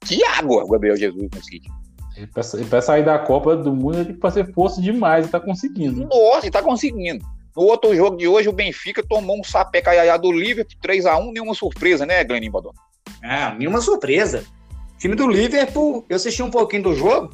que 0.00 0.24
água 0.24 0.64
o 0.64 0.68
Gabriel 0.68 0.96
Jesus 0.96 1.28
conseguiu. 1.32 1.72
Ele 2.16 2.26
para 2.66 2.82
sair 2.82 3.04
da 3.04 3.18
Copa 3.18 3.56
do 3.56 3.74
Mundo 3.74 3.96
ele 3.96 4.04
tem 4.06 4.14
que 4.14 4.20
fazer 4.20 4.52
força 4.52 4.80
demais 4.82 5.26
e 5.26 5.30
tá 5.30 5.40
conseguindo. 5.40 6.06
Nossa, 6.06 6.44
ele 6.44 6.50
tá 6.50 6.62
conseguindo. 6.62 7.24
No 7.56 7.62
outro 7.64 7.94
jogo 7.94 8.16
de 8.16 8.26
hoje, 8.26 8.48
o 8.48 8.52
Benfica 8.52 9.02
tomou 9.06 9.38
um 9.38 9.44
sapé 9.44 9.80
caiaiá 9.82 10.16
do 10.16 10.32
Liverpool, 10.32 10.76
3x1, 10.82 11.32
nenhuma 11.32 11.54
surpresa, 11.54 12.06
né, 12.06 12.24
Glenin 12.24 12.50
Badon? 12.50 12.72
Ah, 13.22 13.54
nenhuma 13.58 13.80
surpresa. 13.80 14.44
O 14.94 14.98
time 14.98 15.14
do 15.14 15.28
Liverpool, 15.28 16.04
eu 16.08 16.16
assisti 16.16 16.42
um 16.42 16.50
pouquinho 16.50 16.84
do 16.84 16.94
jogo. 16.94 17.30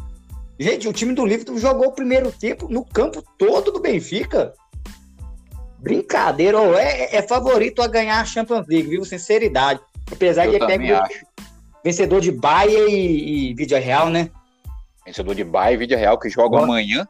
Gente, 0.59 0.89
o 0.89 0.93
time 0.93 1.15
do 1.15 1.25
Liverpool 1.25 1.59
jogou 1.59 1.89
o 1.89 1.93
primeiro 1.93 2.33
tempo 2.33 2.69
no 2.69 2.85
campo 2.85 3.23
todo 3.39 3.71
do 3.71 3.81
Benfica. 3.81 4.53
Brincadeira, 5.79 6.59
é, 6.81 7.17
é 7.17 7.23
favorito 7.23 7.81
a 7.81 7.87
ganhar 7.87 8.21
a 8.21 8.25
Champions 8.25 8.67
League, 8.67 8.89
viu? 8.89 9.05
Sinceridade. 9.05 9.81
Apesar 10.11 10.47
eu 10.47 10.59
de 10.59 10.73
ele 10.73 10.93
acho. 10.93 11.27
Vencedor 11.85 12.21
de 12.21 12.33
Bahia 12.33 12.89
e, 12.89 13.51
e 13.51 13.55
Vídeo 13.55 13.79
Real, 13.79 14.09
né? 14.11 14.31
Vencedor 15.05 15.35
de 15.35 15.45
Bahia 15.45 15.75
e 15.75 15.79
Vídeo 15.79 15.99
Real, 15.99 16.19
que 16.19 16.29
jogam 16.29 16.65
amanhã. 16.65 17.07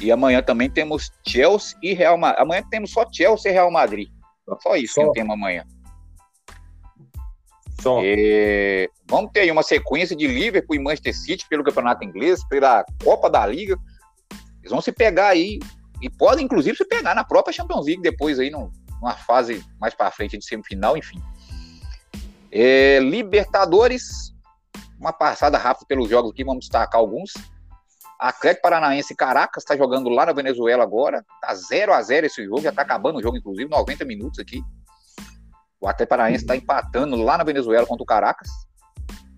E 0.00 0.10
amanhã 0.10 0.42
também 0.42 0.68
temos 0.68 1.12
Chelsea 1.26 1.78
e 1.82 1.92
Real 1.92 2.18
Madrid. 2.18 2.42
Amanhã 2.42 2.62
temos 2.70 2.90
só 2.90 3.04
Chelsea 3.10 3.50
e 3.50 3.54
Real 3.54 3.70
Madrid. 3.70 4.08
Só 4.60 4.76
isso 4.76 4.94
só. 4.94 5.06
que 5.06 5.12
temos 5.12 5.34
amanhã. 5.34 5.64
Só. 7.80 8.00
E... 8.02 8.90
Vamos 9.06 9.30
ter 9.32 9.40
aí 9.40 9.50
uma 9.50 9.62
sequência 9.62 10.16
de 10.16 10.26
Liverpool 10.26 10.76
e 10.76 10.78
Manchester 10.78 11.14
City 11.14 11.46
pelo 11.48 11.62
Campeonato 11.62 12.04
Inglês, 12.04 12.44
pela 12.48 12.84
Copa 13.02 13.30
da 13.30 13.46
Liga. 13.46 13.76
Eles 14.60 14.70
vão 14.70 14.80
se 14.80 14.90
pegar 14.90 15.28
aí 15.28 15.58
e 16.00 16.10
podem, 16.10 16.44
inclusive, 16.44 16.76
se 16.76 16.84
pegar 16.86 17.14
na 17.14 17.22
própria 17.22 17.52
Champions 17.52 17.86
League 17.86 18.02
depois 18.02 18.38
aí, 18.38 18.50
numa 18.50 19.14
fase 19.26 19.64
mais 19.80 19.94
para 19.94 20.10
frente 20.10 20.36
de 20.36 20.44
semifinal, 20.44 20.96
enfim. 20.96 21.20
É, 22.56 23.00
Libertadores, 23.00 24.32
uma 25.00 25.12
passada 25.12 25.58
rápida 25.58 25.86
pelos 25.88 26.08
jogos 26.08 26.30
aqui, 26.30 26.44
vamos 26.44 26.60
destacar 26.60 27.00
alguns. 27.00 27.32
Atlético 28.16 28.62
Paranaense 28.62 29.12
Caracas 29.16 29.64
está 29.64 29.76
jogando 29.76 30.08
lá 30.08 30.26
na 30.26 30.32
Venezuela 30.32 30.84
agora. 30.84 31.24
Tá 31.40 31.52
0 31.52 31.92
a 31.92 32.00
0 32.00 32.26
esse 32.26 32.44
jogo, 32.44 32.60
já 32.60 32.70
está 32.70 32.82
acabando 32.82 33.18
o 33.18 33.22
jogo, 33.22 33.36
inclusive, 33.36 33.68
90 33.68 34.04
minutos 34.04 34.38
aqui. 34.38 34.62
O 35.80 35.88
Atlético 35.88 36.10
Paranaense 36.10 36.44
está 36.44 36.54
empatando 36.54 37.16
lá 37.16 37.36
na 37.36 37.42
Venezuela 37.42 37.86
contra 37.86 38.04
o 38.04 38.06
Caracas. 38.06 38.48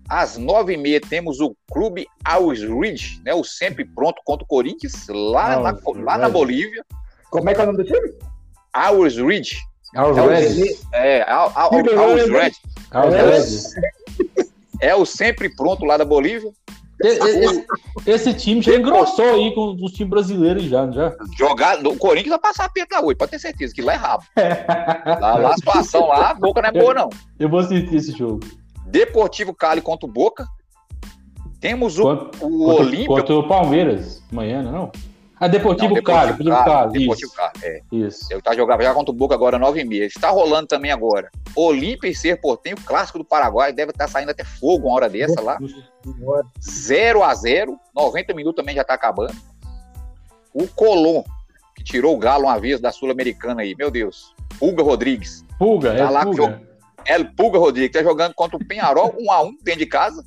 Às 0.07 0.37
nove 0.37 0.73
e 0.73 0.77
meia 0.77 1.01
temos 1.01 1.39
o 1.39 1.57
Clube 1.71 2.07
Always 2.23 2.61
Ridge, 2.61 3.19
né? 3.25 3.33
O 3.33 3.43
sempre 3.43 3.83
pronto 3.83 4.21
contra 4.23 4.45
o 4.45 4.47
Corinthians, 4.47 5.07
lá, 5.09 5.59
na, 5.59 5.77
lá 6.03 6.17
na 6.19 6.29
Bolívia. 6.29 6.85
Como 7.31 7.49
é 7.49 7.55
que 7.55 7.59
é 7.59 7.63
o 7.63 7.65
nome 7.65 7.79
do 7.79 7.83
time? 7.83 8.13
Always 8.71 9.17
Ridge. 9.17 9.57
Always 11.97 12.29
Ridge. 12.29 12.61
É, 12.91 12.97
Always 12.97 13.73
Ridge. 13.77 14.49
É 14.79 14.95
o 14.95 15.05
sempre 15.05 15.49
pronto 15.49 15.85
lá 15.85 15.97
da 15.97 16.05
Bolívia. 16.05 16.51
Esse, 16.99 17.65
esse, 18.07 18.33
time 18.33 18.59
já 18.59 18.75
engrossou 18.75 19.35
aí 19.35 19.53
com 19.53 19.77
os 19.79 19.91
times 19.91 20.09
brasileiros 20.09 20.63
já, 20.63 20.89
já. 20.89 21.15
Jogar, 21.37 21.85
o 21.85 21.95
Corinthians 21.95 22.29
vai 22.29 22.39
passar 22.39 22.65
a 22.65 22.69
peta 22.69 22.99
hoje, 22.99 23.15
pode 23.15 23.31
ter 23.31 23.39
certeza 23.39 23.71
que 23.71 23.83
lá 23.83 23.93
é 23.93 23.97
rabo. 23.97 24.23
lá, 24.35 25.37
lá, 25.37 25.49
a 25.49 25.53
situação 25.53 26.07
lá, 26.07 26.31
a 26.31 26.33
boca 26.33 26.59
não 26.59 26.69
é 26.69 26.71
boa, 26.71 26.93
não. 26.95 27.09
Eu 27.37 27.49
vou 27.49 27.59
assistir 27.59 27.95
esse 27.95 28.11
jogo. 28.17 28.39
Deportivo 28.87 29.53
Cali 29.53 29.79
contra 29.79 30.09
o 30.09 30.11
Boca. 30.11 30.47
Temos 31.59 31.99
o, 31.99 32.03
contra, 32.03 32.45
o 32.45 32.67
Olímpio. 32.67 33.07
Contra 33.07 33.35
o 33.35 33.47
Palmeiras, 33.47 34.23
amanhã, 34.31 34.63
não? 34.63 34.91
Ah, 35.39 35.47
Deportivo, 35.47 35.95
não, 35.95 36.01
Cali. 36.01 36.31
Deportivo 36.31 36.55
Cali, 36.55 36.65
Cali, 36.65 36.99
Deportivo 36.99 37.33
Cali, 37.33 37.51
é. 37.63 37.81
Isso. 37.91 38.27
Eu 38.31 38.41
tá 38.41 38.55
jogando 38.55 38.81
já 38.81 38.93
contra 38.93 39.11
o 39.11 39.15
Boca 39.15 39.35
agora, 39.35 39.59
9 39.59 39.79
e 39.79 39.85
meia. 39.85 40.05
Está 40.05 40.29
rolando 40.29 40.67
também 40.67 40.91
agora. 40.91 41.29
Olímpia 41.55 42.09
e 42.09 42.15
Ser 42.15 42.41
Portenho, 42.41 42.75
clássico 42.77 43.19
do 43.19 43.25
Paraguai, 43.25 43.71
deve 43.71 43.91
estar 43.91 44.05
tá 44.05 44.11
saindo 44.11 44.31
até 44.31 44.43
fogo 44.43 44.87
uma 44.87 44.95
hora 44.95 45.09
dessa 45.09 45.39
lá. 45.41 45.57
0 46.59 47.23
a 47.23 47.33
0 47.35 47.79
90 47.95 48.33
minutos 48.33 48.55
também 48.55 48.75
já 48.75 48.81
está 48.81 48.95
acabando. 48.95 49.35
O 50.53 50.67
Colom, 50.67 51.23
que 51.75 51.83
tirou 51.83 52.15
o 52.15 52.19
Galo 52.19 52.45
uma 52.45 52.59
vez 52.59 52.79
da 52.79 52.91
Sul-Americana 52.91 53.61
aí, 53.61 53.75
meu 53.75 53.91
Deus. 53.91 54.33
Pulga 54.59 54.81
Rodrigues. 54.81 55.45
Pulga, 55.59 55.91
tá 55.91 55.97
é 55.97 56.09
lá 56.09 56.23
Pulga. 56.23 56.61
El 57.05 57.25
Pulga 57.33 57.59
Rodrigues, 57.59 57.91
tá 57.91 58.03
jogando 58.03 58.33
contra 58.33 58.57
o 58.57 58.65
Penharol, 58.65 59.15
1 59.19 59.31
a 59.31 59.43
1 59.43 59.57
dentro 59.63 59.79
de 59.79 59.85
casa. 59.85 60.25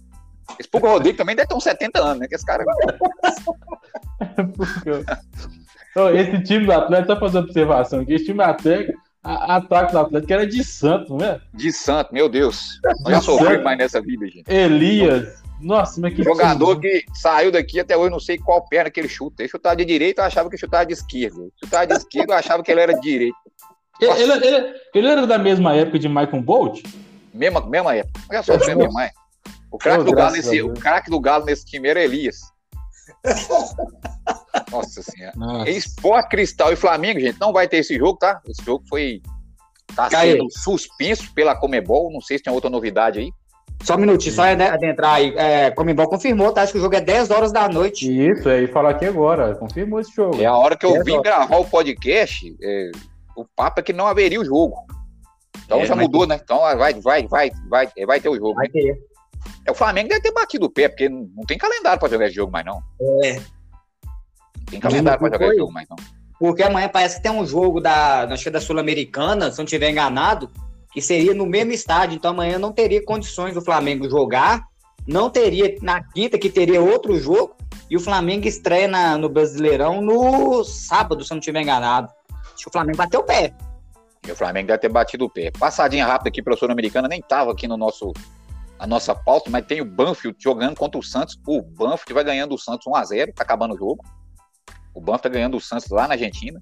Esse 0.59 0.69
Pulga 0.69 0.89
Rodrigues 0.89 1.19
também 1.19 1.37
deve 1.37 1.49
ter 1.49 1.55
uns 1.55 1.65
70 1.65 1.99
anos, 1.99 2.21
né? 2.21 2.29
Que 2.29 2.35
esse 2.35 2.47
cara. 2.47 2.65
esse 6.15 6.43
time 6.43 6.67
do 6.67 6.73
Atlético, 6.73 7.13
só 7.13 7.21
fazendo 7.21 7.45
observação 7.45 8.01
aqui, 8.01 8.15
esse 8.15 8.25
time 8.25 8.39
do 8.39 8.45
Atlético, 8.45 8.99
a, 9.23 9.57
ataque 9.57 9.93
do 9.93 9.99
Atlético 9.99 10.33
era 10.33 10.47
de 10.47 10.65
Santo, 10.65 11.17
não 11.17 11.25
é? 11.25 11.41
De 11.53 11.73
Santo, 11.73 12.13
meu 12.13 12.29
Deus. 12.29 12.81
Não 13.05 13.11
já 13.11 13.21
sofri 13.21 13.59
mais 13.59 13.79
nessa 13.79 14.01
vida, 14.01 14.27
gente. 14.27 14.51
Elias. 14.51 15.41
Nossa, 15.61 16.01
mas 16.01 16.15
que 16.15 16.23
Jogador 16.23 16.81
que 16.81 17.05
saiu 17.15 17.53
daqui 17.53 17.79
até 17.79 17.97
hoje, 17.97 18.11
não 18.11 18.21
sei 18.21 18.39
qual 18.39 18.67
perna 18.67 18.91
que 18.91 18.99
ele 18.99 19.09
chuta. 19.09 19.43
Ele 19.43 19.49
chutava 19.49 19.77
de 19.77 19.85
direita, 19.85 20.23
eu 20.23 20.27
achava 20.27 20.49
que 20.49 20.57
chutava 20.57 20.87
de 20.87 20.95
esquerda. 20.95 21.49
Chutava 21.63 21.87
de 21.87 21.95
esquerda, 21.95 22.33
eu 22.33 22.39
achava 22.39 22.63
que 22.63 22.73
ele 22.73 22.81
era 22.81 22.95
de 22.95 23.01
direita. 23.01 23.37
Ele, 24.01 24.33
ele, 24.33 24.75
ele, 24.95 25.07
era 25.07 25.27
da 25.27 25.37
mesma 25.37 25.75
época 25.75 25.99
de 25.99 26.09
Michael 26.09 26.41
Bolt? 26.41 26.83
Mesma, 27.35 27.61
mesma 27.67 27.95
época. 27.95 28.19
Olha 28.31 28.43
só, 28.43 28.55
é 28.55 28.75
minha 28.75 28.91
mãe. 28.91 29.11
O 29.71 29.79
craque 29.79 30.05
do, 30.05 30.13
Galo 30.13 30.33
nesse, 30.33 30.63
o 30.63 30.75
craque 30.75 31.11
do 31.11 31.21
Galo 31.21 31.45
nesse 31.45 31.65
time 31.65 31.89
era 31.89 32.03
Elias. 32.03 32.39
Nossa 34.71 35.03
senhora. 35.03 35.33
Nossa. 35.37 35.71
Esporte 35.71 36.29
Cristal 36.29 36.73
e 36.73 36.77
Flamengo, 36.77 37.21
gente, 37.21 37.41
não 37.41 37.53
vai 37.53 37.69
ter 37.69 37.79
esse 37.79 37.97
jogo, 37.97 38.19
tá? 38.19 38.41
Esse 38.47 38.65
jogo 38.65 38.85
foi. 38.89 39.23
Tá 39.95 40.09
sendo 40.09 40.47
suspenso 40.51 41.33
pela 41.35 41.57
Comebol. 41.57 42.13
Não 42.13 42.21
sei 42.21 42.39
se 42.39 42.45
tem 42.45 42.53
outra 42.53 42.71
novidade 42.71 43.19
aí. 43.19 43.33
Só 43.83 43.97
um 43.97 43.99
minutinho, 43.99 44.35
só 44.35 44.43
adentrar 44.43 45.15
aí. 45.15 45.35
É, 45.37 45.71
Comebol 45.71 46.09
confirmou, 46.09 46.53
tá? 46.53 46.63
Acho 46.63 46.73
que 46.73 46.79
o 46.79 46.83
jogo 46.83 46.95
é 46.95 47.01
10 47.01 47.31
horas 47.31 47.51
da 47.51 47.69
noite. 47.69 48.07
Isso, 48.07 48.49
aí 48.49 48.67
falar 48.69 48.91
aqui 48.91 49.07
agora. 49.07 49.55
Confirmou 49.57 50.01
esse 50.01 50.13
jogo. 50.15 50.41
É 50.41 50.47
a 50.47 50.57
hora 50.57 50.77
que 50.77 50.87
eu 50.87 51.03
vim 51.03 51.13
horas. 51.13 51.23
gravar 51.23 51.57
o 51.57 51.65
podcast. 51.65 52.57
É, 52.63 52.91
o 53.37 53.45
papo 53.45 53.81
é 53.81 53.83
que 53.83 53.93
não 53.93 54.07
haveria 54.07 54.41
o 54.41 54.45
jogo. 54.45 54.77
Então 55.65 55.81
é, 55.81 55.87
já 55.87 55.97
mudou, 55.97 56.27
né? 56.27 56.39
Então 56.43 56.61
vai, 56.61 56.95
vai, 56.95 57.27
vai, 57.27 57.51
vai, 57.69 57.89
vai 58.07 58.21
ter 58.21 58.29
o 58.29 58.37
jogo. 58.37 58.55
Vai 58.55 58.67
né? 58.67 58.73
ter. 58.73 59.10
É, 59.67 59.71
o 59.71 59.75
Flamengo 59.75 60.09
deve 60.09 60.21
ter 60.21 60.33
batido 60.33 60.67
o 60.67 60.71
pé, 60.71 60.89
porque 60.89 61.09
não 61.09 61.45
tem 61.47 61.59
calendário 61.59 61.99
para 61.99 62.09
jogar 62.09 62.27
esse 62.27 62.35
jogo 62.35 62.53
mais, 62.53 62.65
não. 62.65 62.83
É. 63.25 63.35
Não 63.35 64.65
tem 64.67 64.81
calendário 64.81 65.21
para 65.21 65.33
jogar 65.33 65.47
esse 65.49 65.59
jogo 65.59 65.73
mais, 65.73 65.89
não. 65.89 65.97
Porque 66.39 66.63
amanhã 66.63 66.89
parece 66.89 67.17
que 67.17 67.23
tem 67.23 67.31
um 67.31 67.45
jogo 67.45 67.81
da, 67.81 68.25
acho 68.25 68.45
que 68.45 68.49
é 68.49 68.53
da 68.53 68.61
Sul-Americana, 68.61 69.53
se 69.53 69.59
não 69.59 69.65
estiver 69.67 69.91
enganado, 69.91 70.51
que 70.91 71.03
seria 71.03 71.35
no 71.35 71.45
mesmo 71.45 71.73
estádio. 71.73 72.17
Então 72.17 72.31
amanhã 72.31 72.59
não 72.59 72.73
teria 72.73 73.05
condições 73.05 73.55
do 73.55 73.61
Flamengo 73.61 74.09
jogar. 74.09 74.65
Não 75.07 75.29
teria 75.29 75.77
na 75.83 76.03
quinta, 76.03 76.39
que 76.39 76.49
teria 76.49 76.81
outro 76.81 77.19
jogo. 77.19 77.57
E 77.91 77.97
o 77.97 78.01
Flamengo 78.01 78.47
estreia 78.47 78.89
na, 78.89 79.19
no 79.19 79.29
Brasileirão 79.29 80.01
no 80.01 80.65
sábado, 80.65 81.25
se 81.25 81.31
não 81.31 81.41
estiver 81.41 81.61
enganado. 81.61 82.09
Acho 82.55 82.65
que 82.65 82.69
o 82.69 82.73
Flamengo 82.73 82.97
bateu 82.97 83.21
o 83.21 83.25
pé. 83.25 83.53
E 84.27 84.33
o 84.33 84.37
Flamengo 84.37 84.69
deve 84.69 84.79
ter 84.79 84.89
batido 84.89 85.25
o 85.27 85.31
pé. 85.31 85.51
Passadinha 85.51 86.07
rápida 86.07 86.29
aqui 86.29 86.43
para 86.43 86.55
a 86.55 86.57
Sul-Americana, 86.57 87.09
nem 87.09 87.21
tava 87.21 87.53
aqui 87.53 87.67
no 87.67 87.77
nosso 87.77 88.13
a 88.81 88.87
nossa 88.87 89.15
pauta, 89.15 89.51
mas 89.51 89.67
tem 89.67 89.83
o 89.83 89.85
Banfield 89.85 90.39
jogando 90.43 90.75
contra 90.75 90.99
o 90.99 91.03
Santos. 91.03 91.39
O 91.47 91.61
Banfield 91.61 92.15
vai 92.15 92.25
ganhando 92.25 92.55
o 92.55 92.59
Santos 92.59 92.87
1 92.87 92.97
a 92.97 93.05
0, 93.05 93.33
tá 93.35 93.43
acabando 93.43 93.75
o 93.75 93.79
jogo. 93.79 94.03
O 94.95 95.01
Banfield 95.01 95.23
tá 95.23 95.29
ganhando 95.29 95.59
o 95.59 95.61
Santos 95.61 95.91
lá 95.91 96.09
na 96.09 96.15
Argentina. 96.15 96.59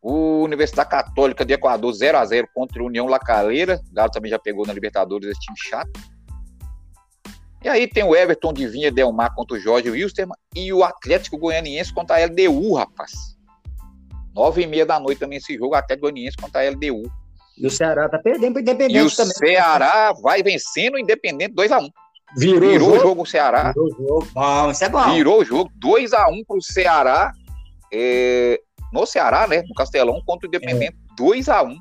O 0.00 0.44
Universidade 0.44 0.88
Católica 0.88 1.44
de 1.44 1.54
Equador 1.54 1.92
0 1.92 2.16
a 2.16 2.24
0 2.24 2.48
contra 2.54 2.80
o 2.80 2.86
União 2.86 3.06
La 3.06 3.18
Calera. 3.18 3.80
O 3.90 3.92
Galo 3.92 4.12
também 4.12 4.30
já 4.30 4.38
pegou 4.38 4.64
na 4.64 4.72
Libertadores 4.72 5.28
esse 5.28 5.40
time 5.40 5.56
chato. 5.58 5.90
E 7.64 7.68
aí 7.68 7.88
tem 7.88 8.04
o 8.04 8.14
Everton 8.14 8.52
de 8.52 8.68
Vinha 8.68 8.92
Delmar 8.92 9.34
contra 9.34 9.56
o 9.56 9.60
Jorge 9.60 9.90
Wilstermann 9.90 10.38
e 10.54 10.72
o 10.72 10.84
Atlético 10.84 11.36
Goianiense 11.36 11.92
contra 11.92 12.16
a 12.16 12.26
LDU, 12.26 12.74
rapaz. 12.74 13.36
Nove 14.32 14.62
e 14.62 14.66
meia 14.68 14.86
da 14.86 15.00
noite 15.00 15.18
também 15.18 15.38
esse 15.38 15.56
jogo, 15.56 15.74
Atlético 15.74 16.06
Goianiense 16.06 16.36
contra 16.36 16.60
a 16.60 16.70
LDU. 16.70 17.10
E 17.56 17.66
o 17.66 17.70
Ceará 17.70 18.08
tá 18.08 18.18
perdendo 18.18 18.54
pro 18.54 18.62
Independente 18.62 18.98
e 18.98 19.02
o 19.02 19.10
também. 19.14 19.32
Ceará 19.34 20.12
vai 20.22 20.42
vencendo 20.42 20.94
o 20.94 20.98
Independente 20.98 21.54
2x1. 21.54 21.88
Virou, 22.36 22.60
Virou 22.60 22.88
o 22.88 22.94
jogo. 22.94 23.00
jogo 23.02 23.22
o 23.22 23.26
Ceará. 23.26 23.72
Virou 23.72 23.86
o 23.86 23.90
jogo. 23.94 24.28
Bom, 24.32 24.70
isso 24.70 24.84
é 24.84 24.88
bom. 24.88 25.14
Virou 25.14 25.40
o 25.40 25.44
jogo 25.44 25.70
2x1 25.80 26.44
pro 26.46 26.60
Ceará. 26.62 27.32
é, 27.92 28.60
no 28.92 29.06
Ceará, 29.06 29.46
né? 29.46 29.62
No 29.68 29.74
Castelão, 29.74 30.20
contra 30.26 30.46
o 30.46 30.48
Independente. 30.48 30.96
2x1 31.18 31.76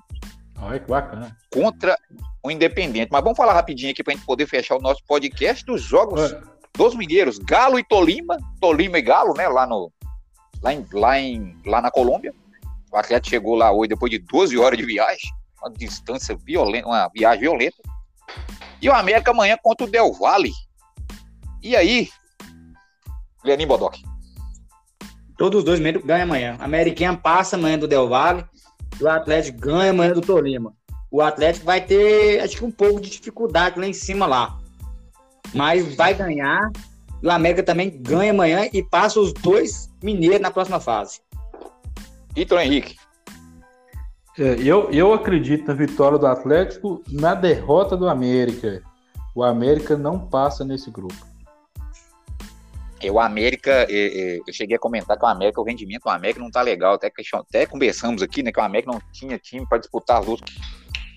Olha 0.62 0.80
que 0.80 0.88
bacana. 0.90 1.36
contra 1.52 1.98
o 2.44 2.52
Independente. 2.52 3.10
Mas 3.12 3.24
vamos 3.24 3.38
falar 3.38 3.54
rapidinho 3.54 3.92
aqui 3.92 4.04
pra 4.04 4.14
gente 4.14 4.26
poder 4.26 4.46
fechar 4.48 4.76
o 4.78 4.82
nosso 4.82 5.02
podcast 5.08 5.66
dos 5.66 5.82
jogos 5.82 6.36
dos 6.76 6.96
mineiros. 6.96 7.40
Galo 7.40 7.80
e 7.80 7.84
Tolima. 7.84 8.38
Tolima 8.62 8.98
e 9.00 9.02
Galo, 9.02 9.34
né? 9.36 9.48
Lá, 9.48 9.66
no, 9.66 9.92
lá, 10.62 10.74
em, 10.74 10.86
lá, 10.94 11.20
em, 11.20 11.58
lá 11.66 11.82
na 11.82 11.90
Colômbia. 11.90 12.32
O 12.92 12.98
Atlético 12.98 13.30
chegou 13.32 13.56
lá 13.56 13.72
hoje 13.72 13.90
depois 13.90 14.12
de 14.12 14.20
12 14.20 14.56
horas 14.58 14.78
de 14.78 14.86
viagem. 14.86 15.32
Uma 15.64 15.72
distância 15.72 16.36
violenta, 16.36 16.88
uma 16.88 17.08
viagem 17.08 17.40
violenta. 17.40 17.78
E 18.82 18.90
o 18.90 18.94
América 18.94 19.32
amanhã 19.32 19.58
contra 19.64 19.88
o 19.88 19.90
Del 19.90 20.12
Valle. 20.12 20.52
E 21.62 21.74
aí, 21.74 22.10
Lenin 23.46 23.66
Bodoc? 23.66 23.96
Todos 25.38 25.60
os 25.60 25.64
dois 25.64 25.80
ganham 25.80 26.24
amanhã. 26.24 26.58
A 26.60 26.66
Americana 26.66 27.18
passa 27.18 27.56
amanhã 27.56 27.80
do 27.80 27.88
Del 27.88 28.10
Valle 28.10 28.46
e 29.00 29.04
o 29.04 29.10
Atlético 29.10 29.58
ganha 29.60 29.92
amanhã 29.92 30.12
do 30.12 30.20
Tolima. 30.20 30.74
O 31.10 31.22
Atlético 31.22 31.66
vai 31.66 31.80
ter, 31.80 32.42
acho 32.42 32.58
que 32.58 32.66
um 32.66 32.72
pouco 32.72 33.00
de 33.00 33.10
dificuldade 33.10 33.80
lá 33.80 33.88
em 33.88 33.94
cima 33.94 34.26
lá. 34.26 34.60
Mas 35.54 35.96
vai 35.96 36.14
ganhar. 36.14 36.70
E 37.22 37.28
o 37.28 37.32
América 37.32 37.64
também 37.64 37.90
ganha 38.02 38.32
amanhã 38.32 38.68
e 38.74 38.84
passa 38.84 39.18
os 39.18 39.32
dois 39.32 39.90
mineiros 40.04 40.42
na 40.42 40.52
próxima 40.52 40.80
fase. 40.80 41.22
Ítalo 42.36 42.60
Henrique. 42.60 42.98
É, 44.38 44.56
eu, 44.60 44.90
eu 44.92 45.14
acredito 45.14 45.68
na 45.68 45.74
vitória 45.76 46.18
do 46.18 46.26
Atlético, 46.26 47.04
na 47.08 47.36
derrota 47.36 47.96
do 47.96 48.10
América. 48.10 48.82
O 49.36 49.44
América 49.44 49.96
não 49.96 50.28
passa 50.28 50.66
nesse 50.66 50.90
grupo. 50.90 51.34
É, 53.00 53.12
o 53.12 53.20
América, 53.20 53.72
é, 53.72 53.88
é, 53.90 54.38
eu 54.38 54.54
cheguei 54.54 54.76
a 54.78 54.80
comentar 54.80 55.18
que 55.18 55.24
o 55.24 55.28
América, 55.28 55.62
o 55.62 55.64
rendimento 55.64 56.04
do 56.04 56.10
América 56.10 56.40
não 56.40 56.50
tá 56.50 56.62
legal. 56.62 56.96
Até, 56.96 57.12
até 57.34 57.66
conversamos 57.68 58.24
aqui, 58.24 58.42
né? 58.42 58.52
Que 58.52 58.60
o 58.60 58.64
América 58.64 58.92
não 58.92 59.02
tinha 59.12 59.38
time 59.38 59.68
para 59.68 59.78
disputar 59.78 60.20
as 60.20 60.26
lutas. 60.26 60.56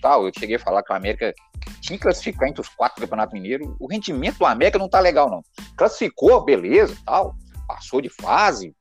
Tal. 0.03 0.27
Eu 0.27 0.33
cheguei 0.39 0.57
a 0.57 0.61
falar 0.61 0.83
que 0.83 0.93
o 0.93 0.97
América 0.97 1.33
tinha 1.81 1.97
que 1.97 2.03
classificar 2.03 2.49
entre 2.49 2.61
os 2.61 2.69
quatro 2.69 2.97
do 2.97 3.03
Campeonato 3.03 3.35
Mineiro. 3.35 3.77
O 3.81 3.87
rendimento 3.87 4.39
do 4.39 4.45
América 4.45 4.79
não 4.79 4.91
tá 4.91 5.01
legal, 5.01 5.31
não. 5.31 5.43
Classificou, 5.75 6.45
beleza, 6.45 6.95
tal. 7.07 7.35
Passou 7.67 8.03
de 8.03 8.11
fase, 8.11 8.75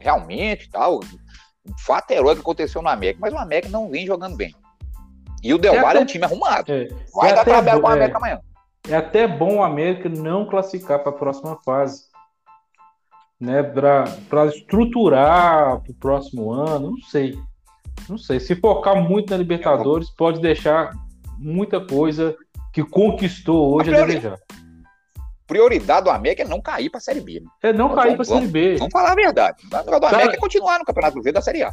realmente, 0.00 0.68
tal. 0.70 1.00
Fato 1.78 2.10
heróico 2.10 2.36
que 2.36 2.40
aconteceu 2.42 2.80
no 2.82 2.88
América, 2.88 3.18
mas 3.20 3.32
o 3.32 3.38
América 3.38 3.68
não 3.70 3.88
vem 3.90 4.06
jogando 4.06 4.36
bem. 4.36 4.54
E 5.42 5.54
o 5.54 5.58
Del 5.58 5.74
É 5.74 5.82
Valle 5.82 5.98
é 5.98 6.00
um 6.00 6.02
até- 6.04 6.12
time 6.12 6.24
arrumado. 6.24 6.72
É, 6.72 6.88
Vai 7.14 7.30
é 7.30 7.34
dar 7.34 7.40
até 7.42 7.50
trabalho 7.52 7.80
com 7.80 7.86
o 7.86 7.90
é. 7.90 7.94
América 7.94 8.18
amanhã. 8.18 8.40
é 8.88 8.96
até 8.96 9.28
bom 9.28 9.56
o 9.56 9.62
América 9.62 10.08
não 10.08 10.46
classificar 10.48 10.98
para 11.00 11.10
a 11.10 11.14
próxima 11.14 11.56
fase. 11.64 12.08
Né, 13.40 13.62
para 13.62 14.46
estruturar 14.46 15.80
para 15.80 15.92
o 15.92 15.94
próximo 15.94 16.50
ano, 16.50 16.90
não 16.90 17.00
sei. 17.02 17.38
Não 18.08 18.18
sei. 18.18 18.40
Se 18.40 18.56
focar 18.56 18.96
muito 19.00 19.30
na 19.30 19.36
Libertadores, 19.36 20.10
pode 20.10 20.40
deixar 20.40 20.90
muita 21.38 21.80
coisa 21.80 22.36
que 22.72 22.82
conquistou 22.82 23.74
hoje 23.76 23.90
a 23.90 23.92
priori- 23.92 24.14
desejar. 24.14 24.38
Prioridade 25.48 26.04
do 26.04 26.10
América 26.10 26.42
é 26.44 26.46
não 26.46 26.60
cair 26.60 26.90
para 26.90 26.98
a 26.98 27.00
Série 27.00 27.20
B. 27.20 27.40
né? 27.40 27.46
É 27.62 27.72
não 27.72 27.92
cair 27.94 28.12
para 28.14 28.22
a 28.22 28.24
Série 28.24 28.46
B. 28.46 28.76
Vamos 28.76 28.92
falar 28.92 29.12
a 29.12 29.16
verdade. 29.16 29.56
O 29.64 29.68
negócio 29.68 29.90
do 29.92 30.00
Cara- 30.00 30.14
América 30.16 30.36
é 30.36 30.40
continuar 30.40 30.78
no 30.78 30.84
Campeonato 30.84 31.14
Brasileiro 31.14 31.34
da 31.34 31.42
Série 31.42 31.62
A. 31.62 31.72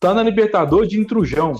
Tá 0.00 0.14
na 0.14 0.22
Libertadores 0.22 0.88
de 0.88 0.98
intrujão. 1.00 1.54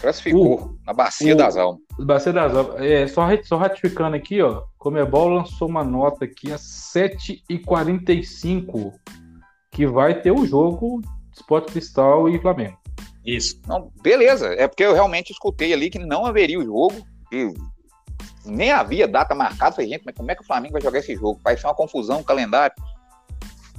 Classificou 0.00 0.76
na 0.86 0.92
Bacia 0.92 1.34
o- 1.34 1.36
das 1.36 1.56
Almas. 1.56 1.80
Bacia 1.98 2.32
das 2.32 2.54
Almas. 2.54 2.80
É, 2.80 3.08
só, 3.08 3.26
só 3.42 3.56
ratificando 3.56 4.14
aqui, 4.14 4.40
ó. 4.40 4.62
Comebol 4.78 5.28
lançou 5.28 5.66
uma 5.68 5.82
nota 5.82 6.24
aqui 6.24 6.52
às 6.52 6.60
7h45 6.60 8.92
que 9.72 9.84
vai 9.86 10.20
ter 10.20 10.30
o 10.30 10.46
jogo 10.46 11.00
Sport 11.34 11.72
Cristal 11.72 12.28
e 12.28 12.38
Flamengo. 12.40 12.78
Isso. 13.26 13.60
Não, 13.66 13.90
beleza, 14.00 14.54
é 14.54 14.68
porque 14.68 14.84
eu 14.84 14.94
realmente 14.94 15.30
escutei 15.32 15.72
ali 15.72 15.90
que 15.90 15.98
não 15.98 16.24
haveria 16.24 16.60
o 16.60 16.64
jogo, 16.64 16.94
e 17.32 17.52
nem 18.50 18.70
havia 18.70 19.06
data 19.06 19.34
marcada. 19.34 19.72
Falei, 19.74 19.90
gente, 19.90 20.02
mas 20.04 20.14
como 20.14 20.30
é 20.30 20.34
que 20.34 20.42
o 20.42 20.46
Flamengo 20.46 20.72
vai 20.72 20.82
jogar 20.82 20.98
esse 20.98 21.14
jogo? 21.14 21.40
Vai 21.42 21.56
ser 21.56 21.66
uma 21.66 21.74
confusão, 21.74 22.20
o 22.20 22.24
calendário. 22.24 22.74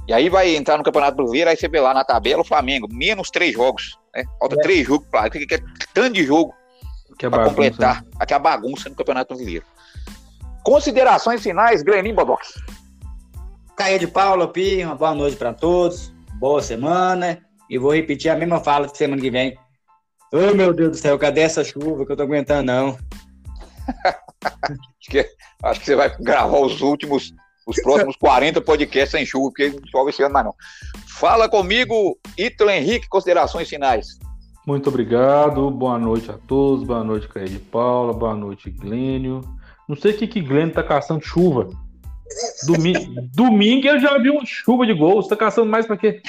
E 0.08 0.12
aí 0.12 0.28
vai 0.28 0.56
entrar 0.56 0.76
no 0.76 0.82
Campeonato 0.82 1.16
Brasileiro, 1.16 1.50
aí 1.50 1.56
você 1.56 1.68
vê 1.68 1.80
lá 1.80 1.94
na 1.94 2.04
tabela 2.04 2.42
o 2.42 2.44
Flamengo, 2.44 2.88
menos 2.90 3.30
três 3.30 3.52
jogos. 3.54 3.98
Né? 4.14 4.24
Falta 4.38 4.56
É. 4.56 4.62
três 4.62 4.86
jogos 4.86 5.06
para 5.08 5.30
que, 5.30 5.46
que 5.46 5.54
é 5.54 5.60
tanto 5.94 6.14
de 6.14 6.24
jogo 6.24 6.52
Que 7.18 7.26
é 7.26 7.30
para 7.30 7.44
bagunça, 7.44 7.54
completar. 7.54 8.04
Aqui 8.18 8.32
é 8.32 8.36
a 8.36 8.40
bagunça 8.40 8.88
no 8.88 8.96
Campeonato 8.96 9.34
Brasileiro. 9.34 9.64
Considerações 10.64 11.42
finais, 11.42 11.82
Glenim 11.82 12.14
Bodoc. 12.14 12.40
Caia 13.76 13.98
de 13.98 14.06
Paula, 14.06 14.48
Pi, 14.48 14.84
uma 14.84 14.94
boa 14.94 15.14
noite 15.14 15.36
para 15.36 15.54
todos. 15.54 16.12
Boa 16.34 16.60
semana. 16.60 17.38
E 17.68 17.78
vou 17.78 17.94
repetir 17.94 18.30
a 18.30 18.36
mesma 18.36 18.60
fala 18.60 18.86
de 18.86 18.96
semana 18.96 19.22
que 19.22 19.30
vem. 19.30 19.56
Ô 20.32 20.54
meu 20.54 20.72
Deus 20.72 20.90
do 20.90 20.96
céu, 20.96 21.18
cadê 21.18 21.40
essa 21.42 21.64
chuva 21.64 22.04
que 22.04 22.12
eu 22.12 22.16
tô 22.16 22.22
aguentando, 22.24 22.64
não? 22.64 22.98
Acho 25.62 25.80
que 25.80 25.86
você 25.86 25.94
vai 25.94 26.16
gravar 26.18 26.58
os 26.58 26.80
últimos, 26.80 27.34
os 27.66 27.80
próximos 27.82 28.16
40 28.16 28.60
podcasts 28.60 29.10
sem 29.10 29.26
chuva, 29.26 29.50
porque 29.50 29.68
não 29.70 29.86
chove 29.90 30.10
esse 30.10 30.22
ano 30.22 30.32
mais 30.32 30.46
não. 30.46 30.54
Fala 31.06 31.48
comigo, 31.48 32.18
Ítalo 32.38 32.70
Henrique, 32.70 33.08
considerações 33.08 33.68
finais. 33.68 34.18
Muito 34.66 34.88
obrigado, 34.88 35.70
boa 35.70 35.98
noite 35.98 36.30
a 36.30 36.34
todos, 36.34 36.84
boa 36.84 37.02
noite, 37.02 37.28
Caio 37.28 37.48
de 37.48 37.58
Paula, 37.58 38.12
boa 38.12 38.34
noite, 38.34 38.70
Glênio. 38.70 39.40
Não 39.88 39.96
sei 39.96 40.12
o 40.12 40.16
que 40.16 40.26
que 40.26 40.40
Glênio 40.40 40.72
tá 40.72 40.82
caçando 40.82 41.24
chuva. 41.24 41.68
Domingo, 42.66 43.00
domingo 43.34 43.88
eu 43.88 43.98
já 43.98 44.16
vi 44.18 44.30
uma 44.30 44.46
chuva 44.46 44.86
de 44.86 44.94
gols, 44.94 45.28
tá 45.28 45.36
caçando 45.36 45.68
mais 45.68 45.86
pra 45.86 45.96
quê? 45.96 46.22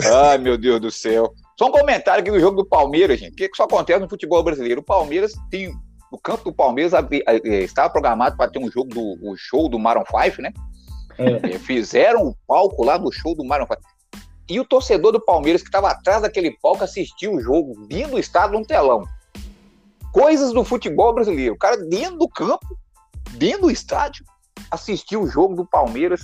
Ai, 0.00 0.38
meu 0.38 0.56
Deus 0.56 0.80
do 0.80 0.90
céu. 0.90 1.34
Só 1.58 1.66
um 1.66 1.72
comentário 1.72 2.22
aqui 2.22 2.30
do 2.30 2.38
jogo 2.38 2.62
do 2.62 2.64
Palmeiras, 2.64 3.18
gente. 3.18 3.32
O 3.32 3.36
que, 3.36 3.48
que 3.48 3.56
só 3.56 3.64
acontece 3.64 3.98
no 3.98 4.08
futebol 4.08 4.42
brasileiro? 4.44 4.80
O 4.80 4.84
Palmeiras 4.84 5.32
tem. 5.50 5.74
O 6.10 6.16
campo 6.16 6.44
do 6.44 6.52
Palmeiras 6.52 6.92
eh, 6.94 7.64
estava 7.64 7.90
programado 7.90 8.36
para 8.36 8.50
ter 8.50 8.60
um 8.60 8.70
jogo 8.70 8.94
do 8.94 9.18
o 9.28 9.36
show 9.36 9.68
do 9.68 9.78
Maroon 9.78 10.04
5, 10.04 10.40
né? 10.40 10.52
Eh, 11.18 11.58
Fizeram 11.58 12.28
o 12.28 12.36
palco 12.46 12.84
lá 12.84 12.96
do 12.96 13.12
show 13.12 13.34
do 13.34 13.44
Maroon 13.44 13.66
5. 13.66 13.80
E 14.48 14.60
o 14.60 14.64
torcedor 14.64 15.12
do 15.12 15.22
Palmeiras 15.22 15.60
que 15.60 15.68
estava 15.68 15.90
atrás 15.90 16.22
daquele 16.22 16.56
palco 16.62 16.84
assistiu 16.84 17.34
o 17.34 17.40
jogo 17.40 17.86
dentro 17.86 18.12
do 18.12 18.18
estado 18.20 18.52
num 18.52 18.64
telão. 18.64 19.04
Coisas 20.12 20.52
do 20.52 20.64
futebol 20.64 21.12
brasileiro. 21.12 21.54
O 21.54 21.58
cara 21.58 21.76
dentro 21.76 22.18
do 22.18 22.28
campo, 22.28 22.78
dentro 23.32 23.62
do 23.62 23.70
estádio, 23.70 24.24
assistiu 24.70 25.22
o 25.22 25.28
jogo 25.28 25.56
do 25.56 25.66
Palmeiras 25.66 26.22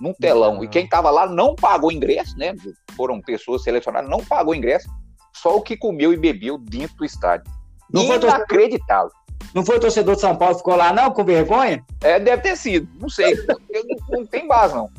num 0.00 0.12
telão. 0.12 0.62
E 0.62 0.68
quem 0.68 0.84
estava 0.84 1.10
lá 1.10 1.26
não 1.26 1.54
pagou 1.54 1.92
ingresso, 1.92 2.36
né? 2.38 2.54
Foram 2.96 3.20
pessoas 3.20 3.62
selecionadas, 3.62 4.10
não 4.10 4.24
pagou 4.24 4.54
ingresso, 4.54 4.88
só 5.34 5.56
o 5.56 5.62
que 5.62 5.76
comeu 5.76 6.12
e 6.12 6.16
bebeu 6.16 6.58
dentro 6.58 6.96
do 6.96 7.04
estádio. 7.04 7.50
Não 7.92 8.06
foi 8.06 8.18
torcedor- 8.18 8.36
Inacreditável. 8.36 9.10
Não 9.54 9.64
foi 9.64 9.76
o 9.76 9.80
torcedor 9.80 10.14
de 10.14 10.20
São 10.20 10.36
Paulo 10.36 10.54
que 10.54 10.60
ficou 10.60 10.76
lá, 10.76 10.92
não, 10.92 11.10
com 11.10 11.24
vergonha? 11.24 11.84
É, 12.02 12.20
deve 12.20 12.42
ter 12.42 12.56
sido, 12.56 12.88
não 13.00 13.08
sei. 13.08 13.34
Não, 13.46 14.18
não 14.18 14.26
tem 14.26 14.46
base, 14.46 14.74
não. 14.74 14.90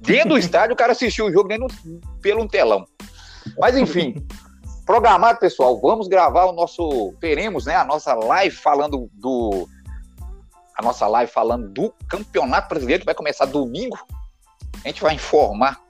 dentro 0.00 0.30
do 0.30 0.38
estádio 0.38 0.74
o 0.74 0.76
cara 0.76 0.92
assistiu 0.92 1.26
o 1.26 1.32
jogo 1.32 1.48
dentro, 1.48 1.68
pelo 2.20 2.42
um 2.42 2.48
telão. 2.48 2.84
Mas 3.58 3.76
enfim, 3.76 4.26
programado, 4.84 5.38
pessoal, 5.38 5.78
vamos 5.80 6.08
gravar 6.08 6.46
o 6.46 6.52
nosso. 6.52 7.14
Teremos, 7.20 7.66
né? 7.66 7.76
A 7.76 7.84
nossa 7.84 8.14
live 8.14 8.56
falando 8.56 9.08
do. 9.12 9.68
A 10.76 10.82
nossa 10.82 11.06
live 11.06 11.30
falando 11.30 11.68
do 11.68 11.94
Campeonato 12.08 12.68
Brasileiro, 12.68 13.02
que 13.02 13.06
vai 13.06 13.14
começar 13.14 13.44
domingo. 13.44 13.96
A 14.84 14.88
gente 14.88 15.00
vai 15.00 15.14
informar 15.14 15.80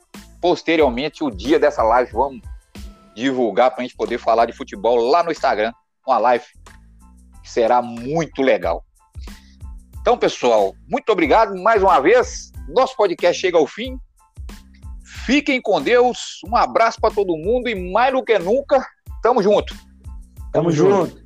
posteriormente 0.41 1.25
o 1.25 1.31
dia 1.31 1.59
dessa 1.59 1.83
live. 1.83 2.13
Vamos 2.13 2.41
divulgar 3.15 3.71
para 3.71 3.81
a 3.81 3.83
gente 3.83 3.97
poder 3.97 4.19
falar 4.19 4.47
de 4.47 4.53
futebol 4.53 4.97
lá 4.97 5.23
no 5.23 5.33
Instagram. 5.33 5.73
Uma 6.07 6.19
live 6.19 6.45
que 7.43 7.51
será 7.51 7.83
muito 7.83 8.41
legal. 8.41 8.85
Então, 10.01 10.17
pessoal, 10.17 10.75
muito 10.89 11.11
obrigado 11.11 11.57
mais 11.61 11.83
uma 11.83 11.99
vez. 11.99 12.53
Nosso 12.69 12.97
podcast 12.97 13.41
chega 13.41 13.59
ao 13.59 13.67
fim. 13.67 13.99
Fiquem 15.25 15.61
com 15.61 15.81
Deus. 15.81 16.41
Um 16.47 16.55
abraço 16.55 17.01
para 17.01 17.15
todo 17.15 17.37
mundo 17.37 17.69
e 17.69 17.93
mais 17.93 18.13
do 18.13 18.23
que 18.23 18.39
nunca, 18.39 18.87
tamo 19.23 19.43
junto. 19.43 19.75
Tamo 20.53 20.71
junto. 20.71 21.24